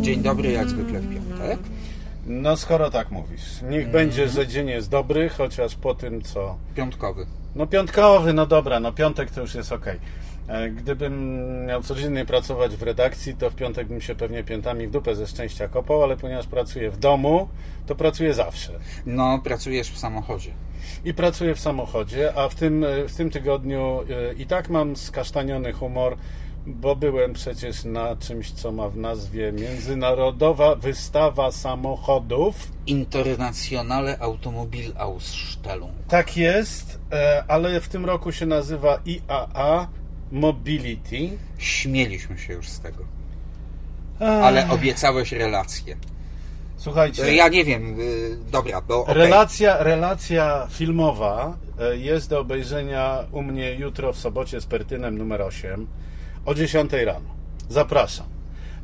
Dzień 0.00 0.22
dobry, 0.22 0.52
jak 0.52 0.68
zwykle 0.68 1.00
w 1.00 1.14
piątek. 1.14 1.58
No 2.26 2.56
skoro 2.56 2.90
tak 2.90 3.10
mówisz, 3.10 3.62
niech 3.70 3.90
będzie, 3.90 4.28
że 4.28 4.46
dzień 4.46 4.68
jest 4.68 4.90
dobry, 4.90 5.28
chociaż 5.28 5.74
po 5.74 5.94
tym 5.94 6.22
co... 6.22 6.56
Piątkowy. 6.74 7.26
No 7.54 7.66
piątkowy, 7.66 8.32
no 8.32 8.46
dobra, 8.46 8.80
no 8.80 8.92
piątek 8.92 9.30
to 9.30 9.40
już 9.40 9.54
jest 9.54 9.72
okej. 9.72 9.96
E, 9.96 9.98
Gdybym 10.76 11.66
miał 11.66 11.82
codziennie 11.82 12.24
pracować 12.24 12.76
w 12.76 12.82
redakcji, 12.82 13.34
to 13.34 13.50
w 13.50 13.54
piątek 13.54 13.88
bym 13.88 14.00
się 14.00 14.14
pewnie 14.14 14.44
piętami 14.44 14.86
w 14.86 14.90
dupę 14.90 15.14
ze 15.14 15.26
szczęścia 15.26 15.68
kopał, 15.68 16.02
ale 16.02 16.16
ponieważ 16.16 16.46
pracuję 16.46 16.90
w 16.90 16.98
domu, 16.98 17.48
to 17.86 17.94
pracuję 17.94 18.34
zawsze. 18.34 18.72
No, 19.06 19.38
pracujesz 19.44 19.90
w 19.90 19.98
samochodzie. 19.98 20.50
I 21.04 21.14
pracuję 21.14 21.54
w 21.54 21.60
samochodzie, 21.60 22.34
a 22.34 22.48
w 22.48 22.54
tym, 22.54 22.84
e, 22.84 23.08
w 23.08 23.16
tym 23.16 23.30
tygodniu 23.30 24.00
e, 24.00 24.34
i 24.34 24.46
tak 24.46 24.68
mam 24.68 24.96
skasztaniony 24.96 25.72
humor, 25.72 26.16
bo 26.66 26.96
byłem 26.96 27.32
przecież 27.32 27.84
na 27.84 28.16
czymś, 28.16 28.52
co 28.52 28.72
ma 28.72 28.88
w 28.88 28.96
nazwie 28.96 29.52
Międzynarodowa 29.52 30.74
Wystawa 30.74 31.52
Samochodów. 31.52 32.72
Internationale 32.86 34.18
Automobilausstellung. 34.18 35.92
Tak 36.08 36.36
jest, 36.36 36.98
e, 37.12 37.44
ale 37.48 37.80
w 37.80 37.88
tym 37.88 38.04
roku 38.04 38.32
się 38.32 38.46
nazywa 38.46 38.98
IAA 39.06 39.88
Mobility. 40.34 41.30
Śmieliśmy 41.58 42.38
się 42.38 42.52
już 42.52 42.68
z 42.68 42.80
tego. 42.80 43.04
Ale 44.20 44.68
obiecałeś 44.70 45.32
relację. 45.32 45.96
Słuchajcie, 46.76 47.34
Ja 47.34 47.48
nie 47.48 47.64
wiem, 47.64 48.00
y, 48.00 48.36
dobra, 48.50 48.80
bo 48.80 49.02
okej. 49.02 49.14
relacja, 49.14 49.82
relacja 49.82 50.66
filmowa 50.70 51.56
e, 51.80 51.96
jest 51.96 52.30
do 52.30 52.40
obejrzenia 52.40 53.18
u 53.32 53.42
mnie 53.42 53.74
jutro 53.74 54.12
w 54.12 54.18
sobocie 54.18 54.60
z 54.60 54.66
Pertynem 54.66 55.18
numer 55.18 55.42
8 55.42 55.86
o 56.46 56.54
10 56.54 56.92
rano. 56.92 57.26
Zapraszam. 57.68 58.26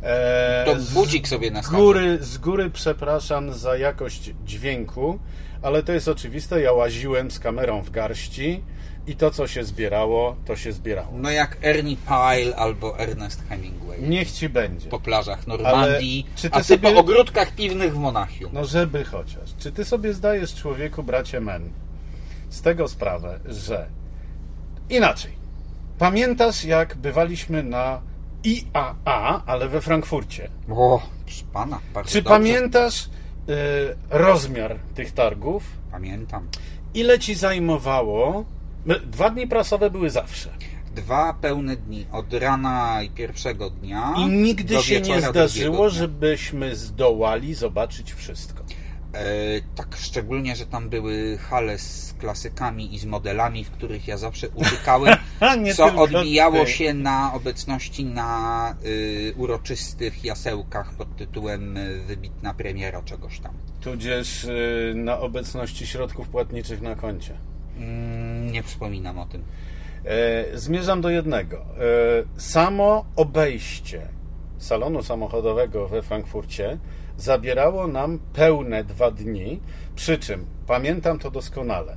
E, 0.02 0.64
To 0.66 0.76
budzik 0.94 1.28
sobie 1.28 1.50
nastawię. 1.50 1.78
góry, 1.78 2.18
z 2.20 2.38
góry 2.38 2.70
przepraszam 2.70 3.52
za 3.52 3.76
jakość 3.76 4.34
dźwięku, 4.46 5.18
ale 5.62 5.82
to 5.82 5.92
jest 5.92 6.08
oczywiste. 6.08 6.60
Ja 6.60 6.72
łaziłem 6.72 7.30
z 7.30 7.38
kamerą 7.38 7.82
w 7.82 7.90
garści 7.90 8.62
i 9.06 9.16
to, 9.16 9.30
co 9.30 9.46
się 9.46 9.64
zbierało, 9.64 10.36
to 10.44 10.56
się 10.56 10.72
zbierało. 10.72 11.08
No 11.14 11.30
jak 11.30 11.56
Ernie 11.62 11.96
Pyle 11.96 12.56
albo 12.56 12.98
Ernest 12.98 13.48
Hemingway. 13.48 14.02
Niech 14.02 14.32
ci 14.32 14.48
będzie. 14.48 14.88
Po 14.88 15.00
plażach 15.00 15.46
Normandii, 15.46 16.24
Ale 16.28 16.36
czy 16.36 16.50
ty 16.50 16.56
a 16.56 16.58
ty 16.58 16.64
sobie- 16.64 16.92
po 16.92 17.00
ogródkach 17.00 17.54
piwnych 17.54 17.94
w 17.94 17.98
Monachium. 17.98 18.50
No 18.54 18.64
żeby 18.64 19.04
chociaż. 19.04 19.54
Czy 19.58 19.72
ty 19.72 19.84
sobie 19.84 20.14
zdajesz, 20.14 20.54
człowieku, 20.54 21.02
bracie 21.02 21.40
men, 21.40 21.70
z 22.50 22.62
tego 22.62 22.88
sprawę, 22.88 23.40
że 23.44 23.86
inaczej. 24.90 25.32
Pamiętasz, 25.98 26.64
jak 26.64 26.96
bywaliśmy 26.96 27.62
na 27.62 28.00
IAA, 28.44 29.42
ale 29.46 29.68
we 29.68 29.80
Frankfurcie? 29.80 30.48
O, 30.70 31.02
proszę 31.24 31.44
pana, 31.52 31.78
bardzo 31.94 32.10
Czy 32.10 32.22
dobrze. 32.22 32.38
pamiętasz 32.38 33.04
y, 33.04 33.08
rozmiar 34.10 34.76
tych 34.94 35.12
targów? 35.12 35.62
Pamiętam. 35.90 36.48
Ile 36.94 37.18
ci 37.18 37.34
zajmowało? 37.34 38.44
Dwa 39.06 39.30
dni 39.30 39.46
prasowe 39.46 39.90
były 39.90 40.10
zawsze. 40.10 40.50
Dwa 40.94 41.34
pełne 41.34 41.76
dni, 41.76 42.06
od 42.12 42.34
rana 42.34 43.02
i 43.02 43.10
pierwszego 43.10 43.70
dnia 43.70 44.14
I 44.18 44.26
nigdy 44.26 44.74
do 44.74 44.82
się 44.82 45.00
nie 45.00 45.20
zdarzyło, 45.20 45.90
żebyśmy 45.90 46.76
zdołali 46.76 47.54
zobaczyć 47.54 48.12
wszystko. 48.12 48.64
E, 49.12 49.24
tak, 49.74 49.96
szczególnie, 49.96 50.56
że 50.56 50.66
tam 50.66 50.88
były 50.88 51.38
hale 51.38 51.78
z 51.78 52.14
klasykami 52.18 52.94
i 52.94 52.98
z 52.98 53.04
modelami, 53.04 53.64
w 53.64 53.70
których 53.70 54.08
ja 54.08 54.16
zawsze 54.16 54.48
utykałem, 54.48 55.16
co 55.76 55.94
odbijało 55.96 56.64
ty. 56.64 56.70
się 56.70 56.94
na 56.94 57.32
obecności 57.34 58.04
na 58.04 58.74
y, 58.84 59.34
uroczystych 59.36 60.24
jasełkach 60.24 60.94
pod 60.94 61.16
tytułem 61.16 61.76
y, 61.76 62.00
wybitna 62.06 62.54
premiera 62.54 63.02
czegoś 63.02 63.40
tam. 63.40 63.52
Tudzież 63.80 64.44
y, 64.44 64.92
na 64.96 65.18
obecności 65.18 65.86
środków 65.86 66.28
płatniczych 66.28 66.82
na 66.82 66.94
koncie. 66.94 67.34
Mm, 67.80 68.52
nie 68.52 68.62
wspominam 68.62 69.18
o 69.18 69.26
tym. 69.26 69.42
E, 70.04 70.58
Zmierzam 70.58 71.00
do 71.00 71.10
jednego. 71.10 71.56
E, 71.56 71.64
Samo 72.36 73.04
obejście 73.16 74.08
salonu 74.58 75.02
samochodowego 75.02 75.88
we 75.88 76.02
Frankfurcie 76.02 76.78
zabierało 77.16 77.86
nam 77.86 78.18
pełne 78.32 78.84
dwa 78.84 79.10
dni, 79.10 79.60
przy 79.96 80.18
czym 80.18 80.46
pamiętam 80.66 81.18
to 81.18 81.30
doskonale. 81.30 81.96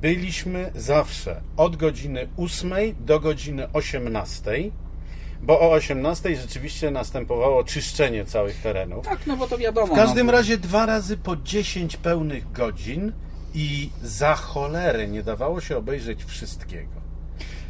Byliśmy 0.00 0.70
zawsze 0.74 1.40
od 1.56 1.76
godziny 1.76 2.28
8 2.36 2.72
do 3.00 3.20
godziny 3.20 3.72
18, 3.72 4.52
bo 5.42 5.60
o 5.60 5.72
18 5.72 6.36
rzeczywiście 6.36 6.90
następowało 6.90 7.64
czyszczenie 7.64 8.24
całych 8.24 8.62
terenów. 8.62 9.04
Tak, 9.04 9.26
no 9.26 9.36
bo 9.36 9.46
to 9.46 9.58
wiadomo. 9.58 9.86
W 9.86 9.96
każdym 9.96 10.26
no, 10.26 10.32
razie 10.32 10.58
dwa 10.58 10.86
razy 10.86 11.16
po 11.16 11.36
10 11.36 11.96
pełnych 11.96 12.52
godzin 12.52 13.12
i 13.54 13.90
za 14.02 14.34
cholerę 14.34 15.08
nie 15.08 15.22
dawało 15.22 15.60
się 15.60 15.76
obejrzeć 15.76 16.24
wszystkiego. 16.24 17.04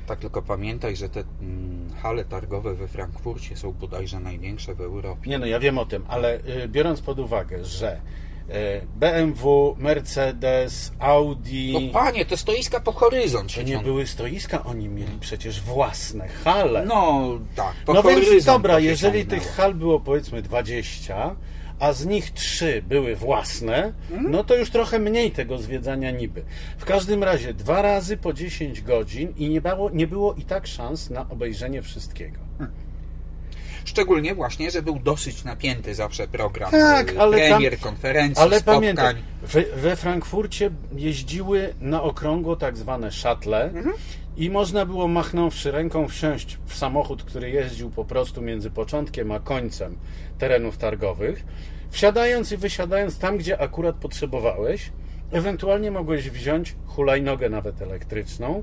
Tak, 0.07 0.19
tylko 0.19 0.43
pamiętaj, 0.43 0.97
że 0.97 1.09
te 1.09 1.25
mm, 1.41 1.91
hale 2.03 2.25
targowe 2.25 2.75
we 2.75 2.89
Frankfurcie 2.89 3.57
są 3.57 3.73
bodajże 3.73 4.21
największe 4.21 4.75
w 4.75 4.81
Europie. 4.81 5.31
Nie 5.31 5.39
no, 5.39 5.47
ja 5.47 5.61
wiem 5.61 5.79
o 5.79 5.87
tym, 5.87 6.05
ale 6.09 6.39
y, 6.39 6.69
biorąc 6.69 7.01
pod 7.01 7.19
uwagę, 7.19 7.65
że 7.65 8.01
y, 8.51 8.87
BMW, 8.97 9.77
Mercedes, 9.79 10.93
Audi... 10.99 11.73
No 11.73 12.01
panie, 12.01 12.25
te 12.25 12.37
stoiska 12.37 12.81
po 12.81 12.93
horyzont 12.93 13.49
to 13.49 13.55
się 13.55 13.65
nie 13.65 13.73
ciągną. 13.73 13.93
były 13.93 14.07
stoiska, 14.07 14.65
oni 14.65 14.89
mieli 14.89 15.19
przecież 15.21 15.61
własne 15.61 16.29
hale. 16.29 16.85
No 16.87 17.31
tak, 17.57 17.75
po 17.87 17.93
no 17.93 18.03
więc 18.03 18.25
horyzont 18.25 18.45
dobra, 18.63 18.75
to 18.75 18.81
się 18.81 18.87
jeżeli 18.87 19.27
tych 19.27 19.53
hal 19.57 19.75
było 19.75 20.01
powiedzmy 20.01 20.43
20, 20.43 21.37
a 21.79 21.93
z 21.93 22.07
nich 22.07 22.31
3 22.31 22.83
były 22.89 23.17
własne, 23.17 23.93
Mhm. 24.11 24.31
no 24.31 24.45
to 24.45 24.57
już 24.57 24.71
trochę 24.71 24.99
mniej 24.99 25.31
tego 25.31 25.59
zwiedzania 25.59 26.11
niby. 26.11 26.43
W 26.79 26.85
każdym 26.85 27.25
razie 27.25 27.55
dwa 27.55 27.83
razy 27.83 28.17
po 28.17 28.33
10 28.33 28.83
godzin 28.83 29.33
i 29.37 29.49
nie 29.49 29.61
było, 29.61 29.91
nie 29.91 30.07
było 30.07 30.35
i 30.35 30.43
tak 30.43 30.67
szans 30.67 31.11
na 31.11 31.29
obejrzenie 31.31 31.83
wszystkiego. 31.83 32.39
Szczególnie 33.85 34.35
właśnie, 34.35 34.71
że 34.71 34.83
był 34.83 34.99
dosyć 34.99 35.45
napięty 35.45 35.95
zawsze 35.95 36.29
program 36.29 36.71
Tak, 36.71 37.13
y, 37.13 37.21
ale 37.21 37.37
premier, 37.37 37.73
tam- 37.73 37.81
konferencji, 37.81 38.43
Ale 38.43 38.57
spotkań. 38.61 38.75
pamiętaj, 38.75 39.15
we, 39.43 39.63
we 39.63 39.97
Frankfurcie 39.97 40.71
jeździły 40.97 41.75
na 41.81 42.03
okrągło 42.03 42.57
tak 42.57 42.77
zwane 42.77 43.13
szatle 43.13 43.71
i 44.37 44.51
można 44.51 44.87
było 44.87 45.09
machnąwszy 45.09 45.71
ręką 45.71 46.09
wsiąść 46.09 46.59
w 46.67 46.75
samochód, 46.77 47.25
który 47.25 47.51
jeździł 47.51 47.91
po 47.91 48.05
prostu 48.05 48.43
między 48.43 48.71
początkiem 48.71 49.33
a 49.33 49.41
końcem 49.41 49.97
terenów 50.39 50.77
targowych, 50.79 51.45
wsiadając 51.91 52.53
i 52.53 52.57
wysiadając 52.57 53.19
tam, 53.19 53.37
gdzie 53.39 53.61
akurat 53.61 53.97
potrzebowałeś. 53.97 54.93
Ewentualnie 55.33 55.91
mogłeś 55.91 56.31
wziąć 56.31 56.75
hulajnogę 56.87 57.49
nawet 57.51 57.83
elektryczną 57.83 58.63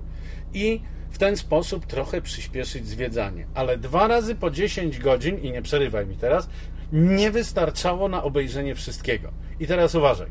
i 0.53 0.81
ten 1.21 1.37
sposób 1.37 1.85
trochę 1.85 2.21
przyspieszyć 2.21 2.87
zwiedzanie. 2.87 3.47
Ale 3.53 3.77
dwa 3.77 4.07
razy 4.07 4.35
po 4.35 4.51
10 4.51 4.99
godzin, 4.99 5.37
i 5.37 5.51
nie 5.51 5.61
przerywaj 5.61 6.07
mi 6.07 6.17
teraz, 6.17 6.49
nie 6.91 7.31
wystarczało 7.31 8.07
na 8.07 8.23
obejrzenie 8.23 8.75
wszystkiego. 8.75 9.31
I 9.59 9.67
teraz 9.67 9.95
uważaj. 9.95 10.27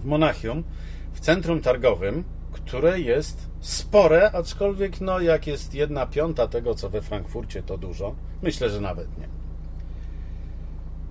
W 0.00 0.04
Monachium, 0.04 0.64
w 1.12 1.20
centrum 1.20 1.60
targowym, 1.60 2.24
które 2.52 3.00
jest 3.00 3.48
spore, 3.60 4.30
aczkolwiek 4.32 5.00
no 5.00 5.20
jak 5.20 5.46
jest 5.46 5.74
jedna 5.74 6.06
piąta 6.06 6.48
tego, 6.48 6.74
co 6.74 6.90
we 6.90 7.02
Frankfurcie, 7.02 7.62
to 7.62 7.78
dużo. 7.78 8.14
Myślę, 8.42 8.70
że 8.70 8.80
nawet 8.80 9.18
nie. 9.18 9.28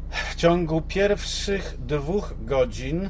W 0.09 0.35
ciągu 0.35 0.81
pierwszych 0.81 1.77
dwóch 1.79 2.33
godzin 2.41 3.09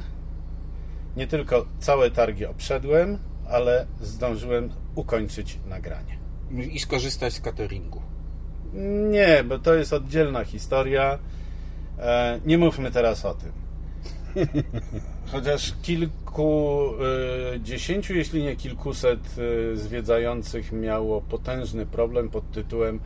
nie 1.16 1.26
tylko 1.26 1.66
całe 1.78 2.10
targi 2.10 2.46
obszedłem, 2.46 3.18
ale 3.50 3.86
zdążyłem 4.00 4.70
ukończyć 4.94 5.58
nagranie. 5.66 6.18
I 6.72 6.78
skorzystać 6.78 7.32
z 7.32 7.40
cateringu. 7.40 8.02
Nie, 9.10 9.44
bo 9.44 9.58
to 9.58 9.74
jest 9.74 9.92
oddzielna 9.92 10.44
historia. 10.44 11.18
E, 11.98 12.40
Nie 12.46 12.58
mówmy 12.58 12.90
teraz 12.90 13.24
o 13.24 13.34
tym. 13.34 13.52
Chociaż 15.32 15.74
kilku, 15.82 16.90
e, 17.54 17.60
dziesięciu, 17.60 18.14
jeśli 18.14 18.42
nie 18.42 18.56
kilkuset 18.56 19.20
e, 19.72 19.76
zwiedzających 19.76 20.72
miało 20.72 21.20
potężny 21.20 21.86
problem 21.86 22.28
pod 22.28 22.50
tytułem 22.50 23.00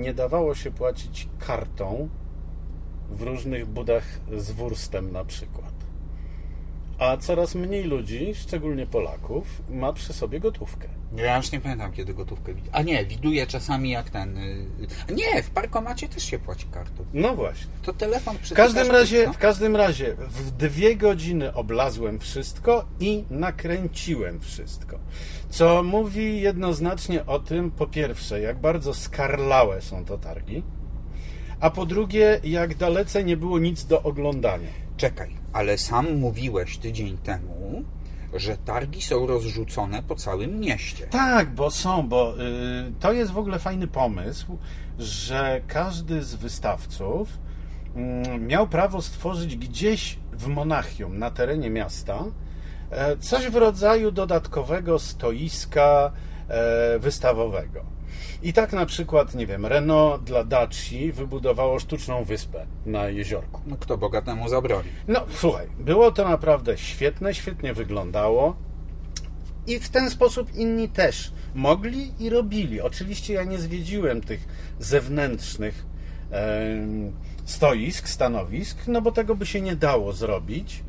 nie 0.00 0.14
dawało 0.14 0.54
się 0.54 0.70
płacić 0.70 1.28
kartą 1.38 2.08
w 3.10 3.22
różnych 3.22 3.66
budach 3.66 4.04
z 4.36 4.50
wurstem 4.50 5.12
na 5.12 5.24
przykład. 5.24 5.73
A 6.98 7.16
coraz 7.16 7.54
mniej 7.54 7.84
ludzi, 7.84 8.34
szczególnie 8.34 8.86
Polaków, 8.86 9.62
ma 9.70 9.92
przy 9.92 10.12
sobie 10.12 10.40
gotówkę. 10.40 10.88
Ja 11.16 11.36
już 11.36 11.52
nie 11.52 11.60
pamiętam, 11.60 11.92
kiedy 11.92 12.14
gotówkę 12.14 12.54
widzę. 12.54 12.68
A 12.72 12.82
nie, 12.82 13.06
widuję 13.06 13.46
czasami 13.46 13.90
jak 13.90 14.10
ten... 14.10 14.38
y, 14.38 14.66
Nie, 15.14 15.42
w 15.42 15.50
parkomacie 15.50 16.08
też 16.08 16.24
się 16.24 16.38
płaci 16.38 16.66
kartą. 16.70 17.04
No 17.14 17.34
właśnie. 17.34 17.70
To 17.82 17.92
telefon 17.92 18.36
W 18.38 18.52
każdym 18.52 18.90
razie, 18.90 19.26
no? 19.26 19.32
w 19.32 19.38
każdym 19.38 19.76
razie, 19.76 20.16
w 20.18 20.50
dwie 20.50 20.96
godziny 20.96 21.54
oblazłem 21.54 22.18
wszystko 22.18 22.84
i 23.00 23.24
nakręciłem 23.30 24.40
wszystko. 24.40 24.98
Co 25.48 25.82
mówi 25.82 26.40
jednoznacznie 26.40 27.26
o 27.26 27.38
tym, 27.38 27.70
po 27.70 27.86
pierwsze, 27.86 28.40
jak 28.40 28.60
bardzo 28.60 28.94
skarlałe 28.94 29.82
są 29.82 30.04
to 30.04 30.18
targi, 30.18 30.62
a 31.60 31.70
po 31.70 31.86
drugie, 31.86 32.40
jak 32.44 32.74
dalece 32.74 33.24
nie 33.24 33.36
było 33.36 33.58
nic 33.58 33.84
do 33.84 34.02
oglądania. 34.02 34.68
Czekaj, 34.96 35.43
ale 35.54 35.78
sam 35.78 36.18
mówiłeś 36.18 36.78
tydzień 36.78 37.18
temu, 37.18 37.84
że 38.34 38.56
targi 38.56 39.02
są 39.02 39.26
rozrzucone 39.26 40.02
po 40.02 40.14
całym 40.14 40.60
mieście. 40.60 41.06
Tak, 41.06 41.50
bo 41.50 41.70
są, 41.70 42.08
bo 42.08 42.34
y, 42.40 42.92
to 43.00 43.12
jest 43.12 43.32
w 43.32 43.38
ogóle 43.38 43.58
fajny 43.58 43.86
pomysł, 43.86 44.58
że 44.98 45.60
każdy 45.66 46.22
z 46.22 46.34
wystawców 46.34 47.28
mm, 47.96 48.46
miał 48.46 48.68
prawo 48.68 49.02
stworzyć 49.02 49.56
gdzieś 49.56 50.18
w 50.32 50.46
Monachium, 50.46 51.18
na 51.18 51.30
terenie 51.30 51.70
miasta, 51.70 52.24
e, 52.90 53.16
coś 53.16 53.48
w 53.48 53.56
rodzaju 53.56 54.12
dodatkowego 54.12 54.98
stoiska 54.98 56.12
e, 56.48 56.98
wystawowego. 56.98 57.93
I 58.42 58.52
tak 58.52 58.72
na 58.72 58.86
przykład, 58.86 59.34
nie 59.34 59.46
wiem, 59.46 59.66
Renault 59.66 60.24
dla 60.24 60.44
Daci 60.44 61.12
wybudowało 61.12 61.78
sztuczną 61.78 62.24
wyspę 62.24 62.66
na 62.86 63.08
jeziorku. 63.08 63.60
No, 63.66 63.76
kto 63.80 63.98
bogatemu 63.98 64.48
zabroni? 64.48 64.88
No, 65.08 65.20
słuchaj, 65.30 65.66
było 65.78 66.12
to 66.12 66.28
naprawdę 66.28 66.78
świetne, 66.78 67.34
świetnie 67.34 67.74
wyglądało. 67.74 68.56
I 69.66 69.78
w 69.80 69.88
ten 69.88 70.10
sposób 70.10 70.54
inni 70.54 70.88
też 70.88 71.32
mogli 71.54 72.12
i 72.18 72.30
robili. 72.30 72.80
Oczywiście 72.80 73.34
ja 73.34 73.44
nie 73.44 73.58
zwiedziłem 73.58 74.20
tych 74.20 74.48
zewnętrznych 74.78 75.86
stoisk, 77.44 78.08
stanowisk, 78.08 78.78
no 78.86 79.02
bo 79.02 79.12
tego 79.12 79.36
by 79.36 79.46
się 79.46 79.60
nie 79.60 79.76
dało 79.76 80.12
zrobić. 80.12 80.82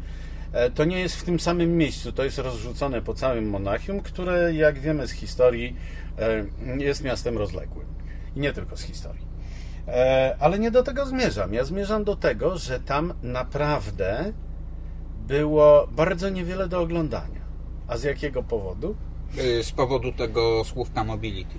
E, 0.54 0.70
To 0.72 0.86
nie 0.86 1.00
jest 1.00 1.16
w 1.16 1.24
tym 1.24 1.40
samym 1.40 1.78
miejscu, 1.78 2.12
to 2.12 2.24
jest 2.24 2.38
rozrzucone 2.38 3.02
po 3.02 3.14
całym 3.14 3.50
Monachium, 3.50 4.00
które, 4.02 4.54
jak 4.54 4.80
wiemy 4.80 5.08
z 5.08 5.12
historii, 5.12 5.76
jest 6.78 7.04
miastem 7.04 7.38
rozległym. 7.38 7.86
I 8.36 8.40
nie 8.40 8.54
tylko 8.54 8.78
z 8.78 8.82
historii. 8.82 9.26
E, 9.88 10.36
Ale 10.40 10.60
nie 10.60 10.72
do 10.72 10.84
tego 10.84 11.06
zmierzam. 11.06 11.54
Ja 11.54 11.64
zmierzam 11.64 12.04
do 12.04 12.16
tego, 12.16 12.58
że 12.58 12.80
tam 12.80 13.14
naprawdę 13.24 14.34
było 15.28 15.88
bardzo 15.92 16.30
niewiele 16.30 16.68
do 16.68 16.80
oglądania. 16.82 17.42
A 17.88 17.98
z 17.98 18.04
jakiego 18.04 18.44
powodu? 18.44 18.96
Y, 19.38 19.64
Z 19.64 19.72
powodu 19.72 20.12
tego 20.14 20.64
słówka 20.64 21.04
mobility. 21.04 21.56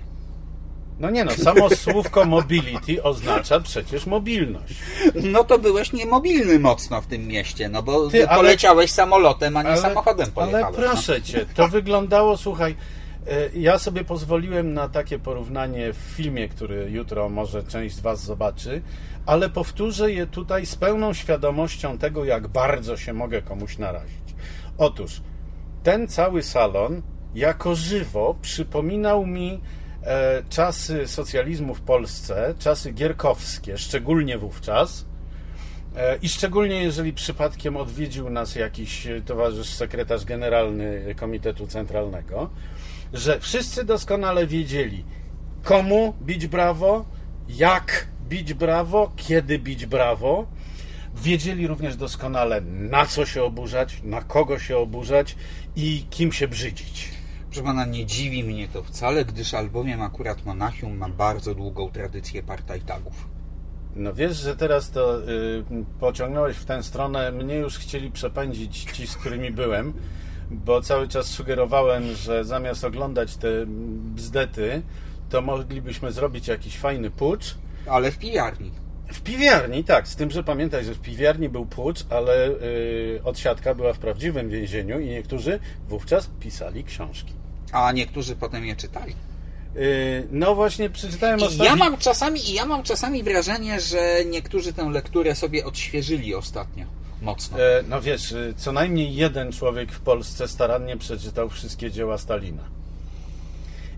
No 0.99 1.09
nie 1.09 1.25
no, 1.25 1.31
samo 1.31 1.69
słówko 1.85 2.25
mobility 2.25 3.03
oznacza 3.03 3.59
przecież 3.59 4.05
mobilność. 4.05 4.75
No 5.23 5.43
to 5.43 5.59
byłeś 5.59 5.93
niemobilny 5.93 6.59
mocno 6.59 7.01
w 7.01 7.07
tym 7.07 7.27
mieście, 7.27 7.69
no 7.69 7.83
bo 7.83 8.05
Ty, 8.05 8.11
ty, 8.11 8.29
ale- 8.29 8.37
poleciałeś 8.37 8.91
samolotem, 8.91 9.57
a 9.57 9.63
nie 9.63 9.77
samochodem 9.77 10.27
ale 10.35 10.47
pojechałeś. 10.51 10.77
no. 10.77 10.83
proszę 10.83 11.21
cię, 11.21 11.45
to 11.55 11.67
wyglądało, 11.67 12.37
słuchaj, 12.37 12.71
e, 12.71 12.75
ja 13.55 13.79
sobie 13.79 14.03
pozwoliłem 14.03 14.73
na 14.73 14.89
takie 14.89 15.19
porównanie 15.19 15.93
w 15.93 15.97
filmie, 15.97 16.49
który 16.49 16.91
jutro 16.91 17.29
może 17.29 17.63
część 17.63 17.95
z 17.95 17.99
Was 17.99 18.23
zobaczy, 18.23 18.81
ale 19.25 19.49
powtórzę 19.49 20.11
je 20.11 20.27
tutaj 20.27 20.65
z 20.65 20.75
pełną 20.75 21.13
świadomością 21.13 21.97
tego, 21.97 22.25
jak 22.25 22.47
bardzo 22.47 22.97
się 22.97 23.13
mogę 23.13 23.41
komuś 23.41 23.77
narazić. 23.77 24.35
Otóż 24.77 25.21
ten 25.83 26.07
cały 26.07 26.43
salon 26.43 27.01
jako 27.35 27.75
żywo 27.75 28.35
przypominał 28.41 29.25
mi 29.25 29.61
e, 30.03 30.43
czasy 30.49 31.07
socjalizmu 31.07 31.75
w 31.75 31.81
Polsce, 31.81 32.55
czasy 32.59 32.91
gierkowskie, 32.91 33.77
szczególnie 33.77 34.37
wówczas. 34.37 35.05
E, 35.95 36.17
I 36.21 36.29
szczególnie 36.29 36.83
jeżeli 36.83 37.13
przypadkiem 37.13 37.77
odwiedził 37.77 38.29
nas 38.29 38.55
jakiś 38.55 39.07
e, 39.07 39.21
towarzysz, 39.21 39.69
sekretarz 39.69 40.25
generalny 40.25 41.15
Komitetu 41.19 41.67
Centralnego, 41.67 42.49
że 43.13 43.39
wszyscy 43.39 43.83
doskonale 43.83 44.47
wiedzieli, 44.47 45.05
komu 45.63 46.13
bić 46.21 46.47
brawo, 46.47 47.05
jak 47.49 48.07
bić 48.29 48.53
brawo, 48.53 49.11
kiedy 49.15 49.59
bić 49.59 49.85
brawo. 49.85 50.47
Wiedzieli 51.15 51.67
również 51.67 51.95
doskonale, 51.95 52.61
na 52.61 53.05
co 53.05 53.25
się 53.25 53.43
oburzać, 53.43 54.01
na 54.03 54.21
kogo 54.21 54.59
się 54.59 54.77
oburzać 54.77 55.35
i 55.75 56.05
kim 56.09 56.31
się 56.31 56.47
brzydzić. 56.47 57.11
Proszę 57.45 57.63
pana, 57.63 57.85
nie 57.85 58.05
dziwi 58.05 58.43
mnie 58.43 58.67
to 58.67 58.83
wcale, 58.83 59.25
gdyż 59.25 59.53
albowiem 59.53 60.01
akurat 60.01 60.45
Monachium 60.45 60.97
ma 60.97 61.09
bardzo 61.09 61.55
długą 61.55 61.91
tradycję 61.91 62.43
partajtagów. 62.43 63.27
No 63.95 64.13
wiesz, 64.13 64.37
że 64.37 64.55
teraz 64.55 64.91
to 64.91 65.21
y, 65.21 65.63
pociągnąłeś 65.99 66.57
w 66.57 66.65
tę 66.65 66.83
stronę. 66.83 67.31
Mnie 67.31 67.55
już 67.55 67.77
chcieli 67.77 68.11
przepędzić 68.11 68.83
ci, 68.83 69.07
z 69.07 69.15
którymi 69.17 69.51
byłem, 69.51 69.93
bo 70.51 70.81
cały 70.81 71.07
czas 71.07 71.25
sugerowałem, 71.25 72.15
że 72.15 72.45
zamiast 72.45 72.83
oglądać 72.83 73.35
te 73.35 73.47
bzdety, 74.15 74.81
to 75.29 75.41
moglibyśmy 75.41 76.11
zrobić 76.11 76.47
jakiś 76.47 76.77
fajny 76.77 77.09
pucz. 77.09 77.55
Ale 77.87 78.11
w 78.11 78.17
pijarni. 78.17 78.71
W 79.13 79.21
piwiarni, 79.21 79.83
tak, 79.83 80.07
z 80.07 80.15
tym, 80.15 80.31
że 80.31 80.43
pamiętaj, 80.43 80.85
że 80.85 80.93
w 80.93 80.99
piwiarni 80.99 81.49
był 81.49 81.65
pucz, 81.65 82.05
ale 82.09 82.49
y, 82.49 83.21
odsiadka 83.23 83.75
była 83.75 83.93
w 83.93 83.99
prawdziwym 83.99 84.49
więzieniu 84.49 84.99
i 84.99 85.09
niektórzy 85.09 85.59
wówczas 85.89 86.29
pisali 86.39 86.83
książki. 86.83 87.33
A 87.71 87.91
niektórzy 87.91 88.35
potem 88.35 88.65
je 88.65 88.75
czytali. 88.75 89.15
Y, 89.75 90.27
no 90.31 90.55
właśnie, 90.55 90.89
przeczytałem 90.89 91.39
I 91.39 91.43
ostatnio... 91.43 91.65
ja 91.65 91.75
mam 91.75 91.97
czasami, 91.97 92.49
i 92.49 92.53
ja 92.53 92.65
mam 92.65 92.83
czasami 92.83 93.23
wrażenie, 93.23 93.79
że 93.81 94.25
niektórzy 94.25 94.73
tę 94.73 94.89
lekturę 94.89 95.35
sobie 95.35 95.65
odświeżyli 95.65 96.35
ostatnio. 96.35 96.85
Mocno. 97.27 97.59
E, 97.59 97.83
No 97.89 98.01
wiesz, 98.01 98.31
y, 98.31 98.53
co 98.57 98.71
najmniej 98.71 99.15
jeden 99.15 99.51
człowiek 99.51 99.91
w 99.91 99.99
Polsce 99.99 100.47
starannie 100.47 100.97
przeczytał 100.97 101.49
wszystkie 101.49 101.91
dzieła 101.91 102.17
Stalina. 102.17 102.63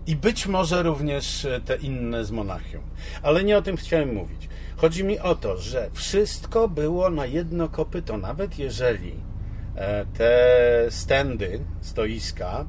I 0.06 0.16
być 0.16 0.46
może 0.46 0.82
również 0.82 1.44
e, 1.44 1.60
te 1.60 1.76
inne 1.76 2.24
z 2.24 2.30
Monachium. 2.30 2.82
Ale 3.22 3.44
nie 3.44 3.58
o 3.58 3.62
tym 3.62 3.76
chciałem 3.76 4.14
mówić. 4.14 4.48
Chodzi 4.76 5.04
mi 5.04 5.18
o 5.18 5.34
to, 5.34 5.56
że 5.58 5.90
wszystko 5.92 6.68
było 6.68 7.10
na 7.10 7.26
jedno 7.26 7.68
kopyto, 7.68 8.16
nawet 8.18 8.58
jeżeli 8.58 9.14
e, 9.76 10.06
te 10.06 10.40
stędy, 10.90 11.60
stoiska, 11.80 12.64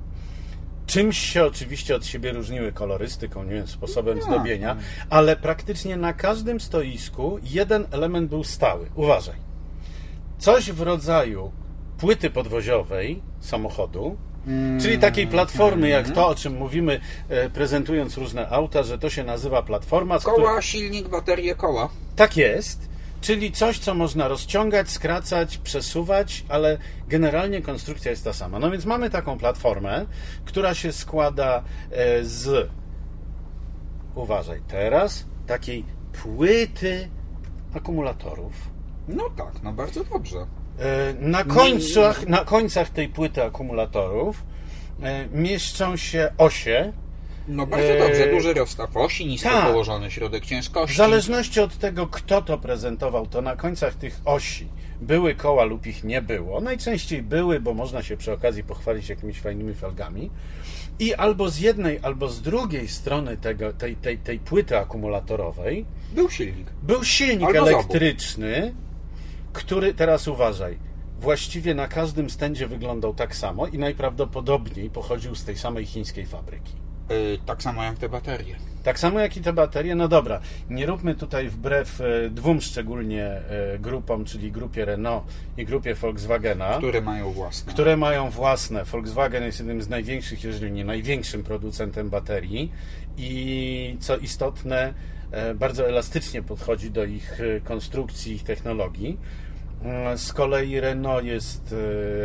czymś 0.86 1.20
się 1.20 1.46
oczywiście 1.46 1.96
od 1.96 2.06
siebie 2.06 2.32
różniły 2.32 2.72
kolorystyką, 2.72 3.44
nie 3.44 3.52
wiem, 3.54 3.68
sposobem 3.68 4.18
No. 4.20 4.26
zdobienia, 4.26 4.78
ale 5.10 5.36
praktycznie 5.36 5.98
na 5.98 6.14
każdym 6.14 6.60
stoisku 6.60 7.40
jeden 7.44 7.86
element 7.92 8.30
był 8.30 8.44
stały. 8.44 8.90
Uważaj 8.96 9.51
coś 10.42 10.72
w 10.72 10.82
rodzaju 10.82 11.52
płyty 11.98 12.30
podwoziowej 12.30 13.22
samochodu, 13.40 14.18
czyli 14.82 15.00
takiej 15.00 15.28
platformy, 15.28 15.90
jak 15.90 16.10
to, 16.12 16.28
o 16.28 16.36
czym 16.36 16.58
mówimy, 16.58 17.00
e, 17.30 17.50
prezentując 17.50 18.18
różne 18.18 18.50
auta, 18.50 18.84
że 18.84 18.98
to 18.98 19.10
się 19.10 19.24
nazywa 19.24 19.62
platforma. 19.64 20.20
której- 20.20 20.36
Koła, 20.38 20.62
silnik, 20.62 21.08
baterie, 21.10 21.56
koła. 21.56 21.90
Tak 22.16 22.38
jest. 22.38 22.90
Czyli 23.22 23.52
coś, 23.52 23.80
co 23.80 23.94
można 23.94 24.28
rozciągać, 24.28 24.90
skracać, 24.90 25.58
przesuwać, 25.58 26.46
ale 26.50 26.78
generalnie 27.08 27.62
konstrukcja 27.62 28.12
jest 28.12 28.24
ta 28.24 28.34
sama. 28.34 28.60
No 28.60 28.72
więc 28.72 28.86
mamy 28.86 29.10
taką 29.10 29.38
platformę, 29.38 30.06
która 30.46 30.74
się 30.74 30.92
składa 30.92 31.64
e, 31.92 32.24
z, 32.24 32.70
uważaj 34.16 34.62
teraz, 34.68 35.26
takiej 35.48 35.86
płyty 36.24 37.10
akumulatorów, 37.76 38.54
No 39.08 39.30
tak, 39.38 39.64
no 39.64 39.74
bardzo 39.74 40.04
dobrze. 40.04 40.38
E, 40.80 41.14
Na 41.20 41.44
końcach, 41.44 42.28
na 42.28 42.46
końcach 42.46 42.90
tej 42.90 43.10
płyty 43.10 43.44
akumulatorów 43.44 44.44
e, 45.04 45.28
mieszczą 45.28 45.98
się 45.98 46.32
osie. 46.38 46.94
No 47.48 47.68
bardzo 47.68 47.88
dobrze, 48.00 48.32
duży 48.32 48.54
rozstaw 48.54 48.98
osi, 48.98 49.26
nisko 49.26 49.50
tak. 49.50 49.66
położony 49.72 50.12
środek 50.12 50.46
ciężkości. 50.46 50.94
W 50.94 50.98
zależności 50.98 51.60
od 51.60 51.78
tego, 51.78 52.08
kto 52.08 52.42
to 52.42 52.58
prezentował, 52.58 53.28
to 53.28 53.42
na 53.42 53.56
końcach 53.56 53.96
tych 53.96 54.22
osi 54.26 54.68
były 55.02 55.36
koła 55.36 55.64
lub 55.64 55.88
ich 55.88 56.04
nie 56.04 56.22
było. 56.22 56.62
Najczęściej 56.62 57.24
były, 57.24 57.60
bo 57.60 57.74
można 57.74 58.04
się 58.04 58.18
przy 58.18 58.34
okazji 58.34 58.64
pochwalić 58.64 59.10
jakimiś 59.10 59.40
fajnymi 59.40 59.74
felgami. 59.74 60.30
I 61.00 61.14
albo 61.14 61.50
z 61.50 61.60
jednej, 61.60 62.00
albo 62.02 62.30
z 62.30 62.42
drugiej 62.42 62.88
strony 62.88 63.38
tego, 63.38 63.74
tej, 63.74 63.96
tej, 63.96 64.18
tej 64.18 64.40
płyty 64.40 64.78
akumulatorowej 64.78 65.86
Był 66.16 66.30
silnik. 66.30 66.68
Był 66.84 67.04
silnik 67.04 67.48
Albo 67.48 67.60
obu. 67.80 67.88
Który, 69.54 69.94
teraz 69.94 70.28
uważaj, 70.28 70.78
właściwie 71.20 71.76
na 71.76 71.88
każdym 71.88 72.30
stędzie 72.30 72.68
wyglądał 72.68 73.14
tak 73.14 73.36
samo 73.36 73.68
i 73.68 73.78
najprawdopodobniej 73.78 74.90
pochodził 74.90 75.36
z 75.36 75.44
tej 75.44 75.58
samej 75.58 75.86
chińskiej 75.86 76.26
fabryki. 76.26 76.74
Y, 77.12 77.38
tak 77.46 77.64
samo 77.64 77.84
jak 77.84 77.98
te 77.98 78.10
baterie. 78.10 78.56
Tak 78.84 79.00
samo 79.00 79.20
jak 79.20 79.38
i 79.38 79.42
te 79.42 79.54
baterie, 79.54 79.96
no 79.96 80.08
dobra, 80.08 80.40
nie 80.70 80.86
róbmy 80.86 81.16
tutaj 81.16 81.50
wbrew 81.50 82.02
e, 82.02 82.30
dwóm 82.30 82.62
szczególnie 82.62 83.26
e, 83.26 83.80
grupom, 83.80 84.26
czyli 84.26 84.52
grupie 84.52 84.86
Renault 84.86 85.24
i 85.58 85.66
grupie 85.66 85.96
Volkswagena, 85.96 86.78
Które 86.78 87.02
mają 87.02 87.32
własne. 87.32 87.74
które 87.74 87.98
mają 87.98 88.30
własne. 88.30 88.84
Volkswagen 88.86 89.44
jest 89.44 89.60
jednym 89.60 89.82
z 89.82 89.90
największych, 89.90 90.44
jeżeli 90.44 90.72
nie 90.72 90.86
największym 90.86 91.44
producentem 91.44 92.10
baterii 92.10 92.72
i 93.18 93.98
co 94.00 94.18
istotne, 94.18 94.94
bardzo 95.56 95.88
elastycznie 95.88 96.42
podchodzi 96.44 96.92
do 96.92 97.04
ich 97.04 97.40
e, 97.42 97.62
konstrukcji, 97.62 98.34
ich 98.36 98.44
technologii. 98.44 99.18
Mm, 99.84 100.18
Z 100.18 100.34
kolei 100.34 100.80
Renault 100.80 101.26
jest 101.26 101.76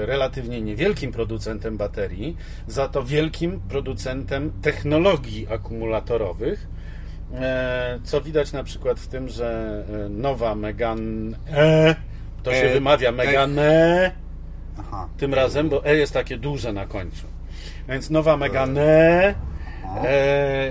e, 0.03 0.07
relatywnie 0.07 0.63
niewielkim 0.63 1.13
producentem 1.13 1.77
baterii, 1.77 2.37
za 2.67 2.89
to 2.89 3.03
wielkim 3.03 3.61
producentem 3.69 4.53
technologii 4.63 5.47
akumulatorowych. 5.51 6.67
E, 7.35 7.99
Co 8.05 8.21
widać 8.21 8.53
na 8.53 8.65
przykład 8.65 9.01
w 9.01 9.09
tym, 9.09 9.29
że 9.29 9.85
e, 10.07 10.09
nowa 10.09 10.55
Megane, 10.55 11.37
to 12.43 12.53
się 12.53 12.67
E, 12.71 12.75
wymawia 12.75 13.09
tak. 13.09 13.27
Megane, 13.27 14.11
Aha. 14.79 15.09
tym 15.17 15.35
razem, 15.35 15.69
bo 15.69 15.85
E 15.87 15.97
jest 15.97 16.13
takie 16.13 16.37
duże 16.39 16.73
na 16.73 16.87
końcu. 16.87 17.27
Więc 17.89 18.11
nowa 18.11 18.37
Megane 18.37 18.83
e, 18.83 19.35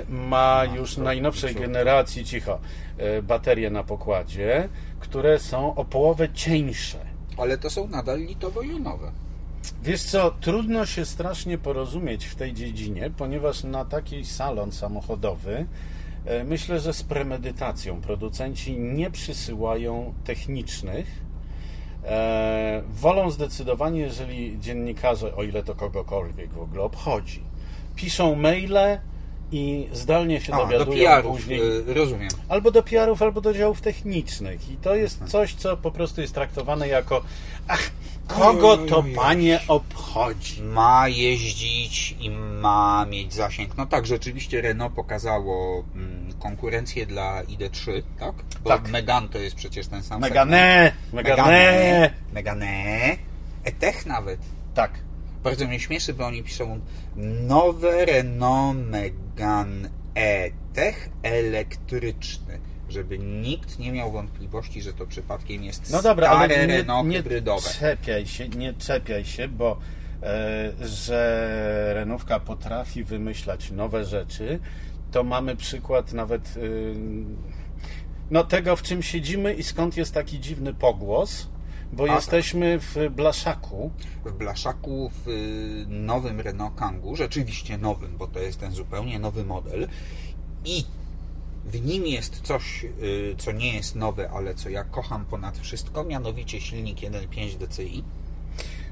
ma 0.10 0.64
już 0.76 0.98
najnowszej 0.98 1.56
generacji, 1.56 2.26
cicho, 2.26 2.60
e, 2.98 3.22
baterie 3.22 3.70
na 3.70 3.84
pokładzie, 3.84 4.70
które 5.00 5.40
są 5.40 5.76
o 5.76 5.86
połowę 5.86 6.30
cieńsze. 6.34 6.98
Ale 7.38 7.58
to 7.58 7.70
są 7.70 7.88
nadal 7.88 8.20
litowo-jonowe. 8.20 9.12
Wiesz 9.84 10.04
co, 10.04 10.32
trudno 10.32 10.86
się 10.86 11.06
strasznie 11.06 11.58
porozumieć 11.58 12.26
w 12.26 12.36
tej 12.36 12.54
dziedzinie, 12.54 13.12
ponieważ 13.18 13.64
na 13.64 13.86
taki 13.86 14.26
salon 14.26 14.72
samochodowy 14.72 15.66
e, 16.26 16.44
myślę, 16.44 16.80
że 16.80 16.94
z 16.94 17.04
premedytacją 17.04 18.02
producenci 18.02 18.80
nie 18.80 19.12
przysyłają 19.12 20.14
technicznych. 20.24 21.08
E, 22.04 22.82
wolą 22.90 23.32
zdecydowanie, 23.32 24.00
jeżeli 24.00 24.60
dziennikarze, 24.60 25.36
o 25.36 25.44
ile 25.44 25.64
to 25.64 25.76
kogokolwiek 25.76 26.54
w 26.54 26.62
ogóle 26.62 26.82
obchodzi, 26.82 27.44
piszą 27.96 28.36
maile 28.36 29.00
i 29.52 29.88
zdalnie 29.94 30.42
się 30.42 30.54
A, 30.54 30.58
do 30.58 30.64
dowiadują 30.64 31.06
PR-ów, 31.10 31.38
później 31.38 31.62
y, 31.90 31.94
rozumiem. 31.94 32.30
albo 32.50 32.72
do 32.72 32.84
PR-ów, 32.84 33.22
albo 33.22 33.42
do 33.42 33.54
działów 33.54 33.82
technicznych. 33.82 34.70
I 34.72 34.78
to 34.78 34.96
jest 34.96 35.24
coś, 35.26 35.54
co 35.54 35.78
po 35.78 35.92
prostu 35.92 36.22
jest 36.22 36.34
traktowane 36.34 36.88
jako 36.88 37.24
ach, 37.68 37.92
kogo 38.28 38.78
to 38.78 39.04
panie 39.16 39.60
obchodzi? 39.68 40.64
Ma 40.64 41.08
jeździć 41.08 42.16
i 42.20 42.30
ma 42.30 43.06
mieć 43.10 43.34
zasięg. 43.34 43.78
No 43.78 43.86
tak, 43.86 44.06
rzeczywiście 44.06 44.62
Renault 44.62 44.94
pokazało 44.94 45.84
mm, 45.96 46.34
konkurencję 46.40 47.06
dla 47.06 47.44
ID3, 47.44 48.02
tak? 48.20 48.36
Bo 48.64 48.70
Tak. 48.70 48.90
Megane 48.90 49.30
to 49.30 49.38
jest 49.38 49.56
przecież 49.56 49.88
ten 49.88 50.04
sam 50.04 50.24
segment. 50.24 50.50
Megane, 50.52 50.92
Megane. 51.14 52.14
Megane. 52.34 53.18
E-Tech 53.64 54.06
nawet. 54.06 54.40
Tak. 54.74 54.92
Bardzo 55.46 55.68
mnie 55.68 55.80
śmieszy, 55.80 56.14
bo 56.14 56.26
oni 56.26 56.44
piszą 56.44 56.80
nowe 57.48 58.06
Renault 58.06 58.78
Megane 58.78 59.90
E-Tech 60.16 61.10
elektryczny. 61.24 62.60
Żeby 62.90 63.20
nikt 63.20 63.80
nie 63.80 63.92
miał 63.92 64.12
wątpliwości, 64.12 64.82
że 64.82 64.94
to 64.94 65.08
przypadkiem 65.08 65.64
jest 65.64 65.92
No 65.92 66.02
dobra, 66.02 66.28
stare 66.28 66.56
ale 66.56 66.68
nie, 66.68 66.78
Renault 66.78 67.10
nie 67.10 67.18
hybrydowe. 67.18 67.70
czepiaj 67.80 68.26
się, 68.26 68.50
nie 68.50 68.74
czepiaj 68.74 69.26
się, 69.26 69.48
bo 69.48 69.78
e, 70.24 70.72
że 70.88 71.92
Renówka 71.94 72.40
potrafi 72.40 73.04
wymyślać 73.04 73.72
nowe 73.72 74.06
rzeczy, 74.06 74.60
to 75.12 75.24
mamy 75.24 75.56
przykład 75.56 76.14
nawet 76.14 76.58
y, 76.58 76.96
no, 78.32 78.44
tego, 78.44 78.76
w 78.76 78.82
czym 78.82 79.04
siedzimy 79.04 79.54
i 79.54 79.64
skąd 79.64 79.98
jest 79.98 80.14
taki 80.14 80.40
dziwny 80.40 80.74
pogłos, 80.74 81.48
bo 81.94 82.04
A, 82.04 82.16
jesteśmy 82.16 82.80
w 82.80 82.96
Blaszaku. 83.10 83.92
w 84.26 84.32
Blaszaku 84.32 85.12
w 85.26 85.28
y, 85.28 85.86
nowym 85.88 86.40
Renault 86.40 86.76
Kangoo, 86.76 87.16
rzeczywiście 87.16 87.78
nowym, 87.78 88.18
bo 88.18 88.28
to 88.28 88.40
jest 88.40 88.60
ten 88.60 88.72
zupełnie 88.72 89.20
nowy 89.20 89.44
model 89.44 89.88
i 90.66 90.86
w 91.66 91.86
nim 91.86 92.08
jest 92.08 92.42
coś, 92.42 92.84
y, 92.84 93.36
co 93.38 93.52
nie 93.52 93.74
jest 93.74 93.96
nowe, 93.96 94.30
ale 94.30 94.56
co 94.56 94.70
ja 94.70 94.84
kocham 94.84 95.26
ponad 95.26 95.58
wszystko, 95.58 96.04
mianowicie 96.04 96.62
silnik 96.62 96.98
1.5 96.98 97.68
DCI. 97.68 98.04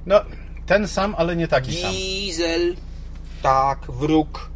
No, 0.05 0.21
ten 0.65 0.87
sam, 0.87 1.15
ale 1.17 1.35
nie 1.35 1.47
taki 1.47 1.81
sam. 1.81 1.91
Diesel, 1.91 2.75
tak, 3.41 3.91
wróg. 3.91 4.52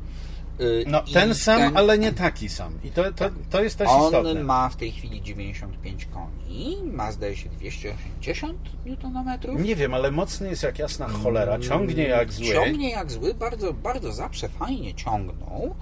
Y, 0.61 0.83
No, 0.87 1.01
ten 1.13 1.35
sam, 1.35 1.59
ten- 1.59 1.77
ale 1.77 1.97
nie 1.97 2.13
taki 2.13 2.49
sam. 2.49 2.79
I 2.83 2.91
to, 2.91 3.13
to, 3.13 3.29
to 3.49 3.63
jest 3.63 3.77
też 3.77 3.87
On 3.89 4.03
istotne. 4.05 4.43
ma 4.43 4.69
w 4.69 4.75
tej 4.75 4.91
chwili 4.91 5.21
95 5.21 6.05
koni, 6.05 6.77
ma 6.85 7.11
zdaje 7.11 7.35
się 7.35 7.49
280 7.49 8.57
Nm. 8.85 9.63
Nie 9.63 9.75
wiem, 9.75 9.93
ale 9.93 10.11
mocny 10.11 10.49
jest 10.49 10.63
jak 10.63 10.79
jasna 10.79 11.07
cholera. 11.07 11.59
Ciągnie 11.59 12.03
jak 12.03 12.31
zły. 12.33 12.45
Ciągnie 12.53 12.89
jak 12.91 13.11
zły, 13.11 13.33
bardzo, 13.33 13.73
bardzo 13.73 14.13
zawsze 14.13 14.49
fajnie 14.49 14.93
ciągnął 14.93 15.75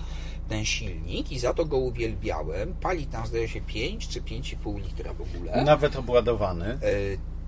ten 0.49 0.65
silnik 0.65 1.31
i 1.31 1.39
za 1.39 1.53
to 1.53 1.65
go 1.65 1.77
uwielbiałem. 1.77 2.75
Pali 2.81 3.05
tam 3.05 3.27
zdaje 3.27 3.47
się 3.47 3.61
5 3.61 4.07
czy 4.07 4.21
5,5 4.21 4.77
litra 4.83 5.13
w 5.13 5.21
ogóle. 5.21 5.63
Nawet 5.63 5.95
obładowany. 5.95 6.77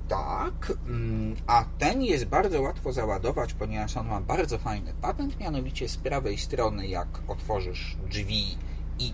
Tak, 0.07 0.73
mm, 0.87 1.35
a 1.47 1.65
ten 1.77 2.01
jest 2.03 2.25
bardzo 2.25 2.61
łatwo 2.61 2.93
załadować, 2.93 3.53
ponieważ 3.53 3.97
on 3.97 4.07
ma 4.07 4.21
bardzo 4.21 4.57
fajny 4.57 4.93
patent, 5.01 5.39
mianowicie 5.39 5.89
z 5.89 5.97
prawej 5.97 6.37
strony 6.37 6.87
jak 6.87 7.07
otworzysz 7.27 7.97
drzwi 8.09 8.57
i 8.99 9.13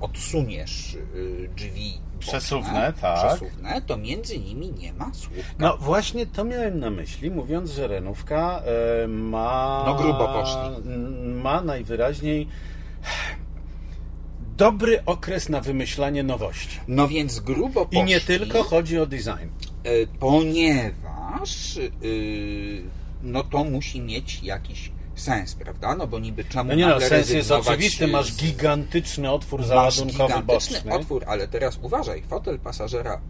odsuniesz 0.00 0.94
y, 0.94 1.50
drzwi 1.56 1.98
boczne, 2.24 2.38
Przesuwne, 2.40 2.92
tak. 3.00 3.28
przesuwne, 3.28 3.82
to 3.82 3.96
między 3.96 4.38
nimi 4.38 4.72
nie 4.72 4.92
ma 4.92 5.14
słupka. 5.14 5.42
No 5.58 5.76
właśnie 5.76 6.26
to 6.26 6.44
miałem 6.44 6.80
na 6.80 6.90
myśli, 6.90 7.30
mówiąc, 7.30 7.70
że 7.70 7.88
Renówka 7.88 8.62
e, 9.04 9.08
ma. 9.08 9.82
No 9.86 9.94
grubo 9.94 10.28
poszli. 10.28 10.90
Ma 11.42 11.60
najwyraźniej 11.60 12.48
dobry 14.56 15.04
okres 15.06 15.48
na 15.48 15.60
wymyślanie 15.60 16.22
nowości. 16.22 16.80
No 16.88 17.08
więc 17.08 17.40
grubo 17.40 17.82
I 17.82 17.84
poszli, 17.84 18.04
nie 18.04 18.20
tylko 18.20 18.62
chodzi 18.62 18.98
o 18.98 19.06
design. 19.06 19.48
E, 19.84 20.06
ponieważ 20.20 21.76
y, 21.76 22.82
no 23.22 23.44
to 23.44 23.64
musi 23.64 24.00
mieć 24.00 24.42
jakiś 24.42 24.92
sens, 25.14 25.54
prawda? 25.54 25.94
No 25.96 26.06
bo 26.06 26.18
niby 26.18 26.44
czemu 26.44 26.68
No 26.70 26.74
nie 26.74 26.86
no, 26.86 27.00
sens 27.00 27.30
jest 27.30 27.50
oczywisty, 27.50 28.06
masz 28.06 28.36
gigantyczny 28.36 29.30
otwór 29.30 29.64
załadunkowy 29.64 30.12
gigantyczny 30.12 30.76
boczny. 30.76 30.92
otwór, 30.94 31.24
ale 31.26 31.48
teraz 31.48 31.78
uważaj, 31.82 32.22
fotel 32.22 32.58
pasażera 32.58 33.20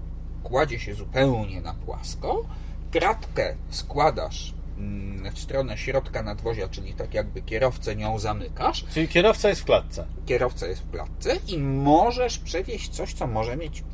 kładzie 0.42 0.80
się 0.80 0.94
zupełnie 0.94 1.60
na 1.60 1.74
płasko, 1.74 2.44
kratkę 2.90 3.54
składasz 3.70 4.54
mm, 4.78 5.34
w 5.34 5.38
stronę 5.38 5.78
środka 5.78 6.22
nadwozia, 6.22 6.68
czyli 6.68 6.92
tak 6.94 7.14
jakby 7.14 7.42
kierowcę 7.42 7.96
nią 7.96 8.18
zamykasz, 8.18 8.84
Czyli 8.94 9.08
kierowca 9.08 9.48
jest 9.48 9.60
w 9.60 9.64
klatce. 9.64 10.06
kierowca 10.26 10.66
jest 10.66 10.82
w 10.82 10.90
klatce 10.90 11.36
i 11.48 11.58
możesz 11.58 12.38
przewieźć 12.38 12.90
coś, 12.90 13.14
co 13.14 13.26
może 13.26 13.56
mieć 13.56 13.84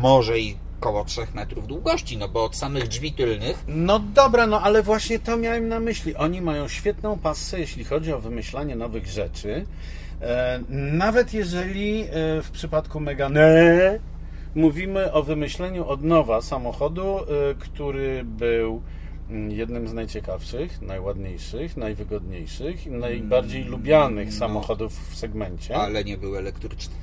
może 0.00 0.38
i 0.40 0.56
koło 0.80 1.04
3 1.04 1.20
metrów 1.34 1.66
długości, 1.66 2.18
no 2.18 2.28
bo 2.28 2.44
od 2.44 2.56
samych 2.56 2.88
drzwi 2.88 3.12
tylnych 3.12 3.64
No 3.68 3.98
dobra, 3.98 4.46
no 4.46 4.60
ale 4.60 4.82
właśnie 4.82 5.18
to 5.18 5.36
miałem 5.36 5.68
na 5.68 5.80
myśli. 5.80 6.16
Oni 6.16 6.40
mają 6.40 6.68
świetną 6.68 7.18
passę, 7.18 7.60
jeśli 7.60 7.84
chodzi 7.84 8.12
o 8.12 8.20
wymyślanie 8.20 8.76
nowych 8.76 9.06
rzeczy. 9.06 9.64
E, 10.22 10.60
nawet 10.92 11.34
jeżeli 11.34 12.02
e, 12.02 12.06
w 12.42 12.50
przypadku 12.52 13.00
Megane 13.00 13.98
mówimy 14.54 15.12
o 15.12 15.22
wymyśleniu 15.22 15.88
od 15.88 16.02
nowa 16.02 16.42
samochodu, 16.42 17.18
e, 17.18 17.24
który 17.54 18.24
był 18.24 18.82
mm, 19.30 19.50
jednym 19.50 19.88
z 19.88 19.92
najciekawszych, 19.92 20.82
najładniejszych, 20.82 21.76
najwygodniejszych, 21.76 22.86
najbardziej 22.86 23.64
lubianych 23.64 24.28
no. 24.28 24.38
samochodów 24.38 25.10
w 25.10 25.16
segmencie. 25.16 25.76
ale 25.76 26.04
nie 26.04 26.18
był 26.18 26.36
elektryczny. 26.36 26.94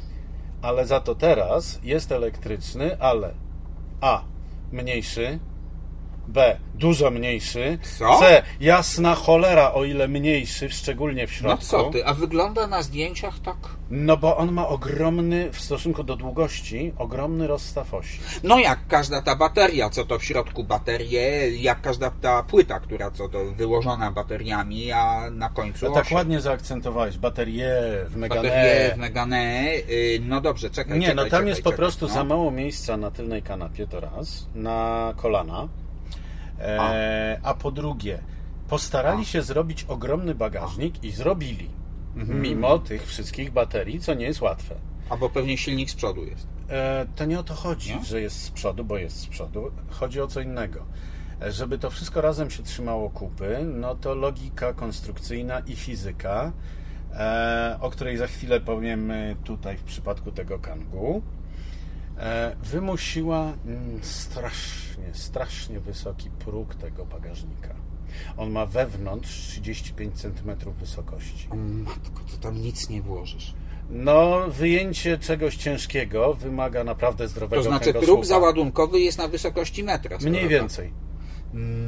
ale 0.61 0.85
za 0.85 0.99
to 0.99 1.15
teraz 1.15 1.79
jest 1.83 2.11
elektryczny, 2.11 2.99
ale 2.99 3.33
A. 4.01 4.21
Mniejszy, 4.71 5.39
B. 6.27 6.57
Dużo 6.75 7.11
mniejszy, 7.11 7.77
Co? 7.99 8.19
C. 8.19 8.43
Jasna 8.59 9.15
cholera, 9.15 9.73
o 9.73 9.83
ile 9.85 10.07
mniejszy, 10.07 10.69
szczególnie 10.69 11.27
w 11.27 11.31
No 11.31 11.37
środku. 11.37 11.65
co 11.65 11.83
ty, 11.89 12.05
a 12.05 12.13
wygląda 12.13 12.67
na 12.67 12.81
zdjęciach 12.83 13.39
tak... 13.39 13.55
No 13.91 14.17
bo 14.17 14.37
on 14.37 14.51
ma 14.51 14.67
ogromny, 14.67 15.51
w 15.51 15.61
stosunku 15.61 16.03
do 16.03 16.15
długości, 16.15 16.93
ogromny 16.97 17.47
rozstaw 17.47 17.93
osi. 17.93 18.19
No 18.43 18.59
jak 18.59 18.79
każda 18.87 19.21
ta 19.21 19.35
bateria, 19.35 19.89
co 19.89 20.05
to 20.05 20.19
w 20.19 20.23
środku 20.23 20.63
baterie, 20.63 21.51
jak 21.57 21.81
każda 21.81 22.11
ta 22.21 22.43
płyta, 22.43 22.79
która 22.79 23.11
co 23.11 23.29
to 23.29 23.45
wyłożona 23.45 24.11
bateriami, 24.11 24.91
a 24.91 25.29
na 25.31 25.49
końcu 25.49 25.85
No 25.85 25.91
tak 25.91 26.11
ładnie 26.11 26.41
zaakcentowałeś, 26.41 27.17
baterie 27.17 27.71
w 28.09 28.15
Megane. 28.15 28.41
Baterie 28.43 28.93
w 28.95 28.97
Megane. 28.97 29.71
y, 29.89 30.19
No 30.21 30.41
dobrze, 30.41 30.69
czekaj, 30.69 30.99
Nie, 30.99 31.07
czekaj, 31.07 31.15
no 31.15 31.21
tam 31.21 31.31
czekaj, 31.31 31.47
jest 31.47 31.61
po 31.63 31.69
czekaj, 31.69 31.77
prostu 31.77 32.07
no. 32.07 32.13
za 32.13 32.23
mało 32.23 32.51
miejsca 32.51 32.97
na 32.97 33.11
tylnej 33.11 33.41
kanapie, 33.41 33.87
to 33.87 33.99
raz, 33.99 34.47
na 34.55 35.13
kolana. 35.17 35.67
E, 36.59 37.39
a 37.43 37.53
po 37.53 37.71
drugie, 37.71 38.19
postarali 38.69 39.25
się 39.25 39.41
zrobić 39.41 39.83
ogromny 39.83 40.35
bagażnik 40.35 41.03
i 41.03 41.11
zrobili. 41.11 41.69
mimo 42.15 42.79
tych 42.79 43.07
wszystkich 43.07 43.51
baterii, 43.51 43.99
co 43.99 44.13
nie 44.13 44.25
jest 44.25 44.41
łatwe. 44.41 44.75
Albo 45.09 45.29
pewnie 45.29 45.57
silnik 45.57 45.89
z 45.89 45.95
przodu 45.95 46.25
jest. 46.25 46.47
E, 46.69 47.05
to 47.15 47.25
nie 47.25 47.39
o 47.39 47.43
to 47.43 47.53
chodzi, 47.53 47.95
Nie? 47.95 48.05
że 48.05 48.21
jest 48.21 48.41
z 48.43 48.51
przodu, 48.51 48.83
bo 48.85 48.97
jest 48.97 49.17
z 49.19 49.27
przodu. 49.27 49.71
Chodzi 49.89 50.21
o 50.21 50.27
co 50.27 50.41
innego. 50.41 50.85
E, 51.41 51.51
Żeby 51.51 51.77
to 51.77 51.89
wszystko 51.89 52.21
razem 52.21 52.49
się 52.49 52.63
trzymało 52.63 53.09
kupy, 53.09 53.59
no 53.65 53.95
to 53.95 54.15
logika 54.15 54.73
konstrukcyjna 54.73 55.59
i 55.59 55.75
fizyka, 55.75 56.51
e, 57.13 57.77
o 57.81 57.89
której 57.89 58.17
za 58.17 58.27
chwilę 58.27 58.59
powiemy 58.61 59.35
tutaj 59.43 59.77
w 59.77 59.83
przypadku 59.83 60.31
tego 60.31 60.59
kangu, 60.59 61.21
e, 61.21 61.46
wymusiła 62.63 63.53
mm, 63.65 63.99
strasznie, 64.01 65.13
strasznie 65.13 65.79
wysoki 65.79 66.29
próg 66.29 66.75
tego 66.75 67.05
bagażnika. 67.05 67.75
On 68.37 68.51
ma 68.51 68.65
wewnątrz 68.65 69.47
35 69.47 70.15
cm 70.15 70.73
wysokości. 70.79 71.47
O 71.51 71.55
matko, 71.55 72.21
to 72.31 72.37
tam 72.37 72.61
nic 72.61 72.89
nie 72.89 73.01
włożysz. 73.01 73.53
No, 73.89 74.47
wyjęcie 74.47 75.17
czegoś 75.17 75.55
ciężkiego 75.55 76.33
wymaga 76.33 76.83
naprawdę 76.83 77.27
zdrowego 77.27 77.63
To 77.63 77.69
znaczy 77.69 77.93
próg 77.93 78.25
załadunkowy 78.25 78.99
jest 78.99 79.17
na 79.17 79.27
wysokości 79.27 79.83
metra. 79.83 80.17
Mniej 80.21 80.41
tak. 80.41 80.49
więcej. 80.49 80.93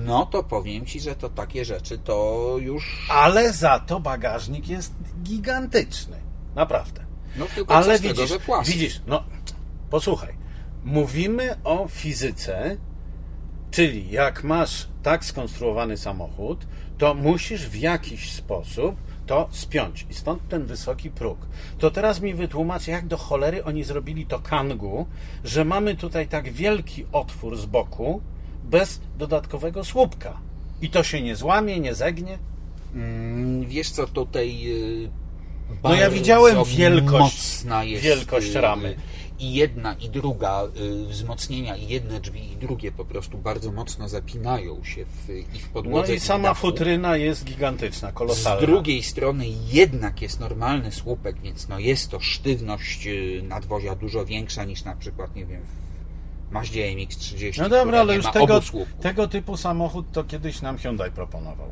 No 0.06 0.26
to 0.26 0.44
powiem 0.44 0.86
Ci, 0.86 1.00
że 1.00 1.16
to 1.16 1.30
takie 1.30 1.66
rzeczy 1.66 1.98
to 1.98 2.56
już... 2.60 3.08
Ale 3.12 3.54
za 3.54 3.80
to 3.80 4.00
bagażnik 4.00 4.68
jest 4.68 4.94
gigantyczny. 5.24 6.18
Naprawdę. 6.56 7.06
No 7.36 7.46
tylko 7.56 7.76
Ale 7.76 8.00
widzisz, 8.00 8.32
tego, 8.32 8.64
widzisz, 8.64 9.02
no 9.08 9.24
posłuchaj. 9.90 10.34
Mówimy 10.84 11.56
o 11.64 11.88
fizyce, 11.88 12.78
czyli 13.72 14.12
jak 14.12 14.44
masz 14.44 14.88
tak 15.04 15.26
skonstruowany 15.26 15.98
samochód, 15.98 16.68
to 16.98 17.14
musisz 17.14 17.68
w 17.68 17.76
jakiś 17.76 18.32
sposób 18.32 18.96
to 19.26 19.48
spiąć. 19.52 20.06
I 20.10 20.14
stąd 20.14 20.48
ten 20.48 20.66
wysoki 20.66 21.10
próg. 21.10 21.38
To 21.78 21.92
teraz 21.92 22.22
mi 22.22 22.34
wytłumacz, 22.34 22.88
jak 22.88 23.08
do 23.08 23.18
cholery 23.18 23.64
oni 23.64 23.84
zrobili 23.84 24.26
to 24.26 24.40
kangu, 24.40 25.06
że 25.44 25.66
mamy 25.66 25.96
tutaj 25.96 26.28
tak 26.28 26.52
wielki 26.52 27.06
otwór 27.12 27.58
z 27.58 27.66
boku 27.66 28.22
bez 28.64 29.02
dodatkowego 29.18 29.84
słupka. 29.84 30.38
I 30.82 30.90
to 30.90 31.04
się 31.04 31.22
nie 31.22 31.36
złamie, 31.36 31.80
nie 31.80 31.96
zegnie. 31.96 32.38
Mm, 32.96 33.66
Wiesz 33.68 33.90
co, 33.90 34.08
tutaj... 34.08 34.68
No 35.84 35.94
ja 35.96 36.10
widziałem 36.10 36.56
wielkość- 36.64 37.66
wielkość 38.02 38.56
y, 38.56 38.62
ramy. 38.62 38.96
I 39.40 39.54
jedna, 39.54 39.94
i 39.94 40.10
druga 40.10 40.64
y, 41.04 41.06
wzmocnienia, 41.06 41.78
i 41.78 41.88
jedne 41.88 42.20
drzwi, 42.20 42.52
i 42.52 42.56
drugie 42.56 42.92
po 42.92 43.06
prostu 43.06 43.38
bardzo 43.38 43.72
mocno 43.72 44.10
zapinają 44.10 44.84
się 44.84 45.06
w, 45.06 45.30
i 45.56 45.60
w 45.60 45.64
No 45.64 45.70
podłodze. 45.74 46.16
i 46.16 46.20
w 46.20 46.24
sama 46.24 46.44
dachu. 46.50 46.62
futryna 46.62 47.18
jest 47.18 47.44
gigantyczna, 47.46 48.12
kolosalna. 48.12 48.62
Z 48.62 48.66
drugiej 48.66 49.04
strony 49.04 49.46
jednak 49.72 50.22
jest 50.22 50.40
normalny 50.40 50.92
słupek, 50.92 51.42
więc 51.42 51.68
no 51.68 51.80
jest 51.80 52.12
to 52.12 52.20
sztywność 52.20 53.08
y, 53.08 53.42
nadwozia 53.48 53.96
dużo 53.96 54.26
większa 54.26 54.64
niż 54.64 54.84
na 54.84 54.96
przykład, 54.96 55.36
nie 55.36 55.46
wiem, 55.46 55.62
w 56.50 56.52
Maździe 56.52 56.82
MX-30, 56.96 57.62
No 57.62 57.70
dobra, 57.70 58.00
ale 58.00 58.16
już 58.16 58.26
tego, 58.32 58.62
tego 59.02 59.28
typu 59.28 59.58
samochód 59.58 60.12
to 60.12 60.24
kiedyś 60.24 60.62
nam 60.62 60.78
Hyundai 60.78 61.12
proponował. 61.12 61.68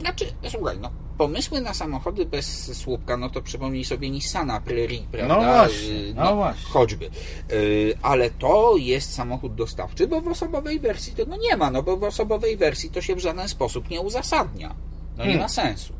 Znaczy, 0.00 0.24
słuchaj, 0.48 0.78
no, 0.80 0.90
pomysły 1.18 1.60
na 1.60 1.74
samochody 1.74 2.26
bez 2.26 2.76
słupka, 2.78 3.16
no 3.16 3.30
to 3.30 3.42
przypomnij 3.42 3.84
sobie 3.84 4.10
Nissana 4.10 4.60
Prairie, 4.60 5.02
prawda? 5.12 5.34
No 5.36 5.40
właśnie, 5.42 5.88
Y, 5.90 6.14
no 6.14 6.36
właśnie. 6.36 6.64
Choćby. 6.70 7.10
Y, 7.52 7.94
Ale 8.02 8.30
to 8.30 8.74
jest 8.76 9.14
samochód 9.14 9.54
dostawczy, 9.54 10.06
bo 10.06 10.20
w 10.20 10.28
osobowej 10.28 10.80
wersji 10.80 11.12
tego 11.14 11.36
nie 11.36 11.56
ma, 11.56 11.70
no 11.70 11.82
bo 11.82 11.96
w 11.96 12.04
osobowej 12.04 12.56
wersji 12.56 12.90
to 12.90 13.00
się 13.02 13.14
w 13.16 13.18
żaden 13.18 13.48
sposób 13.48 13.90
nie 13.90 14.00
uzasadnia. 14.00 14.68
No 15.16 15.24
nie 15.24 15.30
Hmm. 15.30 15.40
ma 15.42 15.48
sensu. 15.48 15.92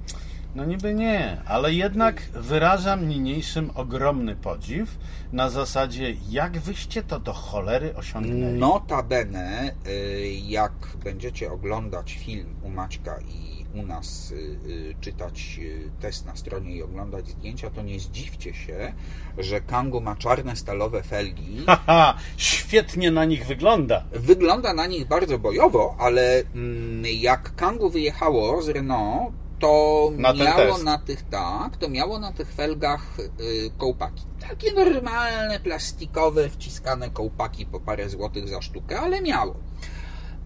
No 0.55 0.65
niby 0.65 0.95
nie, 0.95 1.37
ale 1.47 1.75
jednak 1.75 2.23
wyrażam 2.35 3.09
niniejszym 3.09 3.71
ogromny 3.75 4.37
podziw 4.37 4.99
na 5.33 5.51
zasadzie, 5.51 6.15
jak 6.31 6.59
wyście 6.59 7.03
to 7.03 7.21
do 7.21 7.33
cholery 7.33 7.95
osiągnęli. 7.97 8.59
Notabene, 8.59 9.75
y, 9.87 10.31
jak 10.47 10.73
będziecie 11.05 11.53
oglądać 11.53 12.13
film 12.27 12.55
u 12.63 12.69
Maćka 12.71 13.19
i 13.29 13.58
u 13.75 13.83
nas 13.83 14.31
y, 14.31 14.35
y, 14.35 14.95
czytać 15.01 15.59
y, 15.63 15.91
test 16.01 16.27
na 16.27 16.37
stronie 16.37 16.77
i 16.77 16.83
oglądać 16.83 17.29
zdjęcia, 17.29 17.71
to 17.71 17.83
nie 17.83 18.01
zdziwcie 18.01 18.55
się, 18.55 18.93
że 19.39 19.61
Kangu 19.61 20.01
ma 20.01 20.17
czarne 20.17 20.57
stalowe 20.57 21.03
felgi. 21.03 21.65
Haha, 21.67 22.15
świetnie 22.37 23.11
na 23.11 23.25
nich 23.25 23.47
wygląda. 23.47 24.05
Wygląda 24.13 24.75
na 24.75 24.87
nich 24.87 25.09
bardzo 25.09 25.39
bojowo, 25.39 25.97
ale 25.99 26.43
mm, 26.55 27.05
jak 27.07 27.55
Kangu 27.57 27.91
wyjechało 27.91 28.63
z 28.63 28.69
Renault, 28.69 29.33
to 29.59 30.11
Na 30.17 30.33
miało 30.33 30.79
na 30.79 30.99
tych 30.99 31.23
tak, 31.23 31.77
to 31.77 31.89
miało 31.89 32.19
na 32.19 32.33
tych 32.33 32.53
felgach 32.53 33.19
y, 33.41 33.71
kołpaki. 33.79 34.23
Takie 34.49 34.73
normalne, 34.73 35.61
plastikowe, 35.61 36.49
wciskane 36.49 37.11
kołpaki 37.11 37.67
po 37.67 37.81
parę 37.81 38.09
złotych 38.09 38.49
za 38.49 38.63
sztukę, 38.63 39.01
ale 39.01 39.23
miało. 39.23 39.55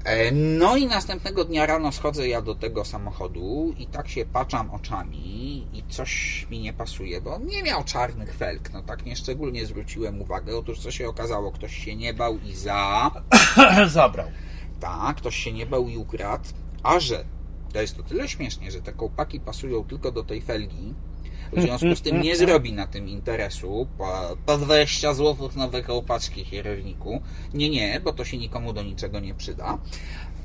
E, 0.05 0.33
No 0.33 0.77
i 0.77 0.87
następnego 0.87 1.45
dnia 1.45 1.67
rano 1.67 1.93
schodzę 1.93 2.29
ja 2.29 2.43
do 2.43 2.55
tego 2.55 2.85
samochodu 2.85 3.75
i 3.79 3.87
tak 3.87 4.09
się 4.09 4.25
patrzam 4.25 4.71
oczami 4.71 5.67
i 5.73 5.83
coś 5.88 6.47
mi 6.51 6.61
nie 6.61 6.73
pasuje, 6.73 7.21
bo 7.21 7.35
on 7.35 7.47
nie 7.47 7.62
miał 7.62 7.85
czarnych 7.85 8.35
felg. 8.35 8.73
No 8.73 8.83
tak 8.83 9.07
nieszczególnie 9.07 9.67
zwróciłem 9.67 10.21
uwagę. 10.21 10.57
Otóż 10.57 10.79
co 10.79 10.91
się 10.91 11.09
okazało, 11.09 11.53
ktoś 11.53 11.77
się 11.85 11.97
nie 11.97 12.15
bał 12.15 12.38
i 12.38 12.55
za... 12.55 13.11
Zabrał. 13.87 14.29
Tak, 14.81 15.17
ktoś 15.17 15.37
się 15.37 15.53
nie 15.53 15.67
bał 15.67 15.88
i 15.88 15.97
ukradł, 15.97 16.45
a 16.83 17.01
że 17.01 17.25
to 17.73 17.81
jest 17.81 17.97
to 17.97 18.03
tyle 18.03 18.29
śmiesznie, 18.29 18.71
że 18.71 18.81
te 18.81 18.93
kołpaki 18.93 19.41
pasują 19.41 19.85
tylko 19.85 20.12
do 20.12 20.25
tej 20.25 20.43
felgi, 20.43 20.95
w 21.53 21.61
związku 21.61 21.95
z 21.97 22.03
tym 22.03 22.23
nie 22.23 22.37
zrobi 22.37 22.73
na 22.73 22.87
tym 22.87 23.09
interesu 23.09 23.87
po, 23.99 24.37
po 24.47 24.59
20 24.59 25.15
zł 25.15 25.51
nowe 25.57 25.83
kołpaczki 25.83 26.45
kierowniku. 26.45 27.23
Nie, 27.55 27.71
nie, 27.71 28.01
bo 28.01 28.12
to 28.12 28.25
się 28.25 28.38
nikomu 28.38 28.73
do 28.73 28.83
niczego 28.83 29.21
nie 29.21 29.35
przyda. 29.35 29.79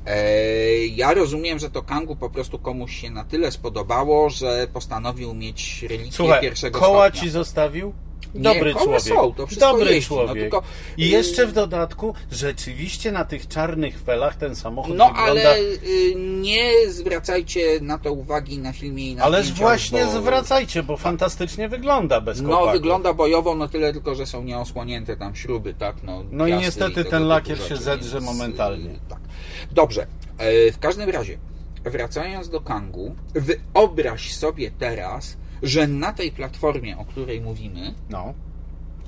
E, 0.06 0.86
ja 0.86 1.14
rozumiem, 1.14 1.58
że 1.58 1.70
to 1.70 1.82
Kangu 1.82 2.16
po 2.16 2.30
prostu 2.30 2.58
komuś 2.58 3.00
się 3.00 3.10
na 3.10 3.24
tyle 3.24 3.52
spodobało, 3.52 4.30
że 4.30 4.66
postanowił 4.72 5.34
mieć 5.34 5.82
relikwię 5.82 6.12
Słuchaj, 6.12 6.40
pierwszego 6.40 6.80
koła 6.80 7.04
stopnia. 7.06 7.20
ci 7.22 7.30
zostawił? 7.30 7.92
Nie, 8.34 8.40
Dobry 8.42 8.72
koła 8.74 8.84
człowiek. 8.84 9.02
są, 9.02 9.34
to 9.34 9.46
Dobry 9.60 9.94
jeździ, 9.94 10.10
no 10.14 10.16
człowiek. 10.16 10.42
tylko, 10.42 10.62
I 10.96 11.04
y, 11.04 11.08
jeszcze 11.08 11.46
w 11.46 11.52
dodatku, 11.52 12.14
rzeczywiście 12.32 13.12
na 13.12 13.24
tych 13.24 13.48
czarnych 13.48 14.00
felach 14.02 14.36
ten 14.36 14.56
samochód 14.56 14.96
No 14.96 15.06
wygląda... 15.08 15.30
ale 15.32 15.58
y, 15.60 16.14
nie 16.16 16.72
zwracajcie 16.88 17.80
na 17.80 17.98
to 17.98 18.12
uwagi 18.12 18.58
na 18.58 18.72
filmie 18.72 19.10
i 19.10 19.14
na 19.14 19.22
Ależ 19.24 19.42
zdjęciach, 19.46 19.62
właśnie 19.66 20.04
bo- 20.04 20.10
zwracajcie, 20.20 20.82
bo 20.82 20.96
fantastycznie 20.96 21.68
wygląda 21.68 22.20
bez 22.20 22.40
No 22.40 22.48
kołpaków. 22.48 22.72
wygląda 22.72 23.14
bojowo, 23.14 23.54
no 23.54 23.68
tyle 23.68 23.92
tylko, 23.92 24.14
że 24.14 24.26
są 24.26 24.42
nieosłonięte 24.44 25.16
tam 25.16 25.34
śruby, 25.34 25.74
tak? 25.74 25.96
No, 26.02 26.24
No 26.30 26.46
i 26.46 26.54
niestety 26.54 26.94
tego 26.94 27.10
ten 27.10 27.26
lakier 27.26 27.58
się 27.62 27.76
zedrze 27.76 28.12
więc, 28.20 28.24
momentalnie. 28.24 28.90
y, 28.90 28.98
Tak. 29.08 29.18
Dobrze. 29.72 30.06
W 30.72 30.78
każdym 30.80 31.10
razie, 31.10 31.38
wracając 31.84 32.48
do 32.48 32.60
Kangu, 32.60 33.14
wyobraź 33.34 34.34
sobie 34.34 34.70
teraz, 34.78 35.36
że 35.62 35.86
na 35.86 36.12
tej 36.12 36.32
platformie, 36.32 36.98
o 36.98 37.04
której 37.04 37.40
mówimy, 37.40 37.94
No, 38.10 38.34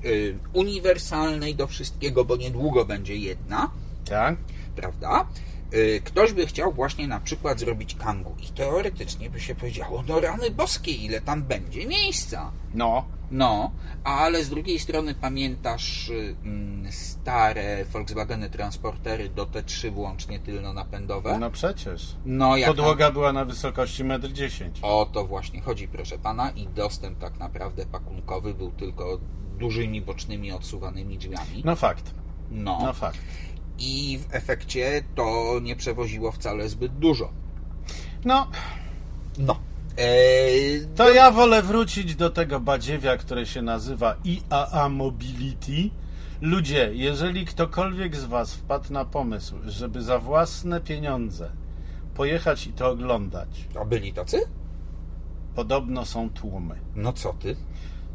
y, 0.04 0.38
uniwersalnej 0.52 1.54
do 1.54 1.66
wszystkiego, 1.66 2.24
bo 2.24 2.36
niedługo 2.36 2.84
będzie 2.84 3.16
jedna, 3.16 3.70
tak? 4.04 4.36
prawda? 4.76 5.26
Y, 5.74 6.00
Ktoś 6.04 6.32
by 6.32 6.46
chciał 6.46 6.72
właśnie 6.72 7.08
na 7.08 7.20
przykład 7.20 7.60
zrobić 7.60 7.94
kangu 7.94 8.34
i 8.42 8.46
teoretycznie 8.52 9.30
by 9.30 9.40
się 9.40 9.54
powiedziało, 9.54 10.04
no 10.08 10.20
rany 10.20 10.50
boskie, 10.50 10.92
ile 10.92 11.20
tam 11.20 11.42
będzie 11.42 11.86
miejsca. 11.86 12.52
No, 12.74 13.04
No, 13.30 13.70
ale 14.04 14.44
z 14.44 14.48
drugiej 14.50 14.78
strony 14.78 15.14
pamiętasz 15.14 16.08
y, 16.08 16.36
mm, 16.44 16.92
stare 16.92 17.84
Volkswageny 17.84 18.50
Transportery 18.50 19.28
do 19.28 19.46
T3 19.46 19.90
włącznie 19.90 20.38
tylno-napędowe? 20.40 21.38
no 21.38 21.50
przecież. 21.50 22.16
No, 22.24 22.56
jak 22.56 22.68
Podłoga 22.70 23.10
była 23.10 23.32
na 23.32 23.44
wysokości 23.44 24.04
1,10 24.04 24.64
m. 24.64 24.72
O 24.82 25.06
to 25.12 25.24
właśnie 25.26 25.60
chodzi, 25.60 25.88
proszę 25.88 26.18
pana, 26.18 26.50
i 26.50 26.66
dostęp 26.68 27.18
tak 27.18 27.38
naprawdę 27.38 27.86
pakunkowy 27.86 28.54
był 28.54 28.70
tylko 28.70 29.18
dużymi 29.58 30.02
bocznymi 30.02 30.52
odsuwanymi 30.52 31.18
drzwiami. 31.18 31.62
No 31.64 31.76
fakt, 31.76 32.14
No. 32.50 32.78
no 32.82 32.92
fakt. 32.92 33.18
I 33.80 34.18
w 34.18 34.34
efekcie 34.34 35.02
to 35.14 35.58
nie 35.62 35.76
przewoziło 35.76 36.32
wcale 36.32 36.68
zbyt 36.68 36.92
dużo. 36.98 37.32
No, 38.24 38.46
No. 39.38 39.60
Eee, 39.98 40.86
to 40.96 41.10
ja 41.10 41.30
wolę 41.30 41.62
wrócić 41.62 42.14
do 42.16 42.30
tego 42.30 42.60
badziewia, 42.60 43.16
które 43.16 43.46
się 43.46 43.62
nazywa 43.62 44.16
IAA 44.24 44.88
Mobility. 44.88 45.90
Ludzie, 46.40 46.90
jeżeli 46.94 47.46
ktokolwiek 47.46 48.16
z 48.16 48.24
Was 48.24 48.54
wpadł 48.54 48.92
na 48.92 49.04
pomysł, 49.04 49.54
żeby 49.66 50.02
za 50.02 50.18
własne 50.18 50.80
pieniądze 50.80 51.50
pojechać 52.14 52.66
i 52.66 52.72
to 52.72 52.88
oglądać, 52.88 53.48
a 53.80 53.84
byli 53.84 54.12
tacy? 54.12 54.40
podobno 55.54 56.04
są 56.04 56.30
tłumy. 56.30 56.74
No 56.96 57.12
co 57.12 57.32
ty? 57.32 57.56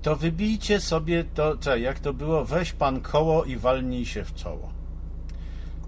To 0.01 0.15
wybijcie 0.15 0.79
sobie 0.79 1.23
to, 1.23 1.57
czekaj, 1.57 1.81
jak 1.81 1.99
to 1.99 2.13
było, 2.13 2.45
weź 2.45 2.73
pan 2.73 3.01
koło 3.01 3.43
i 3.43 3.57
walnij 3.57 4.05
się 4.05 4.23
w 4.23 4.33
czoło. 4.33 4.74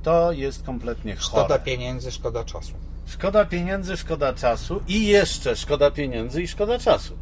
To 0.08 0.32
jest 0.32 0.64
kompletnie 0.64 1.16
chore. 1.16 1.44
Szkoda 1.44 1.60
pieniędzy, 1.60 2.12
szkoda 2.12 2.44
czasu. 2.44 2.74
Szkoda 3.06 3.46
pieniędzy, 3.46 3.98
szkoda 3.98 4.34
czasu 4.34 4.82
i 4.88 5.08
jeszcze 5.08 5.56
szkoda 5.56 5.92
pieniędzy 5.92 6.42
i 6.42 6.48
szkoda 6.48 6.80
czasu. 6.80 7.18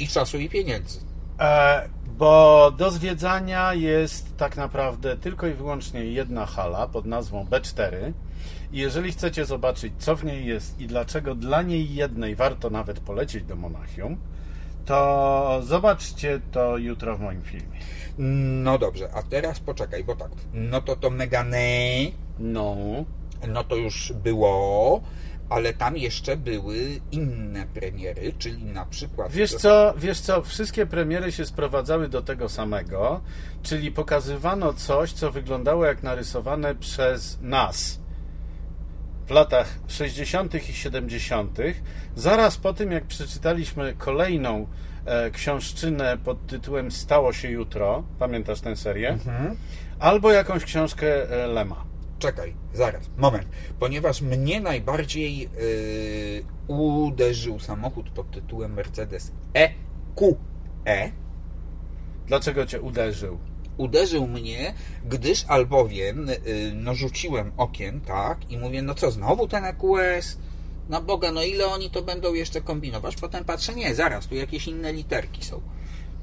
I 0.00 0.08
czasu 0.08 0.38
i 0.38 0.48
pieniędzy. 0.48 1.00
E, 1.40 1.88
bo 2.06 2.72
do 2.76 2.90
zwiedzania 2.90 3.74
jest 3.74 4.36
tak 4.36 4.56
naprawdę 4.56 5.16
tylko 5.16 5.46
i 5.46 5.54
wyłącznie 5.54 6.04
jedna 6.04 6.46
hala 6.46 6.88
pod 6.88 7.06
nazwą 7.06 7.44
B4. 7.44 8.12
I 8.72 8.78
jeżeli 8.78 9.12
chcecie 9.12 9.44
zobaczyć, 9.44 9.92
co 9.98 10.16
w 10.16 10.24
niej 10.24 10.46
jest 10.46 10.80
i 10.80 10.86
dlaczego 10.86 11.34
dla 11.34 11.62
niej 11.62 11.94
jednej 11.94 12.36
warto 12.36 12.70
nawet 12.70 13.00
polecieć 13.00 13.44
do 13.44 13.56
Monachium, 13.56 14.16
to 14.88 15.60
zobaczcie 15.64 16.40
to 16.52 16.78
jutro 16.78 17.16
w 17.16 17.20
moim 17.20 17.42
filmie. 17.42 17.78
No 18.62 18.78
dobrze, 18.78 19.10
a 19.14 19.22
teraz 19.22 19.60
poczekaj, 19.60 20.04
bo 20.04 20.16
tak. 20.16 20.30
No 20.52 20.80
to 20.80 20.96
to 20.96 21.10
Megane, 21.10 21.58
No, 22.38 22.76
no 23.48 23.64
to 23.64 23.76
już 23.76 24.12
było, 24.12 25.00
ale 25.48 25.74
tam 25.74 25.96
jeszcze 25.96 26.36
były 26.36 27.00
inne 27.12 27.66
premiery, 27.66 28.32
czyli 28.38 28.64
na 28.64 28.86
przykład. 28.86 29.32
Wiesz 29.32 29.54
co, 29.54 29.94
wiesz 29.96 30.20
co, 30.20 30.42
wszystkie 30.42 30.86
premiery 30.86 31.32
się 31.32 31.44
sprowadzały 31.44 32.08
do 32.08 32.22
tego 32.22 32.48
samego, 32.48 33.20
czyli 33.62 33.92
pokazywano 33.92 34.72
coś, 34.72 35.12
co 35.12 35.32
wyglądało 35.32 35.84
jak 35.84 36.02
narysowane 36.02 36.74
przez 36.74 37.38
nas 37.42 38.00
w 39.28 39.30
latach 39.30 39.78
60. 39.88 40.54
i 40.54 40.74
70., 40.74 41.58
zaraz 42.16 42.56
po 42.56 42.72
tym 42.72 42.92
jak 42.92 43.04
przeczytaliśmy 43.04 43.94
kolejną 43.98 44.66
e, 45.04 45.30
książczynę 45.30 46.18
pod 46.24 46.46
tytułem 46.46 46.90
Stało 46.90 47.32
się 47.32 47.50
jutro, 47.50 48.04
pamiętasz 48.18 48.60
tę 48.60 48.76
serię? 48.76 49.08
Mhm. 49.08 49.56
Albo 49.98 50.32
jakąś 50.32 50.64
książkę 50.64 51.30
e, 51.30 51.46
Lema. 51.46 51.84
Czekaj, 52.18 52.54
zaraz, 52.74 53.10
moment. 53.16 53.48
Ponieważ 53.78 54.20
mnie 54.22 54.60
najbardziej 54.60 55.38
yy, 55.38 55.48
uderzył 56.66 57.58
samochód 57.58 58.10
pod 58.10 58.30
tytułem 58.30 58.74
Mercedes 58.74 59.32
EQE. 59.54 61.12
Dlaczego 62.26 62.66
cię 62.66 62.80
uderzył? 62.80 63.38
Uderzył 63.78 64.26
mnie, 64.26 64.74
gdyż 65.04 65.44
albowiem 65.48 66.26
yy, 66.26 66.72
no 66.74 66.94
rzuciłem 66.94 67.52
okiem, 67.56 68.00
tak, 68.00 68.50
i 68.50 68.58
mówię, 68.58 68.82
no 68.82 68.94
co, 68.94 69.10
znowu 69.10 69.48
ten 69.48 69.64
EQS? 69.64 70.38
Na 70.88 71.00
Boga, 71.00 71.32
no 71.32 71.42
ile 71.42 71.66
oni 71.66 71.90
to 71.90 72.02
będą 72.02 72.34
jeszcze 72.34 72.60
kombinować? 72.60 73.16
Potem 73.16 73.44
patrzę, 73.44 73.74
nie, 73.74 73.94
zaraz, 73.94 74.26
tu 74.26 74.34
jakieś 74.34 74.68
inne 74.68 74.92
literki 74.92 75.44
są. 75.44 75.60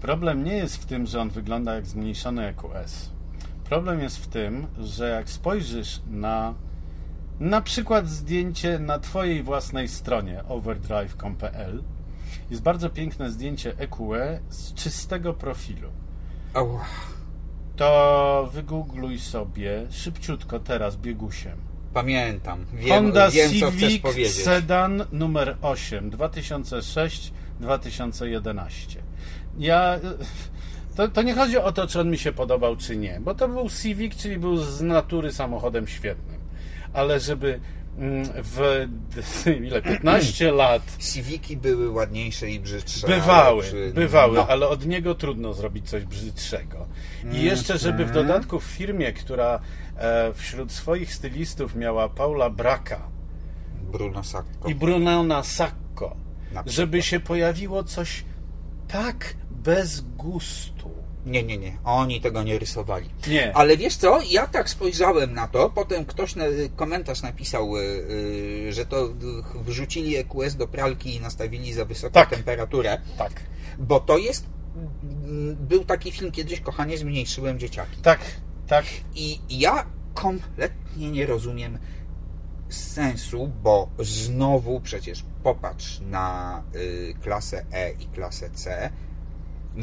Problem 0.02 0.44
nie 0.44 0.54
jest 0.54 0.78
w 0.78 0.86
tym, 0.86 1.06
że 1.06 1.22
on 1.22 1.30
wygląda 1.30 1.76
jak 1.76 1.86
zmniejszony 1.86 2.48
EQS. 2.48 3.10
Problem 3.64 4.02
jest 4.02 4.18
w 4.18 4.28
tym, 4.28 4.68
że 4.80 5.10
jak 5.10 5.30
spojrzysz 5.30 6.02
na 6.08 6.54
na 7.40 7.62
przykład 7.62 8.10
zdjęcie 8.10 8.80
na 8.80 9.00
Twojej 9.00 9.44
własnej 9.44 9.88
stronie 9.88 10.44
overdrive.com.pl 10.48 11.84
jest 12.50 12.62
bardzo 12.62 12.90
piękne 12.90 13.32
zdjęcie 13.32 13.74
EQE 13.78 14.40
z 14.50 14.74
czystego 14.74 15.34
profilu. 15.34 15.90
Ała. 16.54 16.86
To 17.76 18.50
wygoogluj 18.54 19.20
sobie 19.20 19.86
szybciutko 19.90 20.60
teraz 20.60 20.96
biegusiem. 20.96 21.58
Pamiętam, 21.94 22.66
wiem, 22.74 22.90
Honda 22.90 23.30
wiem 23.30 23.52
co 23.60 23.72
chcesz 23.72 23.80
Civic 23.80 24.02
powiedzieć. 24.02 24.44
Sedan 24.44 25.06
numer 25.12 25.58
8 25.62 26.12
2006-2011. 26.12 28.98
Ja 29.58 30.00
to, 30.96 31.08
to 31.08 31.22
nie 31.22 31.34
chodzi 31.34 31.58
o 31.58 31.72
to, 31.72 31.88
czy 31.88 32.00
on 32.00 32.10
mi 32.10 32.18
się 32.18 32.32
podobał, 32.32 32.76
czy 32.76 32.98
nie, 32.98 33.20
bo 33.22 33.36
to 33.36 33.48
był 33.48 33.70
Civic, 33.70 34.16
czyli 34.16 34.38
był 34.38 34.58
z 34.58 34.82
natury 34.82 35.32
samochodem 35.32 35.88
świetnym. 35.88 36.40
Ale 36.94 37.20
żeby 37.20 37.60
w 38.44 39.48
ile 39.66 39.82
15 39.82 40.52
lat 40.52 40.98
Civiki 41.00 41.58
były 41.58 41.90
ładniejsze 41.90 42.50
i 42.50 42.60
brzydsze. 42.60 43.08
Bywały, 43.08 43.64
przy- 43.64 43.92
bywały, 43.96 44.36
no. 44.36 44.48
ale 44.48 44.68
od 44.68 44.86
niego 44.86 45.16
trudno 45.16 45.54
zrobić 45.54 45.90
coś 45.90 46.06
brzydszego. 46.06 46.88
I 47.32 47.42
jeszcze, 47.44 47.78
żeby 47.78 48.06
w 48.06 48.12
dodatku 48.12 48.60
w 48.60 48.64
firmie, 48.64 49.14
która 49.14 49.60
e, 49.98 50.34
wśród 50.34 50.72
swoich 50.72 51.14
stylistów 51.14 51.76
miała 51.76 52.10
Paula 52.10 52.50
Braka 52.50 53.08
Bruno 53.92 54.24
Sacco. 54.24 54.70
i 54.70 54.76
Brunona 54.76 55.44
Sacco, 55.44 56.16
żeby 56.66 57.02
się 57.02 57.20
pojawiło 57.20 57.84
coś 57.84 58.24
tak 58.88 59.36
bez 59.52 60.02
gustu. 60.02 60.95
Nie, 61.26 61.44
nie, 61.44 61.58
nie. 61.58 61.78
Oni 61.84 62.22
tego 62.22 62.44
nie 62.44 62.60
rysowali. 62.60 63.10
Nie. 63.28 63.56
Ale 63.58 63.78
wiesz 63.78 63.96
co? 63.98 64.20
Ja 64.30 64.48
tak 64.48 64.70
spojrzałem 64.70 65.34
na 65.34 65.48
to, 65.48 65.70
potem 65.70 66.06
ktoś 66.06 66.36
na, 66.36 66.46
komentarz 66.76 67.22
napisał, 67.22 67.78
y, 67.78 67.82
y, 67.82 68.74
że 68.74 68.86
to 68.86 69.10
wrzucili 69.56 70.16
EQS 70.18 70.56
do 70.56 70.68
pralki 70.68 71.16
i 71.16 71.20
nastawili 71.22 71.74
za 71.74 71.86
wysoką 71.86 72.14
Tak. 72.14 72.30
temperaturę, 72.30 73.02
Tak, 73.18 73.32
bo 73.80 74.00
to 74.00 74.18
jest... 74.18 74.46
mm, 74.76 75.56
Był 75.56 75.86
taki 75.86 76.12
film 76.12 76.32
kiedyś, 76.32 76.60
kochanie, 76.62 76.98
zmniejszyłem 76.98 77.60
dzieciaki. 77.60 77.98
tak, 78.02 78.20
tak. 78.68 78.86
I 79.16 79.40
ja 79.50 79.86
kompletnie 80.14 81.12
nie 81.12 81.26
rozumiem 81.26 81.78
sensu, 82.70 83.52
bo 83.64 83.90
znowu 84.00 84.82
przecież 84.82 85.26
popatrz 85.44 86.00
na 86.00 86.64
y, 86.76 87.14
klasę 87.24 87.66
E 87.74 87.92
i 87.92 88.06
klasę 88.06 88.50
C. 88.50 88.90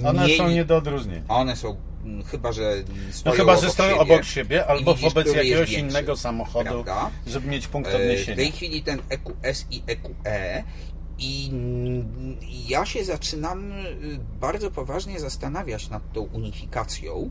One 0.04 0.22
Mieli- 0.26 0.36
są 0.38 0.48
nie 0.50 0.64
do 0.64 0.76
odróżnienia. 0.76 1.22
One 1.28 1.56
są, 1.56 1.76
mm, 2.04 2.24
chyba 2.24 2.52
że 2.52 2.74
No 3.06 3.12
stoją 3.12 3.36
chyba, 3.36 3.52
obok 3.52 3.64
że 3.64 3.70
stoją 3.70 3.90
siebie 3.98 4.00
obok 4.14 4.24
siebie, 4.24 4.66
albo 4.66 4.94
widzisz, 4.94 5.08
wobec 5.14 5.34
jakiegoś 5.34 5.70
większy, 5.70 5.74
innego 5.74 6.16
samochodu, 6.16 6.70
prawda? 6.84 7.10
żeby 7.26 7.48
mieć 7.48 7.68
punkt 7.68 7.88
E, 7.90 7.92
W 7.92 7.96
odniesienia. 7.96 8.36
tej 8.36 8.52
chwili 8.52 8.82
ten 8.82 8.98
EQS 9.08 9.66
i 9.70 9.82
EQE 9.86 10.64
i 11.18 11.48
mm, 11.52 12.36
ja 12.68 12.86
się 12.86 13.04
zaczynam 13.04 13.72
y, 13.72 14.18
bardzo 14.40 14.70
poważnie 14.70 15.20
zastanawiać 15.20 15.90
nad 15.90 16.12
tą 16.12 16.20
unifikacją. 16.22 17.30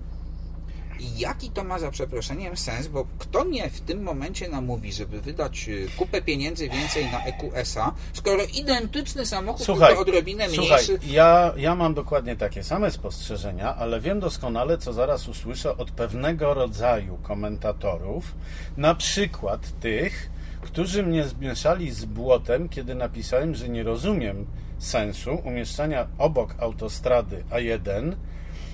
Jaki 1.17 1.49
to 1.49 1.63
ma 1.63 1.79
za 1.79 1.91
przeproszeniem 1.91 2.57
sens, 2.57 2.87
bo 2.87 3.07
kto 3.19 3.45
mnie 3.45 3.69
w 3.69 3.81
tym 3.81 4.03
momencie 4.03 4.49
namówi, 4.49 4.93
żeby 4.93 5.21
wydać 5.21 5.69
y, 5.69 5.87
kupę 5.97 6.21
pieniędzy 6.21 6.69
więcej 6.69 7.05
na 7.11 7.23
EQS-a, 7.23 7.93
skoro 8.13 8.43
identyczny 8.53 9.25
samochód, 9.25 9.65
Słuchaj, 9.65 9.87
tylko 9.87 10.01
odrobinę 10.01 10.49
Słuchaj, 10.49 10.67
mniejszy, 10.67 10.99
ja, 11.07 11.53
ja 11.57 11.75
mam 11.75 11.93
dokładnie 11.93 12.35
takie 12.35 12.63
same 12.63 12.91
spostrzeżenia, 12.91 13.75
ale 13.75 14.01
wiem 14.01 14.19
doskonale, 14.19 14.77
co 14.77 14.93
zaraz 14.93 15.27
usłyszę 15.27 15.77
od 15.77 15.91
pewnego 15.91 16.53
rodzaju 16.53 17.17
komentatorów, 17.23 18.35
na 18.77 18.95
przykład 18.95 19.79
tych, 19.79 20.29
którzy 20.61 21.03
mnie 21.03 21.23
zmieszali 21.23 21.91
z 21.91 22.05
błotem, 22.05 22.69
kiedy 22.69 22.95
napisałem, 22.95 23.55
że 23.55 23.69
nie 23.69 23.83
rozumiem 23.83 24.45
sensu 24.79 25.41
umieszczania 25.43 26.07
obok 26.17 26.55
autostrady 26.59 27.43
A1 27.51 28.15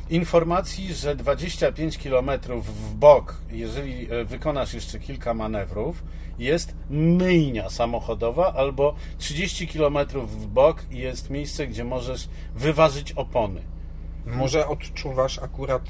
informacji, 0.10 0.94
że 0.94 1.16
25 1.16 1.98
km 1.98 2.30
w 2.62 2.94
bok, 2.94 3.38
jeżeli 3.52 4.12
e, 4.12 4.26
wykonasz 4.26 4.74
jeszcze 4.74 5.00
kilka 5.00 5.34
manewrów, 5.34 6.04
jest 6.40 6.76
myjnia 6.90 7.70
samochodowa, 7.70 8.54
albo 8.54 8.96
30 9.18 9.68
km 9.68 9.98
w 10.14 10.48
bok 10.48 10.86
jest 10.92 11.30
miejsce, 11.30 11.68
gdzie 11.68 11.84
możesz 11.84 12.30
wyważyć 12.56 13.12
opony. 13.12 13.62
Może 14.36 14.68
odczuwasz 14.68 15.40
akurat 15.40 15.84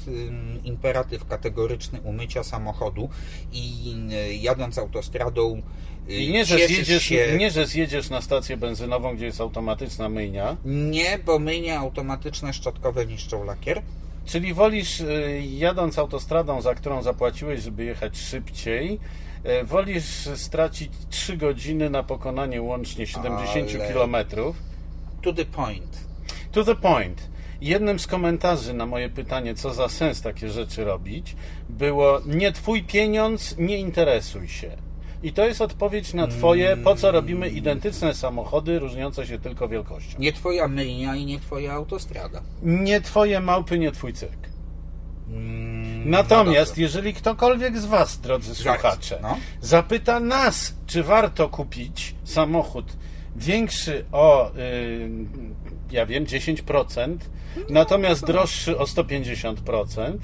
imperatyw 0.64 1.26
kategoryczny 1.26 2.00
umycia 2.00 2.42
samochodu 2.42 3.08
i 3.52 3.94
y, 4.12 4.34
jadąc 4.34 4.78
autostradą 4.78 5.62
y, 6.08 6.14
I 6.14 6.32
nie, 6.32 6.44
że 6.44 6.56
zjedziesz, 6.66 7.02
się... 7.02 7.36
nie, 7.38 7.50
że 7.50 7.66
zjedziesz 7.66 8.10
na 8.10 8.22
stację 8.22 8.56
benzynową, 8.56 9.16
gdzie 9.16 9.26
jest 9.26 9.40
automatyczna 9.40 10.08
myjnia, 10.08 10.56
Nie, 10.64 11.18
bo 11.18 11.38
myjnie 11.38 11.78
automatyczne 11.78 12.52
szczotkowe 12.52 13.06
niszczą 13.06 13.44
lakier. 13.44 13.82
Czyli 14.28 14.54
wolisz, 14.54 15.00
y, 15.00 15.42
jadąc 15.50 15.98
autostradą, 15.98 16.62
za 16.62 16.74
którą 16.74 17.02
zapłaciłeś, 17.02 17.62
żeby 17.62 17.84
jechać 17.84 18.18
szybciej, 18.18 18.98
y, 19.62 19.64
wolisz 19.64 20.28
stracić 20.34 20.92
3 21.10 21.36
godziny 21.36 21.90
na 21.90 22.02
pokonanie 22.02 22.62
łącznie 22.62 23.06
70 23.06 23.70
Ale- 23.74 23.92
km. 23.92 24.16
To 25.22 25.32
the 25.32 25.44
point. 25.44 25.98
To 26.52 26.64
the 26.64 26.74
point. 26.74 27.28
Jednym 27.60 27.98
z 27.98 28.06
komentarzy 28.06 28.74
na 28.74 28.86
moje 28.86 29.08
pytanie, 29.08 29.54
co 29.54 29.74
za 29.74 29.88
sens 29.88 30.22
takie 30.22 30.50
rzeczy 30.50 30.84
robić, 30.84 31.36
było 31.68 32.20
nie 32.26 32.52
twój 32.52 32.82
pieniądz, 32.82 33.58
nie 33.58 33.78
interesuj 33.78 34.48
się. 34.48 34.87
I 35.22 35.32
to 35.32 35.44
jest 35.46 35.60
odpowiedź 35.60 36.14
na 36.14 36.26
twoje, 36.26 36.76
po 36.76 36.96
co 36.96 37.10
robimy 37.12 37.48
identyczne 37.48 38.14
samochody, 38.14 38.78
różniące 38.78 39.26
się 39.26 39.38
tylko 39.38 39.68
wielkością. 39.68 40.18
Nie 40.18 40.32
twoja 40.32 40.68
myjnia 40.68 41.16
i 41.16 41.26
nie 41.26 41.40
twoja 41.40 41.72
autostrada. 41.72 42.42
Nie 42.62 43.00
twoje 43.00 43.40
małpy, 43.40 43.78
nie 43.78 43.92
twój 43.92 44.12
cyrk. 44.12 44.48
Mm, 45.30 46.10
Natomiast 46.10 46.76
no 46.76 46.82
jeżeli 46.82 47.14
ktokolwiek 47.14 47.78
z 47.78 47.84
Was, 47.84 48.20
drodzy 48.20 48.54
słuchacze, 48.54 49.18
no. 49.22 49.36
zapyta 49.60 50.20
nas, 50.20 50.74
czy 50.86 51.02
warto 51.02 51.48
kupić 51.48 52.14
samochód 52.24 52.96
większy 53.36 54.04
o, 54.12 54.50
y, 54.56 55.10
ja 55.90 56.06
wiem, 56.06 56.24
10%, 56.24 57.16
natomiast 57.70 58.26
droższy 58.26 58.78
o 58.78 58.84
150%, 58.84 60.18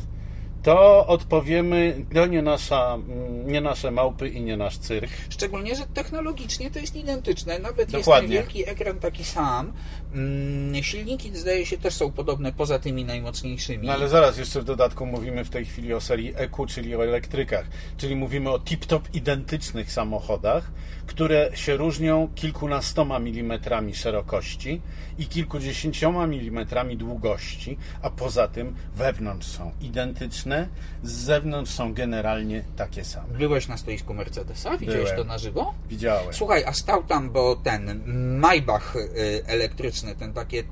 to 0.64 1.07
odpowiemy, 1.07 2.05
to 2.14 2.27
nie, 2.27 2.42
nasza, 2.42 2.94
mm, 2.94 3.46
nie 3.53 3.61
nasze 3.61 3.90
małpy 3.90 4.29
i 4.29 4.40
nie 4.40 4.57
nasz 4.57 4.79
cyrk. 4.79 5.11
Szczególnie, 5.29 5.77
że 5.77 5.87
technologicznie 5.94 6.70
to 6.70 6.79
jest 6.79 6.96
identyczne. 6.96 7.59
Nawet 7.59 7.90
Dokładnie. 7.90 8.35
jest 8.35 8.46
wielki 8.46 8.70
ekran 8.70 8.98
taki 8.98 9.24
sam. 9.24 9.72
Mm, 10.14 10.83
Silniki, 10.83 11.37
zdaje 11.37 11.66
się, 11.66 11.79
też 11.79 11.94
są 11.94 12.12
podobne 12.12 12.53
poza 12.53 12.79
tymi 12.79 13.05
najmocniejszymi. 13.05 13.87
No 13.87 13.92
ale 13.92 14.09
zaraz 14.09 14.38
jeszcze 14.38 14.61
w 14.61 14.64
dodatku 14.64 15.07
mówimy 15.07 15.44
w 15.44 15.50
tej 15.50 15.64
chwili 15.64 15.94
o 15.94 16.00
serii 16.00 16.33
EQ, 16.37 16.66
czyli 16.66 16.96
o 16.96 17.05
elektrykach. 17.05 17.66
Czyli 17.96 18.16
mówimy 18.16 18.50
o 18.50 18.59
tip-top 18.59 19.00
identycznych 19.14 19.92
samochodach, 19.92 20.70
które 21.07 21.50
się 21.55 21.77
różnią 21.77 22.29
kilkunastoma 22.35 23.18
milimetrami 23.18 23.94
szerokości 23.94 24.81
i 25.18 25.27
kilkudziesięcioma 25.27 26.27
milimetrami 26.27 26.96
długości, 26.96 27.77
a 28.03 28.11
poza 28.11 28.48
tym 28.48 28.74
wewnątrz 28.94 29.46
są 29.46 29.72
identyczne, 29.81 30.54
z 31.03 31.12
zewnątrz 31.12 31.71
są 31.73 31.95
generalnie 31.95 32.64
takie 32.77 33.05
same. 33.05 33.38
Byłeś 33.38 33.69
na 33.69 33.77
stoisku 33.77 34.14
Mercedesa? 34.14 34.79
Widziałeś 34.79 35.03
Byłem. 35.03 35.17
to 35.17 35.25
na 35.25 35.38
żywo? 35.38 35.75
Widziałem. 35.88 36.35
Słuchaj, 36.35 36.64
a 36.64 36.73
stał 36.73 37.03
tam, 37.05 37.31
bo 37.31 37.57
ten 37.57 38.03
Maybach 38.38 38.97
y, 38.97 39.43
elektryczny, 39.47 40.14
ten 40.14 40.33
takie 40.33 40.59
y, 40.59 40.64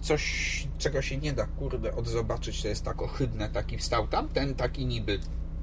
coś, 0.00 0.22
czego 0.78 1.02
się 1.02 1.16
nie 1.16 1.32
da, 1.32 1.46
kurde, 1.46 1.94
odzobaczyć, 1.96 2.62
to 2.62 2.68
jest 2.68 2.84
tak 2.84 3.02
ohydne, 3.02 3.48
taki 3.48 3.78
stał 3.78 4.06
tam, 4.08 4.28
ten 4.28 4.54
taki 4.54 4.86
niby 4.86 5.18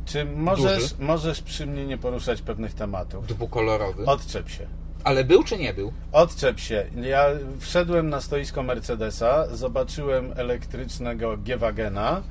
Czy 0.06 0.26
możesz, 0.26 0.82
Duży. 0.82 0.96
możesz 1.00 1.42
przy 1.42 1.66
mnie 1.68 1.86
nie 1.86 1.98
poruszać 1.98 2.42
pewnych 2.42 2.74
tematów? 2.74 3.28
dwukolorowy. 3.28 4.06
Odczep 4.06 4.50
się. 4.50 4.68
Ale 5.04 5.24
był 5.24 5.44
czy 5.44 5.58
nie 5.58 5.74
był? 5.74 5.94
Odczep 6.12 6.60
się. 6.60 6.86
Ja 7.02 7.26
wszedłem 7.60 8.10
na 8.10 8.22
stoisko 8.22 8.64
Mercedesa, 8.64 9.56
zobaczyłem 9.56 10.34
elektrycznego 10.36 11.38
G-Wagena. 11.38 12.24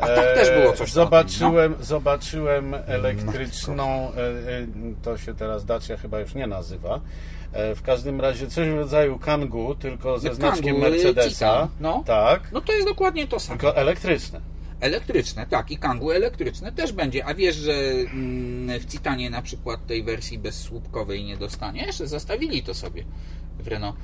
A 0.00 0.06
tak 0.06 0.24
też 0.34 0.50
było 0.50 0.72
coś 0.72 0.94
no. 0.94 1.04
Zobaczyłem, 1.04 1.74
zobaczyłem 1.80 2.74
elektryczną, 2.86 4.12
e, 4.12 4.20
e, 4.20 4.66
to 5.02 5.18
się 5.18 5.34
teraz 5.34 5.64
Dacia 5.64 5.96
chyba 5.96 6.20
już 6.20 6.34
nie 6.34 6.46
nazywa. 6.46 7.00
E, 7.52 7.74
W 7.74 7.82
każdym 7.82 8.20
razie 8.20 8.46
coś 8.46 8.68
w 8.68 8.74
rodzaju 8.74 9.18
Kangoo, 9.18 9.74
tylko 9.74 10.18
ze 10.18 10.34
znaczkiem 10.34 10.76
Mercedesa. 10.78 11.68
No. 11.80 12.02
Tak, 12.06 12.52
No 12.52 12.60
to 12.60 12.72
jest 12.72 12.88
dokładnie 12.88 13.26
to 13.26 13.40
samo. 13.40 13.58
tylko 13.58 13.76
elektryczne. 13.76 14.40
Elektryczne, 14.80 15.46
tak, 15.46 15.70
i 15.70 15.78
Kangoo 15.78 16.14
elektryczne 16.14 16.72
też 16.72 16.92
będzie. 16.92 17.24
A 17.24 17.34
wiesz, 17.34 17.56
że 17.56 17.72
mm, 17.72 18.80
w 18.80 18.86
Citanie 18.86 19.30
na 19.30 19.42
przykład 19.42 19.86
tej 19.86 20.02
wersji 20.02 20.38
bezsłupkowej 20.38 21.24
nie 21.24 21.36
dostaniesz? 21.36 21.96
Zostawili 21.96 22.62
to 22.62 22.74
sobie 22.74 23.04
w 23.58 23.68
Renault. 23.68 23.96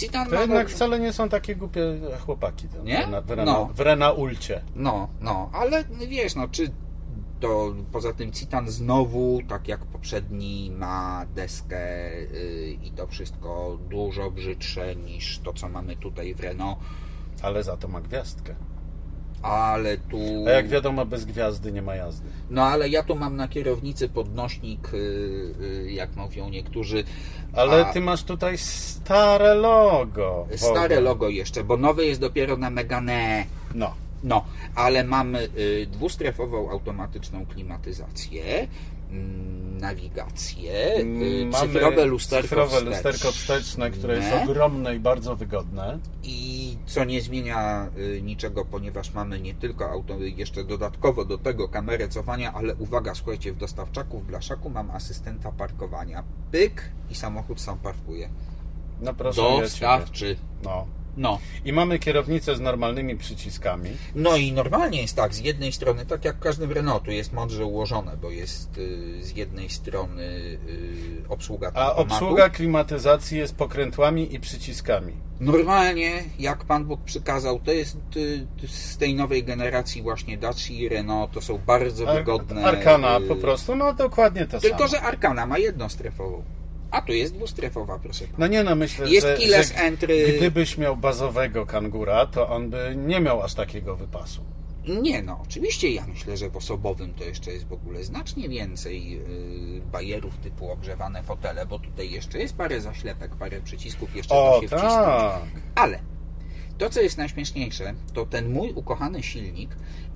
Citan 0.00 0.28
To 0.28 0.34
ma- 0.34 0.40
jednak 0.40 0.68
wcale 0.70 1.00
nie 1.00 1.12
są 1.12 1.28
takie 1.28 1.56
głupie 1.56 1.82
chłopaki. 2.20 2.68
to 2.68 2.82
Nie? 2.82 3.06
W, 3.06 3.30
Rena- 3.30 3.44
No. 3.44 3.70
W 3.74 3.80
Renaulcie. 3.80 4.62
No, 4.76 5.08
no, 5.20 5.50
ale 5.52 5.84
wiesz, 6.08 6.34
no, 6.34 6.48
czy 6.48 6.70
to 7.40 7.74
poza 7.92 8.12
tym 8.12 8.32
Citan 8.32 8.68
znowu, 8.70 9.40
tak 9.48 9.68
jak 9.68 9.84
poprzedni, 9.86 10.70
ma 10.70 11.26
deskę 11.34 12.10
y, 12.12 12.76
i 12.82 12.90
to 12.90 13.06
wszystko 13.06 13.78
dużo 13.90 14.30
brzydsze 14.30 14.96
niż 14.96 15.38
to, 15.38 15.52
co 15.52 15.68
mamy 15.68 15.96
tutaj 15.96 16.34
w 16.34 16.40
Renault, 16.40 16.78
Ale 17.42 17.62
za 17.62 17.76
to 17.76 17.88
ma 17.88 18.00
gwiazdkę. 18.00 18.54
Ale 19.42 19.96
tu... 19.96 20.18
A 20.46 20.50
jak 20.50 20.68
wiadomo, 20.68 21.06
bez 21.06 21.24
gwiazdy 21.24 21.72
nie 21.72 21.82
ma 21.82 21.94
jazdy. 21.94 22.28
No, 22.50 22.62
ale 22.64 22.88
ja 22.88 23.02
tu 23.02 23.16
mam 23.16 23.36
na 23.36 23.48
kierownicy 23.48 24.08
podnośnik, 24.08 24.94
y, 24.94 24.96
y, 25.86 25.92
jak 25.92 26.16
mówią 26.16 26.48
niektórzy, 26.48 27.04
Ale 27.52 27.86
A- 27.86 27.92
ty 27.92 28.00
masz 28.00 28.24
tutaj 28.24 28.58
stare 28.58 29.54
logo. 29.54 30.46
stare 30.56 31.00
logo 31.00 31.28
jeszcze, 31.28 31.64
bo 31.64 31.76
nowe 31.76 32.04
jest 32.04 32.20
dopiero 32.20 32.56
na 32.56 32.70
Megane. 32.70 33.44
No. 33.74 33.94
No, 34.24 34.44
ale 34.74 35.04
mamy 35.04 35.48
y, 35.58 35.86
dwustrefową 35.92 36.70
automatyczną 36.70 37.46
klimatyzację, 37.46 38.68
nawigację, 39.80 40.98
y, 40.98 41.46
Mamy 41.52 41.72
cyfrowe 41.72 42.04
lusterko 42.04 42.42
cyfrowe 42.48 42.68
wsteczne. 42.76 42.90
lusterko 42.90 43.32
wsteczne, 43.32 43.90
które 43.90 44.16
jest 44.16 44.28
ogromne 44.44 44.96
i 44.96 45.00
bardzo 45.00 45.36
wygodne. 45.36 45.98
I 46.22 46.76
co 46.86 47.04
nie 47.04 47.20
zmienia 47.22 47.88
y, 47.98 48.22
niczego, 48.22 48.64
ponieważ 48.64 49.14
mamy 49.14 49.40
nie 49.40 49.54
tylko 49.54 49.90
auto, 49.90 50.18
jeszcze 50.18 50.64
dodatkowo 50.64 51.24
do 51.24 51.38
tego 51.38 51.68
kamerę 51.68 52.08
cofania, 52.08 52.52
ale 52.52 52.74
uwaga, 52.74 53.14
słuchajcie, 53.14 53.52
w 53.52 53.56
dostawczaku, 53.56 54.20
w 54.20 54.24
blaszaku 54.24 54.70
mam 54.70 54.90
asystenta 54.90 55.52
parkowania. 55.52 56.24
Pyk 56.50 56.90
i 57.10 57.14
samochód 57.14 57.60
sam 57.60 57.78
parkuje. 57.78 58.28
No 59.00 59.14
proszę 59.14 59.42
ja. 59.42 59.60
Dostawczy. 59.60 60.36
No. 60.64 60.86
No. 61.16 61.38
I 61.64 61.72
mamy 61.72 61.98
kierownicę 61.98 62.56
z 62.56 62.60
normalnymi 62.60 63.16
przyciskami. 63.16 63.90
No 64.14 64.36
i 64.36 64.52
normalnie 64.52 65.02
jest 65.02 65.16
tak, 65.16 65.34
z 65.34 65.38
jednej 65.38 65.72
strony, 65.72 66.06
tak 66.06 66.24
jak 66.24 66.36
w 66.36 66.40
każdym 66.40 66.72
Renaultu, 66.72 67.10
jest 67.10 67.32
mądrze 67.32 67.64
ułożone, 67.64 68.16
bo 68.16 68.30
jest 68.30 68.78
y, 68.78 69.24
z 69.24 69.36
jednej 69.36 69.70
strony 69.70 70.22
y, 70.22 70.58
obsługa 71.28 71.70
A 71.74 71.94
obsługa 71.94 72.48
klimatyzacji 72.48 73.38
jest 73.38 73.54
pokrętłami 73.56 74.34
i 74.34 74.40
przyciskami. 74.40 75.12
Normalnie, 75.40 76.22
jak 76.38 76.64
Pan 76.64 76.84
Bóg 76.84 77.00
przykazał, 77.04 77.60
to 77.60 77.72
jest 77.72 77.96
y, 78.16 78.46
z 78.68 78.96
tej 78.96 79.14
nowej 79.14 79.44
generacji 79.44 80.02
właśnie 80.02 80.38
Dacia 80.38 80.74
i 80.74 80.88
Renault, 80.88 81.32
to 81.32 81.40
są 81.40 81.58
bardzo 81.58 82.08
Ar- 82.08 82.16
wygodne. 82.18 82.64
Arkana 82.64 83.18
y, 83.18 83.20
po 83.22 83.36
prostu, 83.36 83.76
no 83.76 83.94
dokładnie 83.94 84.46
to 84.46 84.60
Tylko, 84.60 84.78
samo. 84.78 84.88
że 84.88 85.00
Arkana 85.02 85.46
ma 85.46 85.58
jednostrefową, 85.58 86.42
a 86.90 87.02
tu 87.02 87.12
jest 87.12 87.34
dwustrefowa, 87.34 87.98
proszę 87.98 88.24
Pana. 88.24 88.34
No 88.38 88.46
nie 88.46 88.62
no, 88.64 88.74
myślę, 88.74 89.10
Jest 89.10 89.26
że, 89.26 89.36
keyless 89.36 89.68
że 89.68 89.74
entry. 89.74 90.34
gdybyś 90.36 90.78
miał 90.78 90.96
bazowego 90.96 91.66
kangura, 91.66 92.26
to 92.26 92.48
on 92.48 92.70
by 92.70 92.94
nie 92.96 93.20
miał 93.20 93.42
aż 93.42 93.54
takiego 93.54 93.96
wypasu. 93.96 94.44
Nie 95.02 95.22
no, 95.22 95.40
oczywiście 95.42 95.90
ja 95.90 96.06
myślę, 96.06 96.36
że 96.36 96.50
w 96.50 96.56
osobowym 96.56 97.14
to 97.14 97.24
jeszcze 97.24 97.52
jest 97.52 97.66
w 97.68 97.72
ogóle 97.72 98.04
znacznie 98.04 98.48
więcej 98.48 99.10
yy, 99.10 99.20
bajerów 99.92 100.38
typu 100.38 100.70
ogrzewane 100.70 101.22
fotele, 101.22 101.66
bo 101.66 101.78
tutaj 101.78 102.10
jeszcze 102.10 102.38
jest 102.38 102.56
parę 102.56 102.80
zaślepek, 102.80 103.36
parę 103.36 103.60
przycisków, 103.60 104.16
jeszcze 104.16 104.34
O, 104.34 104.54
da 104.54 104.60
się 104.60 104.66
wcisnąć. 104.66 104.94
tak. 104.94 105.42
Ale 105.74 105.98
to, 106.80 106.90
co 106.90 107.00
jest 107.00 107.18
najśmieszniejsze, 107.18 107.94
to 108.14 108.26
ten 108.26 108.52
mój 108.52 108.72
ukochany 108.72 109.22
silnik 109.22 109.70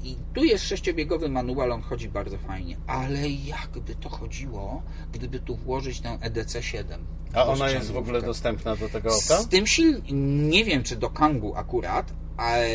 i 0.05 0.17
tu 0.35 0.45
jest 0.45 0.65
sześciobiegowy 0.65 1.29
manual, 1.29 1.73
on 1.73 1.83
chodzi 1.83 2.09
bardzo 2.09 2.39
fajnie, 2.39 2.77
ale 2.87 3.29
jakby 3.29 3.95
to 3.95 4.09
chodziło, 4.09 4.83
gdyby 5.13 5.41
tu 5.41 5.57
włożyć 5.57 6.01
tę 6.01 6.09
EDC-7. 6.09 6.85
A 7.35 7.47
ona 7.47 7.71
jest 7.71 7.91
w 7.91 7.97
ogóle 7.97 8.23
dostępna 8.23 8.77
do 8.77 8.89
tego 8.89 9.11
auta? 9.11 9.43
Z 9.43 9.49
tym 9.49 9.67
sil... 9.75 9.89
nie 10.49 10.65
wiem 10.65 10.83
czy 10.83 10.97
do 10.97 11.11
Kangu 11.11 11.57
akurat, 11.57 12.13
ale, 12.37 12.69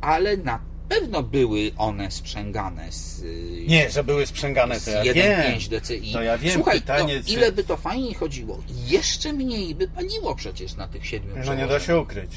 ale 0.00 0.36
na 0.36 0.60
pewno 0.88 1.22
były 1.22 1.70
one 1.76 2.10
sprzęgane 2.10 2.92
z, 2.92 3.24
Nie, 3.68 3.90
że 3.90 4.04
były 4.04 4.26
sprzęgane, 4.26 4.74
to 4.74 4.80
z 4.80 4.86
ja 4.86 5.14
wiem. 5.14 5.58
1.5 5.58 5.80
DCI. 5.80 6.12
To 6.12 6.22
ja 6.22 6.38
wiem, 6.38 6.54
Słuchaj, 6.54 6.80
pytanie, 6.80 7.22
no, 7.28 7.34
ile 7.34 7.52
by 7.52 7.64
to 7.64 7.76
fajnie 7.76 8.14
chodziło? 8.14 8.58
Jeszcze 8.86 9.32
mniej 9.32 9.74
by 9.74 9.88
paliło 9.88 10.34
przecież 10.34 10.76
na 10.76 10.88
tych 10.88 11.06
siedmiu 11.06 11.34
No 11.46 11.54
nie 11.54 11.66
da 11.66 11.80
się 11.80 11.98
ukryć. 11.98 12.30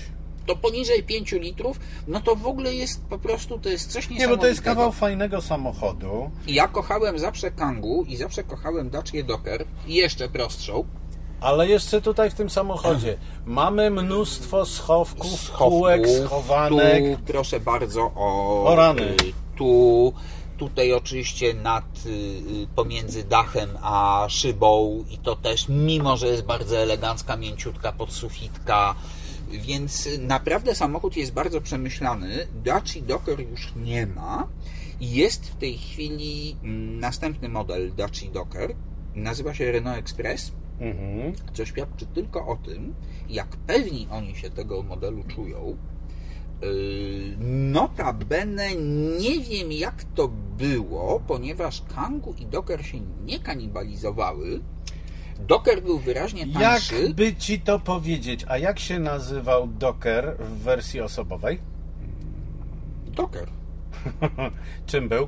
To 0.45 0.55
poniżej 0.55 1.03
5 1.03 1.31
litrów, 1.31 1.79
no 2.07 2.21
to 2.21 2.35
w 2.35 2.47
ogóle 2.47 2.73
jest 2.75 3.05
po 3.05 3.17
prostu, 3.17 3.59
to 3.59 3.69
jest 3.69 3.91
coś 3.91 4.09
Nie, 4.09 4.15
niesamowitego. 4.15 4.37
bo 4.37 4.41
to 4.41 4.47
jest 4.47 4.61
kawał 4.61 4.91
fajnego 4.91 5.41
samochodu. 5.41 6.31
Ja 6.47 6.67
kochałem 6.67 7.19
zawsze 7.19 7.51
Kangu 7.51 8.05
i 8.07 8.15
zawsze 8.17 8.43
kochałem 8.43 8.89
Dacia 8.89 9.23
Docker 9.23 9.65
i 9.87 9.93
jeszcze 9.93 10.29
prostszą. 10.29 10.85
Ale 11.41 11.67
jeszcze 11.67 12.01
tutaj 12.01 12.29
w 12.29 12.33
tym 12.33 12.49
samochodzie 12.49 13.17
mamy 13.45 13.89
mnóstwo 13.91 14.65
schowków, 14.65 15.31
schowków. 15.41 15.57
kółek, 15.69 16.01
schowanek. 16.25 17.03
Tu, 17.19 17.23
proszę 17.33 17.59
bardzo, 17.59 18.11
o, 18.15 18.63
O 18.65 18.75
rany. 18.75 19.01
y, 19.01 19.15
Tu, 19.57 20.13
tutaj 20.57 20.93
oczywiście 20.93 21.53
nad, 21.53 21.83
y, 22.05 22.09
y, 22.09 22.67
pomiędzy 22.75 23.23
dachem 23.23 23.69
a 23.81 24.25
szybą 24.29 25.03
i 25.09 25.17
to 25.17 25.35
też, 25.35 25.65
mimo 25.69 26.17
że 26.17 26.27
jest 26.27 26.43
bardzo 26.43 26.77
elegancka, 26.77 27.37
mięciutka 27.37 27.91
podsufitka, 27.91 28.95
więc 29.57 30.09
naprawdę 30.19 30.75
samochód 30.75 31.17
jest 31.17 31.33
bardzo 31.33 31.61
przemyślany. 31.61 32.47
Dacia 32.63 33.01
Docker 33.01 33.39
już 33.39 33.73
nie 33.75 34.07
ma. 34.07 34.47
Jest 35.01 35.45
w 35.47 35.55
tej 35.55 35.77
chwili 35.77 36.55
mm, 36.63 36.99
następny 36.99 37.49
model 37.49 37.95
Dacia 37.95 38.31
Docker. 38.31 38.75
Nazywa 39.15 39.53
się 39.53 39.71
Renault 39.71 39.99
Express 39.99 40.51
Mhm. 40.79 41.33
co 41.53 41.65
świadczy 41.65 42.05
tylko 42.05 42.47
o 42.47 42.55
tym, 42.55 42.93
jak 43.29 43.47
pewni 43.47 44.07
oni 44.11 44.35
się 44.35 44.49
tego 44.49 44.83
modelu 44.83 45.23
czują. 45.23 45.77
Yy, 46.61 47.37
Notabene 47.71 48.75
nie 49.19 49.39
wiem 49.39 49.71
jak 49.71 50.03
to 50.15 50.27
było, 50.57 51.21
ponieważ 51.27 51.83
Kangu 51.95 52.33
i 52.39 52.45
Docker 52.45 52.85
się 52.85 52.99
nie 53.25 53.39
kanibalizowały. 53.39 54.61
Docker 55.39 55.83
był 55.83 55.99
wyraźnie 55.99 56.47
tańszy. 56.47 57.01
Jakby 57.03 57.35
ci 57.35 57.59
to 57.59 57.79
powiedzieć, 57.79 58.45
a 58.47 58.57
jak 58.57 58.79
się 58.79 58.99
nazywał 58.99 59.67
Docker 59.67 60.35
w 60.39 60.57
wersji 60.63 61.01
osobowej? 61.01 61.59
Docker. 63.07 63.47
Czym 64.87 65.09
był? 65.09 65.27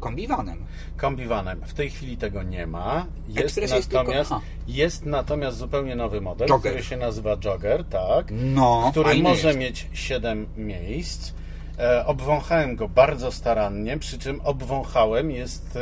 Kombiwanem. 0.00 0.64
Kombiwanem. 0.96 1.60
W 1.66 1.74
tej 1.74 1.90
chwili 1.90 2.16
tego 2.16 2.42
nie 2.42 2.66
ma. 2.66 3.06
Jest 3.28 3.40
Express 3.46 3.70
jest 3.70 3.88
tylko- 3.90 4.02
natomiast, 4.02 4.32
jest 4.68 5.06
natomiast 5.06 5.56
zupełnie 5.58 5.96
nowy 5.96 6.20
model, 6.20 6.48
Jogger. 6.48 6.72
który 6.72 6.84
się 6.84 6.96
nazywa 6.96 7.36
Jogger, 7.44 7.84
tak. 7.84 8.26
No, 8.30 8.88
który 8.90 9.14
może 9.14 9.48
jest. 9.48 9.58
mieć 9.58 9.88
7 9.92 10.46
miejsc 10.56 11.32
E, 11.78 12.06
obwąchałem 12.06 12.76
go 12.76 12.88
bardzo 12.88 13.32
starannie, 13.32 13.98
przy 13.98 14.18
czym 14.18 14.40
obwąchałem 14.40 15.30
jest. 15.30 15.76
E, 15.76 15.80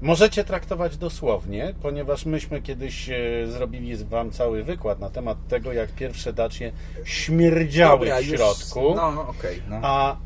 możecie 0.00 0.44
traktować 0.44 0.96
dosłownie, 0.96 1.74
ponieważ 1.82 2.26
myśmy 2.26 2.62
kiedyś 2.62 3.10
e, 3.10 3.16
zrobili 3.46 3.96
Wam 3.96 4.30
cały 4.30 4.64
wykład 4.64 5.00
na 5.00 5.10
temat 5.10 5.38
tego, 5.48 5.72
jak 5.72 5.92
pierwsze 5.92 6.32
dacie 6.32 6.72
śmierdziały 7.04 7.98
Dobra, 7.98 8.20
w 8.22 8.26
już- 8.26 8.36
środku. 8.36 8.94
No, 8.96 9.28
okej. 9.28 9.62
no. 9.68 9.80
A 9.82 10.16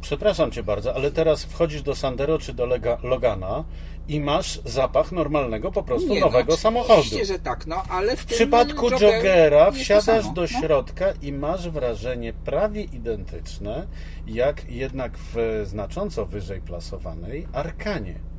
przepraszam 0.00 0.50
cię 0.50 0.62
bardzo, 0.62 0.94
ale 0.94 1.10
teraz 1.10 1.44
wchodzisz 1.44 1.82
do 1.82 1.94
Sandero 1.94 2.38
czy 2.38 2.52
do 2.54 2.66
Lega, 2.66 2.98
Logana 3.02 3.64
i 4.08 4.20
masz 4.20 4.60
zapach 4.64 5.12
normalnego 5.12 5.72
po 5.72 5.82
prostu 5.82 6.08
Nie, 6.14 6.20
nowego 6.20 6.52
no, 6.52 6.56
samochodu. 6.58 7.00
Oczywiście, 7.00 7.24
że 7.24 7.38
tak, 7.38 7.66
no, 7.66 7.82
ale 7.88 8.16
w, 8.16 8.20
W 8.20 8.26
przypadku 8.26 8.90
Jogger 8.90 9.14
Jogera 9.14 9.70
wsiadasz 9.70 10.28
do 10.34 10.40
no. 10.40 10.46
środka 10.46 11.06
i 11.22 11.32
masz 11.32 11.68
wrażenie 11.68 12.32
prawie 12.32 12.82
identyczne, 12.82 13.86
jak 14.26 14.70
jednak 14.70 15.12
w 15.18 15.62
znacząco 15.64 16.26
wyżej 16.26 16.60
plasowanej 16.60 17.46
Arkanie. 17.52 18.33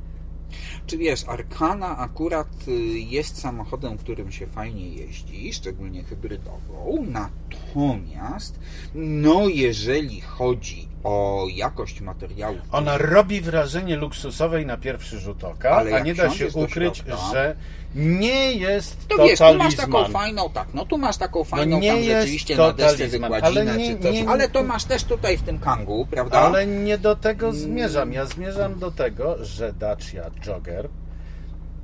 Czy 0.86 0.98
wiesz, 0.98 1.24
Arkana 1.28 1.98
akurat 1.98 2.68
y, 2.68 2.72
jest 2.98 3.40
samochodem, 3.40 3.98
którym 3.98 4.32
się 4.32 4.46
fajnie 4.46 4.88
jeździ, 4.88 5.52
szczególnie 5.52 6.04
hybrydową, 6.04 7.06
natomiast 7.08 8.58
no 8.94 9.48
jeżeli 9.48 10.20
chodzi 10.20 10.88
o 11.06 11.46
jakość 11.54 12.00
materiałów, 12.00 12.58
Ona 12.72 12.98
robi 12.98 13.40
wrażenie 13.40 13.96
luksusowej 13.96 14.66
na 14.66 14.76
pierwszy 14.76 15.18
rzut 15.20 15.44
oka, 15.44 15.70
Ale 15.70 15.96
a 15.96 16.00
nie 16.00 16.14
da 16.14 16.30
się 16.30 16.46
ukryć, 16.48 16.96
środka, 16.96 17.16
że 17.32 17.56
nie 17.94 18.52
jest 18.52 19.08
to 19.08 19.16
to 19.16 19.24
wiesz, 19.24 19.38
tu 19.38 19.54
masz 19.54 19.76
taką 19.76 19.92
talizman. 19.92 20.12
fajną, 20.22 20.50
tak, 20.50 20.68
no 20.74 20.84
tu 20.86 20.98
masz 20.98 21.16
taką 21.16 21.44
fajną 21.44 21.78
nie 21.80 21.88
tam 21.90 21.98
jest 22.00 22.20
rzeczywiście 22.20 22.56
to 22.56 22.66
na 22.66 22.72
desce 22.72 22.98
talizman, 22.98 23.32
wykładzinę 23.32 23.60
ale 23.72 23.78
nie- 23.78 23.96
czy 23.96 24.02
coś, 24.02 24.12
nie- 24.20 24.28
ale 24.28 24.48
to 24.48 24.62
masz 24.62 24.84
też 24.84 25.04
tutaj 25.04 25.36
w 25.38 25.42
tym 25.42 25.58
kangu, 25.58 26.06
prawda? 26.10 26.38
Ale 26.40 26.66
nie 26.66 26.98
do 26.98 27.16
tego 27.16 27.52
zmierzam. 27.52 28.12
Ja 28.12 28.24
zmierzam 28.24 28.78
do 28.78 28.90
tego, 28.90 29.44
że 29.44 29.72
Dacia 29.72 30.30
Jogger, 30.46 30.88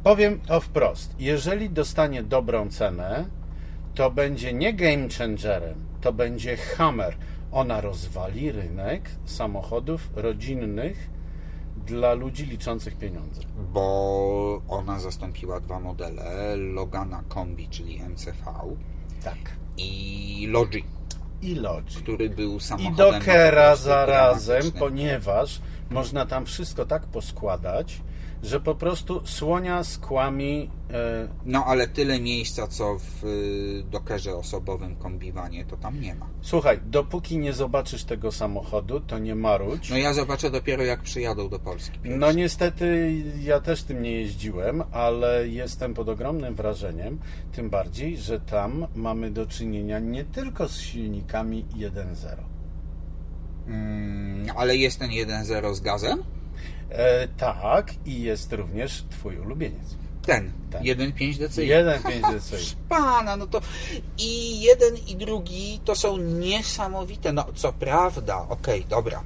powiem 0.04 0.40
to 0.40 0.60
wprost, 0.60 1.14
jeżeli 1.18 1.70
dostanie 1.70 2.22
dobrą 2.22 2.68
cenę, 2.70 3.24
to 3.94 4.10
będzie 4.10 4.52
nie 4.52 4.72
game 4.74 5.08
changerem, 5.18 5.74
to 6.00 6.12
będzie 6.12 6.56
hammer. 6.56 7.16
Ona 7.52 7.80
rozwali 7.80 8.52
rynek 8.52 9.10
samochodów 9.24 10.10
rodzinnych 10.16 11.10
dla 11.86 12.12
ludzi 12.14 12.46
liczących 12.46 12.98
pieniądze. 12.98 13.40
Bo 13.72 14.62
ona 14.68 15.00
zastąpiła 15.00 15.60
dwa 15.60 15.80
modele, 15.80 16.56
Logana 16.56 17.22
Kombi, 17.28 17.68
czyli 17.68 18.02
MCV 18.02 18.36
Tak. 19.24 19.38
i 19.76 20.46
Logi, 20.50 20.84
I 21.42 21.54
Logi. 21.54 21.94
który 21.96 22.30
był 22.30 22.56
I 22.56 22.60
samochodem 22.60 22.96
Dockera 22.96 23.62
po 23.62 23.66
prostu 23.66 23.84
zarazem, 23.84 24.72
ponieważ 24.78 25.60
można 25.90 26.26
tam 26.26 26.46
wszystko 26.46 26.86
tak 26.86 27.02
poskładać, 27.06 28.00
że 28.42 28.60
po 28.60 28.74
prostu 28.74 29.26
słonia 29.26 29.84
z 29.84 29.98
kłami 29.98 30.70
e, 30.90 31.28
No 31.46 31.64
ale 31.64 31.88
tyle 31.88 32.20
miejsca, 32.20 32.66
co 32.66 32.98
w 32.98 33.24
y, 33.24 33.84
Dockerze 33.90 34.34
osobowym 34.36 34.96
kombiwanie, 34.96 35.64
to 35.64 35.76
tam 35.76 36.00
nie 36.00 36.14
ma. 36.14 36.26
Słuchaj, 36.40 36.80
dopóki 36.86 37.38
nie 37.38 37.52
zobaczysz 37.52 38.04
tego 38.04 38.32
samochodu, 38.32 39.00
to 39.00 39.18
nie 39.18 39.34
marudź. 39.34 39.90
No 39.90 39.96
ja 39.96 40.14
zobaczę 40.14 40.50
dopiero 40.50 40.84
jak 40.84 41.02
przyjadą 41.02 41.48
do 41.48 41.58
Polski. 41.58 41.98
No 42.04 42.32
niestety 42.32 43.14
ja 43.40 43.60
też 43.60 43.82
tym 43.82 44.02
nie 44.02 44.12
jeździłem, 44.12 44.82
ale 44.92 45.48
jestem 45.48 45.94
pod 45.94 46.08
ogromnym 46.08 46.54
wrażeniem, 46.54 47.18
tym 47.52 47.70
bardziej, 47.70 48.16
że 48.16 48.40
tam 48.40 48.86
mamy 48.94 49.30
do 49.30 49.46
czynienia 49.46 49.98
nie 49.98 50.24
tylko 50.24 50.68
z 50.68 50.80
silnikami 50.80 51.64
1.0. 51.76 52.36
Mm, 53.66 54.46
ale 54.56 54.76
jest 54.76 54.98
ten 54.98 55.10
1.0 55.10 55.74
z 55.74 55.80
gazem? 55.80 56.22
E, 56.90 57.28
tak, 57.28 57.94
i 58.06 58.22
jest 58.22 58.52
również 58.52 59.04
twój 59.10 59.38
ulubieniec. 59.38 59.96
Ten, 60.26 60.52
Tak. 60.70 60.82
1.5 60.82 61.48
DCI. 61.48 61.68
1.5 61.68 62.38
DCI. 62.38 62.76
Pana, 62.88 63.36
no 63.36 63.46
to 63.46 63.60
i 64.18 64.60
jeden 64.60 64.96
i 64.96 65.16
drugi 65.16 65.80
to 65.84 65.94
są 65.94 66.16
niesamowite. 66.16 67.32
No 67.32 67.44
co 67.54 67.72
prawda, 67.72 68.46
okej, 68.48 68.84
dobra. 68.84 69.22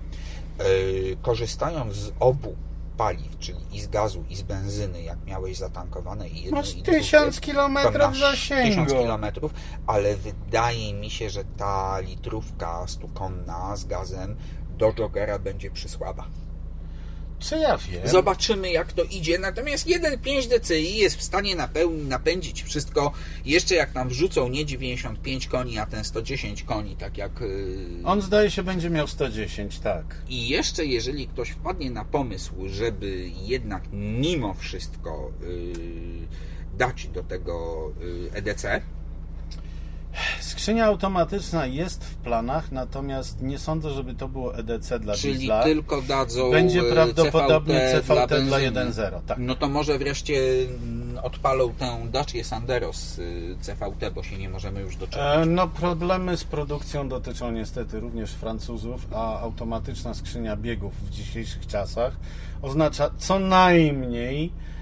Yy, 0.58 1.16
korzystając 1.22 1.94
z 1.94 2.12
obu 2.20 2.56
paliw, 2.96 3.38
czyli 3.38 3.58
i 3.72 3.80
z 3.80 3.88
gazu, 3.88 4.24
i 4.30 4.36
z 4.36 4.42
benzyny, 4.42 5.02
jak 5.02 5.24
miałeś 5.24 5.56
zatankowane 5.56 6.28
i 6.28 6.42
jedno 6.42 6.58
Masz 6.58 6.74
i 6.74 6.82
drugie, 6.82 6.98
tysiąc 6.98 7.40
kilometrów 7.40 8.16
zasięgu. 8.18 8.68
tysiąc 8.68 8.92
kilometrów, 8.92 9.54
ale 9.86 10.16
wydaje 10.16 10.94
mi 10.94 11.10
się, 11.10 11.30
że 11.30 11.44
ta 11.44 12.00
litrówka 12.00 12.84
stukonna 12.86 13.76
z 13.76 13.84
gazem 13.84 14.36
do 14.78 14.92
Jogera 14.92 15.38
będzie 15.38 15.70
przysłaba. 15.70 16.26
Ja 17.60 17.78
wiem? 17.78 18.08
Zobaczymy, 18.08 18.70
jak 18.70 18.92
to 18.92 19.02
idzie. 19.02 19.38
Natomiast 19.38 19.86
1.5 19.86 20.48
DCI 20.58 20.96
jest 20.96 21.16
w 21.16 21.22
stanie 21.22 21.56
napeł- 21.56 22.04
napędzić 22.08 22.62
wszystko. 22.62 23.12
Jeszcze 23.44 23.74
jak 23.74 23.92
tam 23.92 24.08
wrzucą 24.08 24.48
nie 24.48 24.66
95 24.66 25.46
koni, 25.46 25.78
a 25.78 25.86
ten 25.86 26.04
110 26.04 26.62
koni, 26.62 26.96
tak 26.96 27.18
jak. 27.18 27.40
yy, 27.40 27.88
On 28.04 28.22
zdaje 28.22 28.50
się 28.50 28.62
będzie 28.62 28.90
miał 28.90 29.06
110, 29.06 29.78
tak. 29.78 30.04
I 30.28 30.48
jeszcze 30.48 30.86
jeżeli 30.86 31.26
ktoś 31.28 31.50
wpadnie 31.50 31.90
na 31.90 32.04
pomysł, 32.04 32.52
żeby 32.68 33.30
jednak 33.42 33.82
mimo 33.92 34.54
wszystko 34.54 35.32
yy, 35.40 36.26
dać 36.78 37.06
do 37.08 37.22
tego 37.22 37.76
yy, 38.00 38.30
EDC, 38.34 38.82
Skrzynia 40.40 40.86
automatyczna 40.86 41.66
jest 41.66 42.04
w 42.04 42.14
planach, 42.14 42.72
natomiast 42.72 43.42
nie 43.42 43.58
sądzę, 43.58 43.90
żeby 43.90 44.14
to 44.14 44.28
było 44.28 44.56
EDC 44.56 44.98
dla 44.98 45.14
czyli 45.14 45.38
diesla. 45.38 45.62
tylko 45.62 46.02
dadzą. 46.02 46.50
Będzie 46.50 46.78
yy, 46.78 46.92
prawdopodobnie 46.92 47.88
CVT 47.92 48.28
dla 48.44 48.58
benzyny, 48.58 48.92
1.0, 48.92 49.20
tak. 49.26 49.38
No 49.38 49.54
to 49.54 49.68
może 49.68 49.98
wreszcie 49.98 50.38
mm, 50.68 51.18
odpalą 51.22 51.72
tę 51.74 52.06
Dacia 52.10 52.44
Sandero 52.44 52.92
z 52.92 53.18
yy, 53.18 53.56
CVT, 53.60 54.10
bo 54.10 54.22
się 54.22 54.38
nie 54.38 54.48
możemy 54.48 54.80
już 54.80 54.96
doczekać. 54.96 55.42
E, 55.42 55.46
No 55.46 55.68
problemy 55.68 56.36
z 56.36 56.44
produkcją 56.44 57.08
dotyczą 57.08 57.50
niestety 57.50 58.00
również 58.00 58.30
Francuzów, 58.32 59.06
a 59.12 59.40
automatyczna 59.40 60.14
skrzynia 60.14 60.56
biegów 60.56 60.94
w 61.06 61.10
dzisiejszych 61.10 61.66
czasach 61.66 62.16
oznacza 62.62 63.10
co 63.18 63.38
najmniej 63.38 64.44
e, 64.46 64.75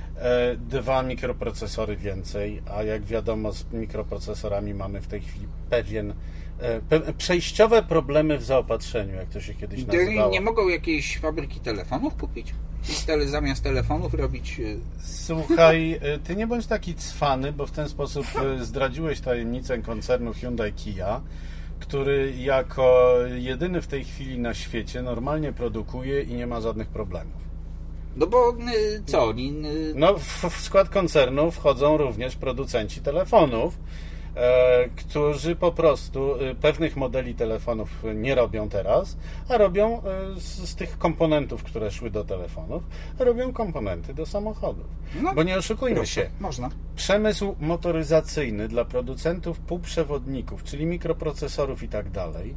dwa 0.57 1.03
mikroprocesory 1.03 1.97
więcej, 1.97 2.63
a 2.77 2.83
jak 2.83 3.05
wiadomo 3.05 3.53
z 3.53 3.73
mikroprocesorami 3.73 4.75
mamy 4.75 5.01
w 5.01 5.07
tej 5.07 5.21
chwili 5.21 5.47
pewien 5.71 6.15
e, 6.59 6.81
pe, 6.81 7.01
przejściowe 7.13 7.83
problemy 7.83 8.39
w 8.39 8.45
zaopatrzeniu, 8.45 9.15
jak 9.15 9.29
to 9.29 9.41
się 9.41 9.55
kiedyś 9.55 9.87
nazywało. 9.87 10.33
nie 10.33 10.41
mogą 10.41 10.69
jakiejś 10.69 11.19
fabryki 11.19 11.61
telefonów 11.61 12.17
kupić? 12.17 12.55
I 13.03 13.07
tele, 13.07 13.29
zamiast 13.29 13.63
telefonów 13.63 14.15
robić. 14.15 14.61
y, 14.61 14.79
Słuchaj, 15.03 16.01
ty 16.25 16.37
nie 16.37 16.47
bądź 16.47 16.67
taki 16.67 16.95
cwany, 16.95 17.53
bo 17.53 17.67
w 17.67 17.71
ten 17.71 17.89
sposób 17.89 18.27
zdradziłeś 18.61 19.21
tajemnicę 19.21 19.79
koncernu 19.79 20.33
Hyundai 20.33 20.73
Kia, 20.73 21.21
który 21.81 22.33
jako 22.39 23.15
jedyny 23.35 23.83
w 23.83 23.87
tej 23.87 24.05
chwili 24.05 24.39
na 24.39 24.55
świecie 24.55 25.03
normalnie 25.03 25.53
produkuje 25.53 26.23
i 26.23 26.35
nie 26.35 26.47
ma 26.47 26.61
żadnych 26.61 26.89
problemów. 26.89 27.45
No 28.17 28.27
bo 28.27 28.51
y, 28.51 29.03
co? 29.07 29.33
ni- 29.33 29.67
y, 29.67 29.93
No, 29.95 30.19
w, 30.19 30.57
skład 30.61 30.89
koncernu 30.89 31.51
wchodzą 31.51 31.97
również 31.97 32.37
producenci 32.37 33.01
telefonów, 33.01 33.79
e, 34.37 34.89
którzy 34.97 35.57
po 35.57 35.73
prostu 35.73 36.35
e, 36.35 36.55
pewnych 36.55 36.97
modeli 36.97 37.35
telefonów 37.35 37.89
nie 38.15 38.35
robią 38.35 38.69
teraz, 38.69 39.17
a 39.49 39.59
robią 39.59 40.03
z, 40.37 40.69
z 40.71 40.75
tych 40.75 40.99
komponentów, 40.99 41.63
które 41.65 41.91
szły 41.91 42.11
do 42.11 42.25
telefonów, 42.25 42.83
robią 43.19 43.53
komponenty 43.53 44.15
do 44.15 44.27
samochodów. 44.27 44.87
No, 45.23 45.35
Bo 45.35 45.43
nie 45.43 45.57
oszukujmy 45.57 46.07
się, 46.07 46.31
Można. 46.41 46.71
przemysł 46.97 47.55
motoryzacyjny 47.61 48.69
dla 48.69 48.85
producentów 48.85 49.61
półprzewodników, 49.61 50.65
czyli 50.65 50.87
mikroprocesorów 50.87 51.83
i 51.83 51.89
tak 51.89 52.11
dalej, 52.11 52.55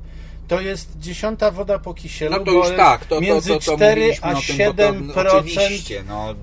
to 0.48 0.62
jest 0.62 1.00
dziesiąta 1.00 1.52
woda 1.52 1.80
po 1.80 1.94
kisielu, 1.94 2.32
No 2.38 2.46
to 2.46 2.52
już 2.52 2.68
tak, 2.78 3.06
to, 3.06 3.16
to, 3.16 3.22
między 3.22 3.50
to, 3.50 3.60
to 3.60 3.76
4 3.78 4.02
mówiliśmy 4.02 4.28
a 4.28 4.32
o 4.32 4.34
tym, 4.34 4.42
7 4.42 5.08
bo 5.08 5.14
to, 5.14 5.24
no, 5.24 5.32
Oczywiście, 5.32 6.04
no. 6.04 6.36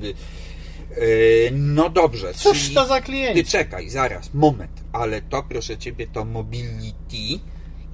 dobrze. 1.90 2.34
Cóż 2.34 2.74
to 2.74 2.86
za 2.86 3.00
Ty 3.00 3.06
klienci? 3.06 3.44
czekaj, 3.44 3.90
zaraz, 3.90 4.34
moment. 4.34 4.70
Ale 4.92 5.22
to 5.22 5.42
proszę 5.42 5.78
ciebie, 5.78 6.06
to 6.06 6.24
mobility 6.24 7.40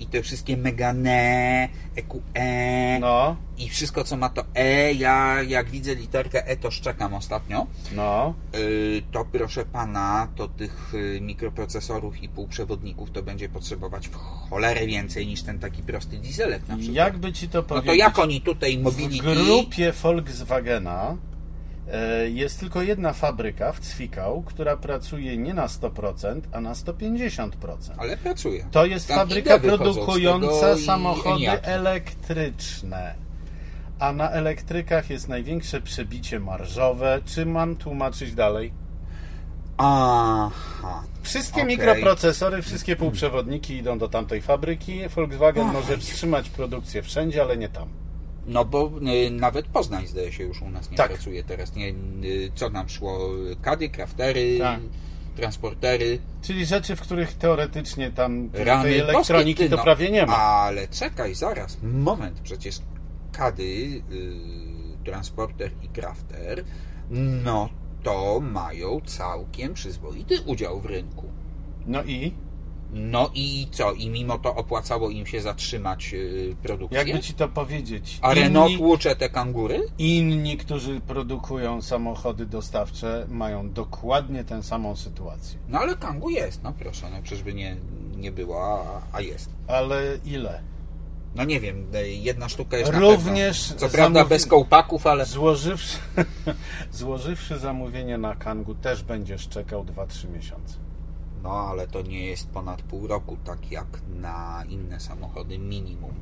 i 0.00 0.06
te 0.06 0.22
wszystkie 0.22 0.56
Megane, 0.56 1.68
EQE 1.96 2.98
No, 3.00 3.36
i 3.58 3.68
wszystko 3.68 4.04
co 4.04 4.16
ma 4.16 4.28
to 4.28 4.44
E, 4.54 4.92
ja 4.92 5.42
jak 5.42 5.70
widzę 5.70 5.94
literkę 5.94 6.46
E 6.46 6.56
to 6.56 6.70
szczekam 6.70 7.14
ostatnio. 7.14 7.66
no. 7.92 8.34
Y, 8.54 9.02
to 9.12 9.24
proszę 9.24 9.64
pana, 9.64 10.28
to 10.36 10.48
tych 10.48 10.94
y, 10.94 11.20
mikroprocesorów 11.20 12.22
i 12.22 12.28
półprzewodników 12.28 13.10
to 13.10 13.22
będzie 13.22 13.48
potrzebować 13.48 14.08
w 14.08 14.14
cholerę 14.14 14.86
więcej 14.86 15.26
niż 15.26 15.42
ten 15.42 15.58
taki 15.58 15.82
prosty 15.82 16.16
dieselek 16.18 16.68
na 16.68 16.76
przykład. 16.76 16.96
Jakby 16.96 17.32
ci 17.32 17.48
to 17.48 17.58
no 17.58 17.64
powiedzieć? 17.64 17.88
to 17.90 17.94
jak 17.94 18.18
oni 18.18 18.40
tutaj 18.40 18.78
W 18.78 18.82
mobility... 18.82 19.24
grupie 19.34 19.92
Volkswagena 19.92 21.16
Jest 22.28 22.60
tylko 22.60 22.82
jedna 22.82 23.12
fabryka 23.12 23.72
w 23.72 23.80
Cwikał, 23.80 24.42
która 24.42 24.76
pracuje 24.76 25.36
nie 25.36 25.54
na 25.54 25.66
100%, 25.66 26.40
a 26.52 26.60
na 26.60 26.72
150%. 26.72 27.50
Ale 27.96 28.16
pracuje. 28.16 28.64
To 28.70 28.86
jest 28.86 29.08
Tam 29.08 29.16
fabryka 29.18 29.58
produkująca 29.58 30.74
i 30.74 30.82
samochody 30.84 31.36
ENIAC. 31.36 31.60
elektryczne. 31.62 33.14
A 33.98 34.12
na 34.12 34.30
elektrykach 34.30 35.10
jest 35.10 35.28
największe 35.28 35.80
przebicie 35.80 36.40
marżowe. 36.40 37.20
Czy 37.24 37.46
mam 37.46 37.76
tłumaczyć 37.76 38.34
dalej? 38.34 38.72
Aha. 39.78 41.02
Wszystkie 41.22 41.62
Okej. 41.62 41.76
mikroprocesory, 41.76 42.62
wszystkie 42.62 42.96
półprzewodniki 42.96 43.74
idą 43.76 43.98
do 43.98 44.08
tamtej 44.08 44.42
fabryki. 44.42 45.08
Volkswagen 45.08 45.66
może 45.72 45.96
wstrzymać 45.98 46.50
produkcję 46.50 47.02
wszędzie, 47.02 47.42
ale 47.42 47.56
nie 47.56 47.68
tam. 47.68 47.88
No 48.50 48.64
bo 48.64 48.90
y, 49.26 49.30
nawet 49.30 49.66
Poznań 49.66 50.06
zdaje 50.06 50.32
się 50.32 50.44
już 50.44 50.62
u 50.62 50.70
nas 50.70 50.90
nie 50.90 50.96
Tak. 50.96 51.08
pracuje 51.12 51.44
teraz. 51.44 51.74
Nie, 51.76 51.88
y, 51.88 52.50
co 52.54 52.70
nam 52.70 52.88
szło? 52.88 53.30
Kady, 53.62 53.88
craftery, 53.88 54.58
Tak. 54.58 54.80
transportery. 55.36 56.18
Czyli 56.42 56.66
rzeczy, 56.66 56.96
w 56.96 57.00
których 57.00 57.34
teoretycznie 57.34 58.10
tam 58.10 58.50
Rany 58.52 58.82
tej 58.90 59.00
boskie, 59.00 59.12
elektroniki 59.12 59.68
to 59.68 59.76
no. 59.76 59.82
prawie 59.82 60.10
nie 60.10 60.26
ma. 60.26 60.36
Ale 60.36 60.88
czekaj, 60.88 61.34
zaraz, 61.34 61.78
moment, 61.82 62.40
przecież 62.40 62.78
Kady, 63.32 63.62
y, 63.62 64.02
Transporter 65.04 65.70
i 65.82 65.88
Crafter, 65.88 66.64
no 67.44 67.68
to 68.02 68.40
mają 68.40 69.00
całkiem 69.06 69.74
przyzwoity 69.74 70.40
udział 70.40 70.80
w 70.80 70.86
rynku. 70.86 71.26
No 71.86 72.04
i 72.04 72.34
No 72.92 73.30
i 73.34 73.66
co? 73.70 73.92
I 73.92 74.08
mimo 74.10 74.38
to 74.38 74.54
opłacało 74.54 75.10
im 75.10 75.26
się 75.26 75.40
zatrzymać 75.40 76.14
y, 76.14 76.56
produkcję? 76.62 76.98
jakby 76.98 77.20
ci 77.20 77.34
to 77.34 77.48
powiedzieć, 77.48 78.18
A 78.22 78.34
Renault 78.34 78.78
tłucze 78.78 79.16
te 79.16 79.28
kangury? 79.28 79.80
inni, 79.98 80.56
którzy 80.56 81.00
produkują 81.00 81.82
samochody 81.82 82.46
dostawcze, 82.46 83.26
mają 83.28 83.70
dokładnie 83.70 84.44
tę 84.44 84.62
samą 84.62 84.96
sytuację. 84.96 85.58
No 85.68 85.78
ale 85.78 85.96
kangu 85.96 86.30
jest, 86.30 86.62
no 86.62 86.72
proszę, 86.78 87.10
no 87.10 87.16
przecież 87.22 87.42
by 87.42 87.54
nie, 87.54 87.76
nie 88.16 88.32
było, 88.32 88.84
a, 89.12 89.16
a 89.16 89.20
jest. 89.20 89.50
Ale 89.66 90.18
ile? 90.24 90.62
No 91.34 91.44
nie 91.44 91.60
wiem, 91.60 91.86
y, 91.94 92.08
jedna 92.08 92.48
sztuka 92.48 92.76
jest 92.76 92.92
na 92.92 92.98
Również 92.98 93.68
pewno. 93.68 93.88
Co 93.88 93.94
prawda 93.96 94.24
bez 94.24 94.46
kołpaków, 94.46 95.06
ale... 95.06 95.26
Złożywszy, 95.26 95.98
złożywszy 96.92 97.58
zamówienie 97.58 98.18
na 98.18 98.34
Kangu, 98.34 98.74
też 98.74 99.02
będziesz 99.02 99.48
czekał 99.48 99.84
2-3 99.84 100.30
miesiące. 100.30 100.89
No, 101.42 101.50
ale 101.50 101.86
to 101.86 102.02
nie 102.02 102.26
jest 102.26 102.48
ponad 102.48 102.82
pół 102.82 103.06
roku, 103.06 103.36
tak 103.44 103.72
jak 103.72 103.86
na 104.20 104.64
inne 104.68 105.00
samochody 105.00 105.58
minimum. 105.58 106.14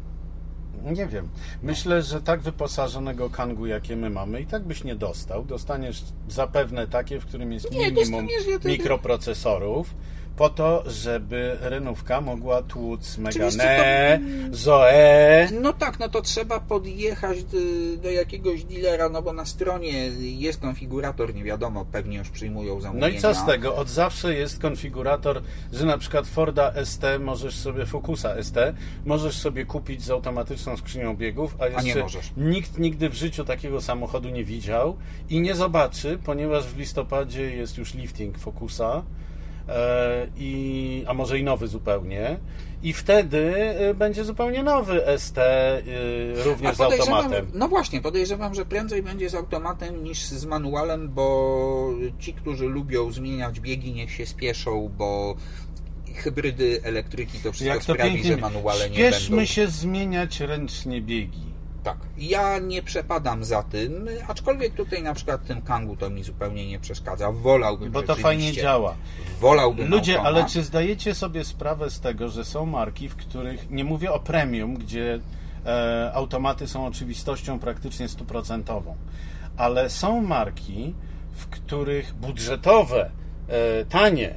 Nie 0.84 1.06
wiem. 1.06 1.28
Myślę, 1.62 2.02
że 2.02 2.20
tak 2.20 2.40
wyposażonego 2.40 3.30
Kangu, 3.30 3.66
jakie 3.66 3.96
my 3.96 4.10
mamy, 4.10 4.40
i 4.40 4.46
tak 4.46 4.64
byś 4.64 4.84
nie 4.84 4.96
dostał. 4.96 5.44
Dostaniesz 5.44 6.04
zapewne 6.28 6.86
takie, 6.86 7.20
w 7.20 7.26
którym 7.26 7.52
jest 7.52 7.70
Nie, 7.70 7.78
minimum 7.78 8.26
dostaniesz 8.26 8.64
mikroprocesorów, 8.64 9.94
po 10.38 10.50
to, 10.50 10.84
żeby 10.86 11.56
Renówka 11.60 12.20
mogła 12.20 12.62
tłuc 12.62 13.18
Megane, 13.18 14.20
Zoe. 14.50 15.48
No 15.62 15.72
tak, 15.72 15.98
no 15.98 16.08
to 16.08 16.22
trzeba 16.22 16.60
podjechać 16.60 17.44
do, 17.44 17.58
do 18.02 18.10
jakiegoś 18.10 18.64
dealera, 18.64 19.08
no 19.08 19.22
bo 19.22 19.32
na 19.32 19.44
stronie 19.46 19.92
jest 20.18 20.60
konfigurator, 20.60 21.34
nie 21.34 21.44
wiadomo, 21.44 21.84
pewnie 21.92 22.18
już 22.18 22.30
przyjmują 22.30 22.74
No 22.74 22.80
zamówienia. 22.80 23.08
i 23.08 23.20
co 23.20 23.34
z 23.34 23.46
tego? 23.46 23.76
Od 23.76 23.88
zawsze 23.88 24.34
jest 24.34 24.58
konfigurator, 24.62 25.42
że 25.72 25.86
na 25.86 25.98
przykład 25.98 26.26
Forda 26.26 26.72
ST 26.84 27.02
możesz 27.20 27.56
sobie, 27.56 27.86
Focusa 27.86 28.42
ST, 28.42 28.56
możesz 29.04 29.38
sobie 29.38 29.64
kupić 29.66 30.02
z 30.04 30.10
automatyczną 30.10 30.76
skrzynią 30.76 31.16
biegów, 31.16 31.56
a 31.60 31.66
jeszcze 31.66 31.82
nie 31.84 32.02
możesz. 32.02 32.32
nikt 32.36 32.78
nigdy 32.78 33.08
w 33.10 33.14
życiu 33.14 33.44
takiego 33.44 33.80
samochodu 33.80 34.28
nie 34.28 34.44
widział 34.44 34.96
i 35.30 35.40
nie 35.40 35.54
zobaczy, 35.54 36.18
ponieważ 36.24 36.66
w 36.66 36.78
listopadzie 36.78 37.50
jest 37.56 37.78
już 37.78 37.94
lifting 37.94 38.38
Focusa, 38.38 39.02
i, 40.36 41.04
a 41.06 41.14
może 41.14 41.38
i 41.38 41.44
nowy 41.44 41.68
zupełnie. 41.68 42.38
I 42.82 42.92
wtedy 42.92 43.54
e, 43.56 43.94
będzie 43.94 44.24
zupełnie 44.24 44.62
nowy 44.62 45.02
ST, 45.18 45.38
e, 45.38 45.82
również 46.44 46.76
z 46.76 46.80
automatem. 46.80 47.50
No 47.54 47.68
właśnie, 47.68 48.00
podejrzewam, 48.00 48.54
że 48.54 48.64
prędzej 48.64 49.02
będzie 49.02 49.30
z 49.30 49.34
automatem 49.34 50.04
niż 50.04 50.18
z 50.24 50.44
manualem, 50.44 51.08
bo 51.08 51.90
ci, 52.18 52.34
którzy 52.34 52.66
lubią 52.66 53.12
zmieniać 53.12 53.60
biegi, 53.60 53.92
niech 53.92 54.10
się 54.10 54.26
spieszą, 54.26 54.90
bo 54.98 55.36
hybrydy, 56.14 56.80
elektryki 56.82 57.38
to 57.38 57.52
wszystko 57.52 57.74
Jak 57.74 57.84
to 57.84 57.94
sprawi, 57.94 58.12
pięknie. 58.12 58.30
że 58.30 58.36
manuale 58.36 58.90
nie 58.90 58.96
Śpieszmy 58.96 59.36
będą. 59.36 59.52
się 59.52 59.66
zmieniać 59.66 60.40
ręcznie 60.40 61.00
biegi. 61.02 61.48
Tak. 61.82 61.96
Ja 62.18 62.58
nie 62.58 62.82
przepadam 62.82 63.44
za 63.44 63.62
tym, 63.62 64.08
aczkolwiek 64.28 64.74
tutaj 64.74 65.02
na 65.02 65.14
przykład 65.14 65.46
tym 65.46 65.62
Kangu 65.62 65.96
to 65.96 66.10
mi 66.10 66.24
zupełnie 66.24 66.66
nie 66.66 66.78
przeszkadza. 66.78 67.32
Wolałbym 67.32 67.92
Bo 67.92 68.02
to 68.02 68.14
fajnie 68.14 68.52
działa. 68.52 68.94
Wolałbym 69.40 69.90
Ludzie, 69.90 70.20
ale 70.20 70.44
czy 70.44 70.62
zdajecie 70.62 71.14
sobie 71.14 71.44
sprawę 71.44 71.90
z 71.90 72.00
tego, 72.00 72.28
że 72.28 72.44
są 72.44 72.66
marki, 72.66 73.08
w 73.08 73.16
których, 73.16 73.70
nie 73.70 73.84
mówię 73.84 74.12
o 74.12 74.20
premium, 74.20 74.74
gdzie 74.74 75.20
e, 75.66 76.10
automaty 76.14 76.66
są 76.66 76.86
oczywistością 76.86 77.58
praktycznie 77.58 78.08
stuprocentową, 78.08 78.96
ale 79.56 79.90
są 79.90 80.22
marki, 80.22 80.94
w 81.32 81.46
których 81.46 82.14
budżetowe, 82.14 83.10
e, 83.48 83.84
tanie, 83.84 84.34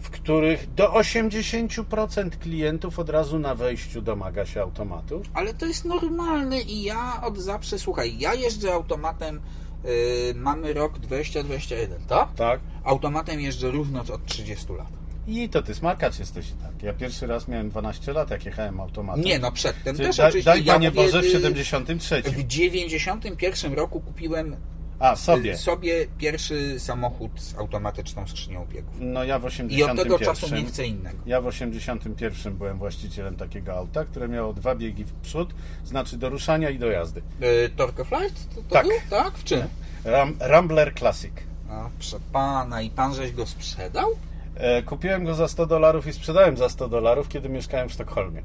w 0.00 0.10
których 0.10 0.74
do 0.74 0.92
80% 0.92 2.30
klientów 2.30 2.98
od 2.98 3.10
razu 3.10 3.38
na 3.38 3.54
wejściu 3.54 4.02
domaga 4.02 4.46
się 4.46 4.62
automatów. 4.62 5.26
Ale 5.34 5.54
to 5.54 5.66
jest 5.66 5.84
normalne 5.84 6.60
i 6.60 6.82
ja 6.82 7.22
od 7.22 7.38
zawsze, 7.38 7.78
słuchaj, 7.78 8.18
ja 8.18 8.34
jeżdżę 8.34 8.72
automatem, 8.72 9.40
yy, 9.84 9.90
mamy 10.34 10.72
rok 10.72 10.98
2021, 10.98 12.06
tak? 12.06 12.34
Tak. 12.34 12.60
Automatem 12.84 13.40
jeżdżę 13.40 13.70
równo 13.70 14.00
od 14.00 14.26
30 14.26 14.72
lat. 14.72 15.00
I 15.26 15.48
to 15.48 15.62
ty 15.62 15.74
smarkacz 15.74 16.18
jesteś 16.18 16.50
i 16.50 16.52
tak. 16.52 16.82
Ja 16.82 16.92
pierwszy 16.92 17.26
raz 17.26 17.48
miałem 17.48 17.70
12 17.70 18.12
lat, 18.12 18.30
jak 18.30 18.44
jechałem 18.44 18.80
automatem. 18.80 19.24
Nie, 19.24 19.38
no 19.38 19.52
przedtem 19.52 19.96
Ty, 19.96 20.02
też 20.02 20.16
daj, 20.16 20.28
oczywiście. 20.28 20.50
daj 20.50 20.64
ja 20.64 20.72
Panie 20.72 20.90
mówię, 20.90 21.02
Boże, 21.02 21.22
w 21.22 21.24
yy, 21.24 21.30
73. 21.30 22.22
W 22.22 22.46
91 22.46 23.72
roku 23.74 24.00
kupiłem 24.00 24.56
A, 25.00 25.16
sobie. 25.16 25.50
yy, 25.50 25.56
sobie 25.56 26.06
pierwszy 26.18 26.80
samochód 26.80 27.40
z 27.40 27.58
automatyczną 27.58 28.26
skrzynią 28.26 28.66
biegów. 28.66 28.94
No 29.00 29.24
ja 29.24 29.38
w 29.38 29.42
I 29.42 29.46
81. 29.46 29.98
od 29.98 30.02
tego 30.02 30.18
czasu 30.18 30.54
nie 30.54 30.64
chcę 30.64 30.86
innego. 30.86 31.18
Ja 31.26 31.40
w 31.40 31.46
81 31.46 32.56
byłem 32.56 32.78
właścicielem 32.78 33.36
takiego 33.36 33.72
auta, 33.72 34.04
które 34.04 34.28
miało 34.28 34.52
dwa 34.52 34.74
biegi 34.74 35.04
w 35.04 35.12
przód, 35.12 35.54
znaczy 35.84 36.16
do 36.16 36.28
ruszania 36.28 36.70
i 36.70 36.78
do 36.78 36.86
jazdy. 36.90 37.22
Yy, 37.40 37.70
Torque 37.76 38.04
Flight? 38.04 38.54
To, 38.54 38.62
to 38.62 38.74
Tak. 38.74 38.86
Był? 38.86 38.96
Tak? 39.10 39.38
W 39.38 39.44
czym? 39.44 39.62
Ram, 40.04 40.36
Rambler 40.40 40.94
Classic. 40.94 41.32
A, 41.70 41.88
proszę 41.98 42.16
pana, 42.32 42.82
i 42.82 42.90
pan 42.90 43.14
żeś 43.14 43.32
go 43.32 43.46
sprzedał? 43.46 44.10
E, 44.54 44.82
kupiłem 44.82 45.24
go 45.24 45.34
za 45.34 45.48
100 45.48 45.66
dolarów 45.66 46.06
i 46.06 46.12
sprzedałem 46.12 46.56
za 46.56 46.68
100 46.68 46.88
dolarów, 46.88 47.28
kiedy 47.28 47.48
mieszkałem 47.48 47.88
w 47.88 47.92
Sztokholmie. 47.92 48.42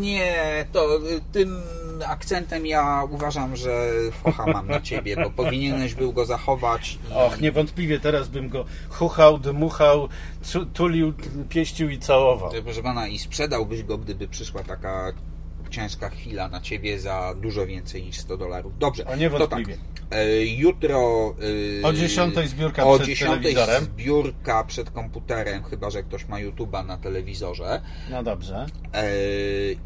Nie, 0.00 0.66
to 0.72 0.96
y, 0.96 1.20
tym 1.32 1.62
akcentem 2.06 2.66
ja 2.66 3.04
uważam, 3.10 3.56
że 3.56 3.90
focha 4.22 4.46
mam 4.46 4.68
na 4.68 4.80
ciebie, 4.80 5.16
bo 5.16 5.30
powinieneś 5.30 5.94
był 5.94 6.12
go 6.12 6.26
zachować. 6.26 6.98
I... 7.10 7.14
Och, 7.14 7.40
niewątpliwie 7.40 8.00
teraz 8.00 8.28
bym 8.28 8.48
go 8.48 8.64
chuchał, 8.90 9.38
dmuchał, 9.38 10.08
tulił, 10.74 11.12
pieścił 11.48 11.90
i 11.90 11.98
całował. 11.98 12.50
Proszę 12.64 12.82
pana, 12.82 13.08
i 13.08 13.18
sprzedałbyś 13.18 13.82
go, 13.82 13.98
gdyby 13.98 14.28
przyszła 14.28 14.62
taka 14.62 15.12
ciężka 15.68 16.08
chwila 16.10 16.48
na 16.48 16.60
ciebie 16.60 17.00
za 17.00 17.34
dużo 17.40 17.66
więcej 17.66 18.02
niż 18.02 18.18
100 18.18 18.36
dolarów. 18.36 18.78
Dobrze, 18.78 19.04
O, 19.06 19.16
niewątpliwie. 19.16 19.74
to 19.74 19.80
tak. 20.10 20.18
E, 20.18 20.44
Jutro 20.46 21.34
e, 21.82 21.86
O 21.86 21.92
10 21.92 22.34
zbiórka 22.48 22.84
o 22.84 22.94
przed 22.94 23.06
10 23.06 23.30
telewizorem. 23.30 23.84
zbiórka 23.84 24.64
przed 24.64 24.90
komputerem, 24.90 25.64
chyba 25.64 25.90
że 25.90 26.02
ktoś 26.02 26.28
ma 26.28 26.36
YouTube'a 26.36 26.86
na 26.86 26.98
telewizorze. 26.98 27.80
No 28.10 28.22
dobrze. 28.22 28.66
E, 28.94 29.04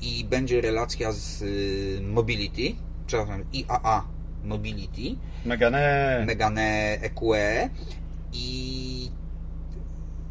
I 0.02 0.24
będzie 0.24 0.60
relacja 0.60 1.12
z 1.12 1.42
y, 1.42 2.00
Mobility, 2.02 2.62
przepraszam, 3.06 3.44
IAA 3.52 4.06
Mobility. 4.44 5.16
Megane. 5.44 6.24
Megane 6.26 6.98
EQE 7.02 7.70
i 8.32 9.10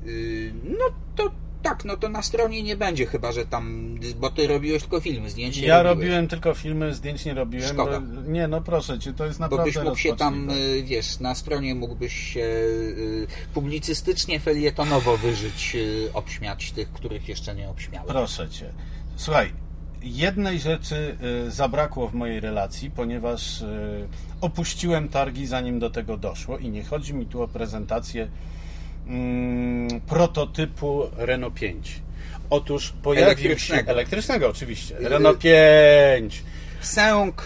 yy, 0.06 0.54
no 0.64 0.86
to 1.16 1.32
tak, 1.64 1.86
no 1.86 1.97
to 1.97 2.09
na 2.09 2.22
stronie 2.22 2.64
nie 2.64 2.76
będzie 2.76 3.05
chyba, 3.05 3.32
że 3.32 3.45
tam, 3.45 3.95
bo 4.20 4.30
ty 4.30 4.47
robiłeś 4.47 4.82
tylko 4.82 4.99
filmy, 4.99 5.30
zdjęć 5.30 5.57
nie 5.57 5.68
Ja 5.68 5.84
robiłeś. 5.84 6.05
robiłem 6.07 6.28
tylko 6.28 6.53
filmy, 6.53 6.93
zdjęć 6.93 7.26
nie 7.26 7.34
robiłem. 7.34 7.74
Szkoda. 7.74 7.99
bo- 7.99 8.22
Nie, 8.32 8.47
no 8.47 8.62
proszę 8.62 8.99
cię, 8.99 9.14
to 9.14 9.26
jest 9.26 9.39
Bo 9.39 9.43
naprawdę 9.45 9.72
byś 9.72 9.84
mógł 9.84 9.97
się 9.97 10.16
tam, 10.16 10.49
y, 10.49 10.84
wiesz, 10.84 11.20
na 11.20 11.36
stronie 11.36 11.76
mógłbyś 11.76 12.14
się 12.34 12.39
y, 12.41 13.28
publicystycznie, 13.53 14.39
felietonowo 14.39 15.18
wyżyć, 15.18 15.76
y, 15.76 16.09
obśmiać 16.14 16.72
tych, 16.72 16.91
których 16.93 17.30
jeszcze 17.30 17.55
nie 17.55 17.70
obśmiałem. 17.70 18.07
Proszę 18.07 18.49
cię. 18.49 18.70
Słuchaj, 19.16 19.53
jednej 20.03 20.59
rzeczy 20.59 21.18
zabrakło 21.49 22.07
w 22.07 22.14
mojej 22.14 22.39
relacji, 22.39 22.91
ponieważ 22.91 23.64
opuściłem 24.41 25.09
targi 25.09 25.47
zanim 25.47 25.80
do 25.80 25.89
tego 25.89 26.18
doszło 26.18 26.57
i 26.57 26.70
nie 26.70 26.84
chodzi 26.84 27.14
mi 27.14 27.26
tu 27.26 27.41
o 27.41 27.47
prezentację 27.47 28.28
mm, 29.12 30.01
prototypu 30.01 31.09
Renault 31.18 31.53
5. 31.53 32.01
Otóż 32.49 32.93
pojawił 33.03 33.28
się 33.38 33.41
Elektrycznego. 33.45 33.91
elektrycznego 33.91 34.49
oczywiście. 34.49 34.99
Y- 34.99 35.09
Renault 35.09 35.39
5 35.39 36.43
Sęk, 36.82 37.43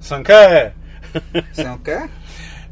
Sanke 0.00 0.70
Sękę? 1.52 2.08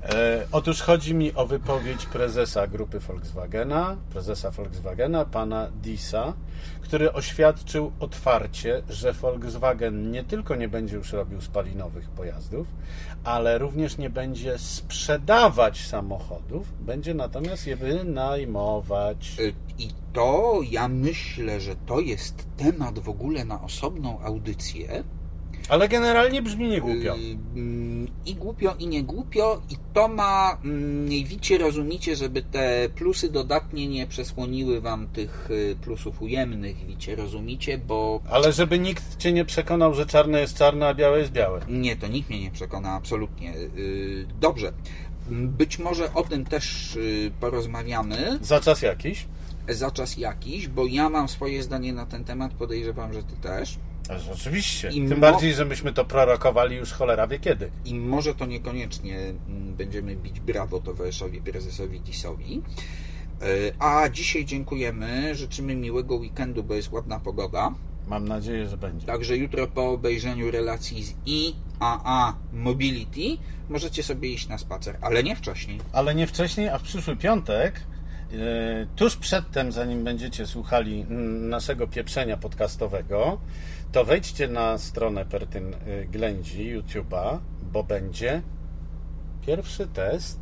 E, 0.03 0.47
otóż 0.53 0.81
chodzi 0.81 1.15
mi 1.15 1.35
o 1.35 1.47
wypowiedź 1.47 2.07
prezesa 2.07 2.67
grupy 2.67 3.01
Volkswagena, 3.01 3.97
prezesa 4.11 4.51
Volkswagena, 4.51 5.25
pana 5.25 5.69
Disa, 5.83 6.33
który 6.81 7.13
oświadczył 7.13 7.93
otwarcie, 8.01 8.83
że 8.89 9.13
Volkswagen 9.13 10.11
nie 10.11 10.25
tylko 10.25 10.57
nie 10.57 10.69
będzie 10.69 10.97
już 10.97 11.13
robił 11.13 11.41
spalinowych 11.41 12.09
pojazdów, 12.11 12.67
ale 13.25 13.59
również 13.59 13.99
nie 13.99 14.11
będzie 14.11 14.59
sprzedawać 14.59 15.87
samochodów, 15.87 16.67
będzie 16.81 17.15
natomiast 17.15 17.67
je 17.67 17.77
wynajmować. 17.77 19.37
Y, 19.41 19.55
I 19.79 19.89
to 20.13 20.61
ja 20.71 20.89
myślę, 20.89 21.61
że 21.61 21.77
to 21.87 22.01
jest 22.01 22.47
temat 22.57 22.99
w 22.99 23.09
ogóle 23.09 23.45
na 23.45 23.63
osobną 23.63 24.21
audycję. 24.21 25.05
Ale 25.69 25.89
generalnie 25.89 26.43
brzmi 26.43 26.69
nie 26.69 26.81
głupio. 26.81 27.15
Y, 27.17 27.19
mm, 27.57 28.09
I 28.27 28.35
głupio, 28.35 28.75
i 28.79 28.87
nie 28.87 29.03
głupio, 29.03 29.63
i 29.71 29.77
to 29.95 30.09
ma 30.09 30.59
mm, 30.65 31.05
mniej 31.05 31.25
wicie 31.25 31.59
rozumicie, 31.59 32.17
żeby 32.17 32.43
te 32.43 32.89
plusy 32.95 33.29
dodatnie 33.31 33.89
nie 33.89 34.07
przesłoniły 34.07 34.81
wam 34.81 35.07
tych 35.09 35.51
y, 35.51 35.77
plusów 35.83 36.23
ujemnych, 36.23 36.87
wicie 36.87 37.17
rozumicie, 37.17 37.79
bo 37.79 38.21
Ale 38.31 38.53
żeby 38.53 38.79
nikt 38.79 39.17
cię 39.19 39.33
nie 39.33 39.45
przekonał, 39.45 39.95
że 39.95 40.07
czarne 40.07 40.41
jest 40.41 40.57
czarne, 40.59 40.89
a 40.89 40.95
białe 40.95 41.19
jest 41.19 41.33
białe. 41.33 41.61
nie, 41.69 41.97
to 41.97 42.07
nikt 42.09 42.31
mnie 42.31 42.41
nie 42.41 42.51
przekona 42.51 42.91
absolutnie. 42.93 43.55
Y, 43.57 44.27
Dobrze, 44.41 44.73
być 45.31 45.79
może 45.79 46.15
o 46.15 46.23
tym 46.23 46.45
też 46.45 46.99
porozmawiamy 47.41 48.39
Za 48.43 48.61
czas 48.61 48.83
jakiś. 48.83 49.27
za 49.69 49.91
czas 49.91 50.17
jakiś, 50.17 50.69
bo 50.69 50.87
ja 50.87 51.11
mam 51.11 51.29
swoje 51.29 51.63
zdanie 51.63 51.93
na 51.93 52.07
ten 52.07 52.25
temat, 52.25 52.53
podejrzewam, 52.53 53.13
że 53.13 53.23
ty 53.23 53.37
też. 53.37 53.79
Oczywiście. 54.33 54.89
I 54.89 54.95
Tym 55.09 55.11
mo- 55.11 55.17
bardziej, 55.17 55.55
że 55.55 55.65
myśmy 55.65 55.93
to 55.93 56.05
prorokowali 56.05 56.77
już 56.77 56.93
cholera 56.93 57.27
wie 57.27 57.39
kiedy. 57.39 57.71
I 57.85 57.95
może 57.95 58.35
to 58.35 58.47
niekoniecznie 58.47 59.19
mm, 59.19 59.75
będziemy 59.75 60.17
bić 60.17 60.41
brawo 60.41 60.81
towarzyszowi 60.81 61.41
prezesowi 61.41 62.01
Disowi. 62.01 62.63
E, 63.43 63.45
A 63.79 64.09
dzisiaj 64.09 64.45
dziękujemy, 64.45 65.35
życzymy 65.35 65.75
miłego 65.77 66.15
weekendu, 66.17 66.63
bo 66.63 66.75
jest 66.75 66.93
ładna 66.93 67.21
pogoda. 67.21 67.75
Mam 68.09 68.29
nadzieję, 68.29 68.69
że 68.69 68.77
będzie. 68.77 69.07
Także 69.07 69.37
jutro 69.37 69.67
po 69.67 69.91
obejrzeniu 69.91 70.51
relacji 70.51 71.05
z 71.05 71.15
IAA 71.27 72.37
Mobility 72.53 73.43
możecie 73.69 74.03
sobie 74.03 74.29
iść 74.29 74.49
na 74.49 74.59
spacer, 74.59 74.99
ale 75.01 75.23
nie 75.23 75.37
wcześniej. 75.37 75.79
Ale 75.93 76.15
nie 76.15 76.27
wcześniej, 76.27 76.69
a 76.69 76.79
w 76.79 76.83
przyszły 76.83 77.17
piątek, 77.17 77.81
tuż 78.97 79.16
przedtem, 79.16 79.72
zanim 79.72 80.05
będziecie 80.05 80.47
słuchali 80.47 81.05
naszego 81.41 81.87
pieprzenia 81.87 82.37
podcastowego, 82.37 83.41
to 83.93 84.05
wejdźcie 84.05 84.49
na 84.49 84.78
stronę 84.78 85.24
Pertyn 85.24 85.74
y, 85.74 86.07
Ględzi 86.11 86.76
YouTube'a, 86.76 87.39
bo 87.62 87.85
będzie 87.85 88.43
pierwszy 89.47 89.87
test 89.87 90.39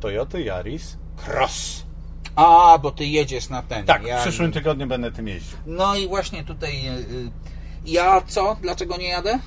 Toyota 0.00 0.38
Yaris 0.38 0.96
Cross. 1.26 1.86
A, 2.36 2.78
bo 2.82 2.90
ty 2.90 3.06
jedziesz 3.06 3.48
na 3.48 3.62
ten. 3.62 3.86
Tak, 3.86 4.02
ja... 4.02 4.18
w 4.18 4.22
przyszłym 4.22 4.52
tygodniu 4.52 4.86
będę 4.86 5.12
tym 5.12 5.28
jeździł. 5.28 5.58
No 5.66 5.96
i 5.96 6.08
właśnie 6.08 6.44
tutaj. 6.44 6.88
y, 6.88 6.90
y, 6.90 7.30
Ja 7.86 8.22
co? 8.26 8.56
Dlaczego 8.62 8.96
nie 8.96 9.08
jadę? 9.08 9.38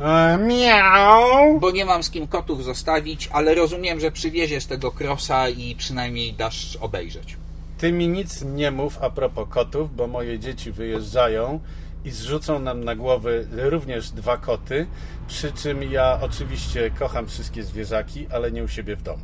E, 0.00 0.38
miau! 0.38 1.60
Bo 1.60 1.70
nie 1.70 1.84
mam 1.84 2.02
z 2.02 2.10
kim 2.10 2.26
kotów 2.26 2.64
zostawić, 2.64 3.28
ale 3.32 3.54
rozumiem, 3.54 4.00
że 4.00 4.10
przywieziesz 4.12 4.66
tego 4.66 4.90
krosa 4.92 5.48
i 5.48 5.74
przynajmniej 5.76 6.32
dasz 6.34 6.76
obejrzeć. 6.76 7.36
Ty 7.78 7.92
mi 7.92 8.08
nic 8.08 8.42
nie 8.42 8.70
mów 8.70 8.98
a 9.02 9.10
propos 9.10 9.48
kotów, 9.50 9.96
bo 9.96 10.06
moje 10.06 10.38
dzieci 10.38 10.72
wyjeżdżają 10.72 11.60
i 12.04 12.10
zrzucą 12.10 12.58
nam 12.58 12.84
na 12.84 12.94
głowy 12.94 13.48
również 13.52 14.10
dwa 14.10 14.36
koty, 14.36 14.86
przy 15.28 15.52
czym 15.52 15.82
ja 15.82 16.18
oczywiście 16.22 16.90
kocham 16.98 17.26
wszystkie 17.26 17.62
zwierzaki, 17.62 18.26
ale 18.32 18.52
nie 18.52 18.64
u 18.64 18.68
siebie 18.68 18.96
w 18.96 19.02
domu. 19.02 19.22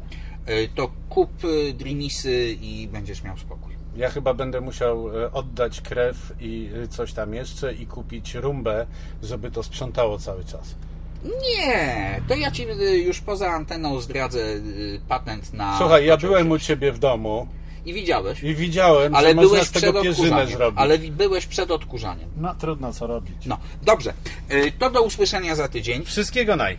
Y, 0.49 0.68
To 0.75 0.91
kup 1.09 1.45
y, 1.45 1.72
Dreamisy 1.72 2.57
i 2.61 2.89
będziesz 2.89 3.22
miał 3.22 3.39
spokój. 3.39 3.74
Ja 3.97 4.11
chyba 4.11 4.34
będę 4.34 4.61
musiał 4.61 5.22
e, 5.24 5.32
oddać 5.32 5.80
krew 5.80 6.32
i 6.40 6.68
e, 6.84 6.88
coś 6.88 7.12
tam 7.12 7.34
jeszcze 7.34 7.72
i 7.74 7.86
kupić 7.86 8.34
rumbę, 8.34 8.86
żeby 9.22 9.51
to 9.51 9.62
sprzątało 9.62 10.18
cały 10.18 10.45
czas. 10.45 10.74
Nie, 11.24 12.20
to 12.28 12.34
ja 12.34 12.51
ci 12.51 12.62
y, 12.70 12.99
już 12.99 13.20
poza 13.20 13.49
anteną 13.51 14.01
zdradzę 14.01 14.40
patent 15.09 15.53
na. 15.53 15.78
Słuchaj, 15.78 16.07
ja 16.07 16.16
byłem 16.16 16.51
u 16.51 16.59
ciebie 16.59 16.92
w 16.92 16.99
domu 16.99 17.47
I 17.86 17.95
widziałeś. 17.95 18.42
i 18.42 18.55
widziałem, 18.55 19.14
Ale 19.14 19.28
że 19.28 19.34
można 19.34 19.51
byłeś 19.51 19.66
z 19.68 19.70
przed 19.70 19.82
tego 19.84 20.03
pierzynę 20.03 20.26
odkurzaniem. 20.28 20.57
zrobić. 20.57 20.80
Ale 20.80 20.99
byłeś 20.99 21.47
przed 21.47 21.70
odkurzaniem. 21.70 22.28
No 22.36 22.55
trudno 22.55 22.92
co 22.92 23.07
robić. 23.07 23.47
No, 23.47 23.59
dobrze. 23.82 24.12
To 24.78 24.90
do 24.90 25.03
usłyszenia 25.03 25.55
za 25.55 25.68
tydzień. 25.68 26.05
Wszystkiego 26.05 26.57
naj. 26.57 26.78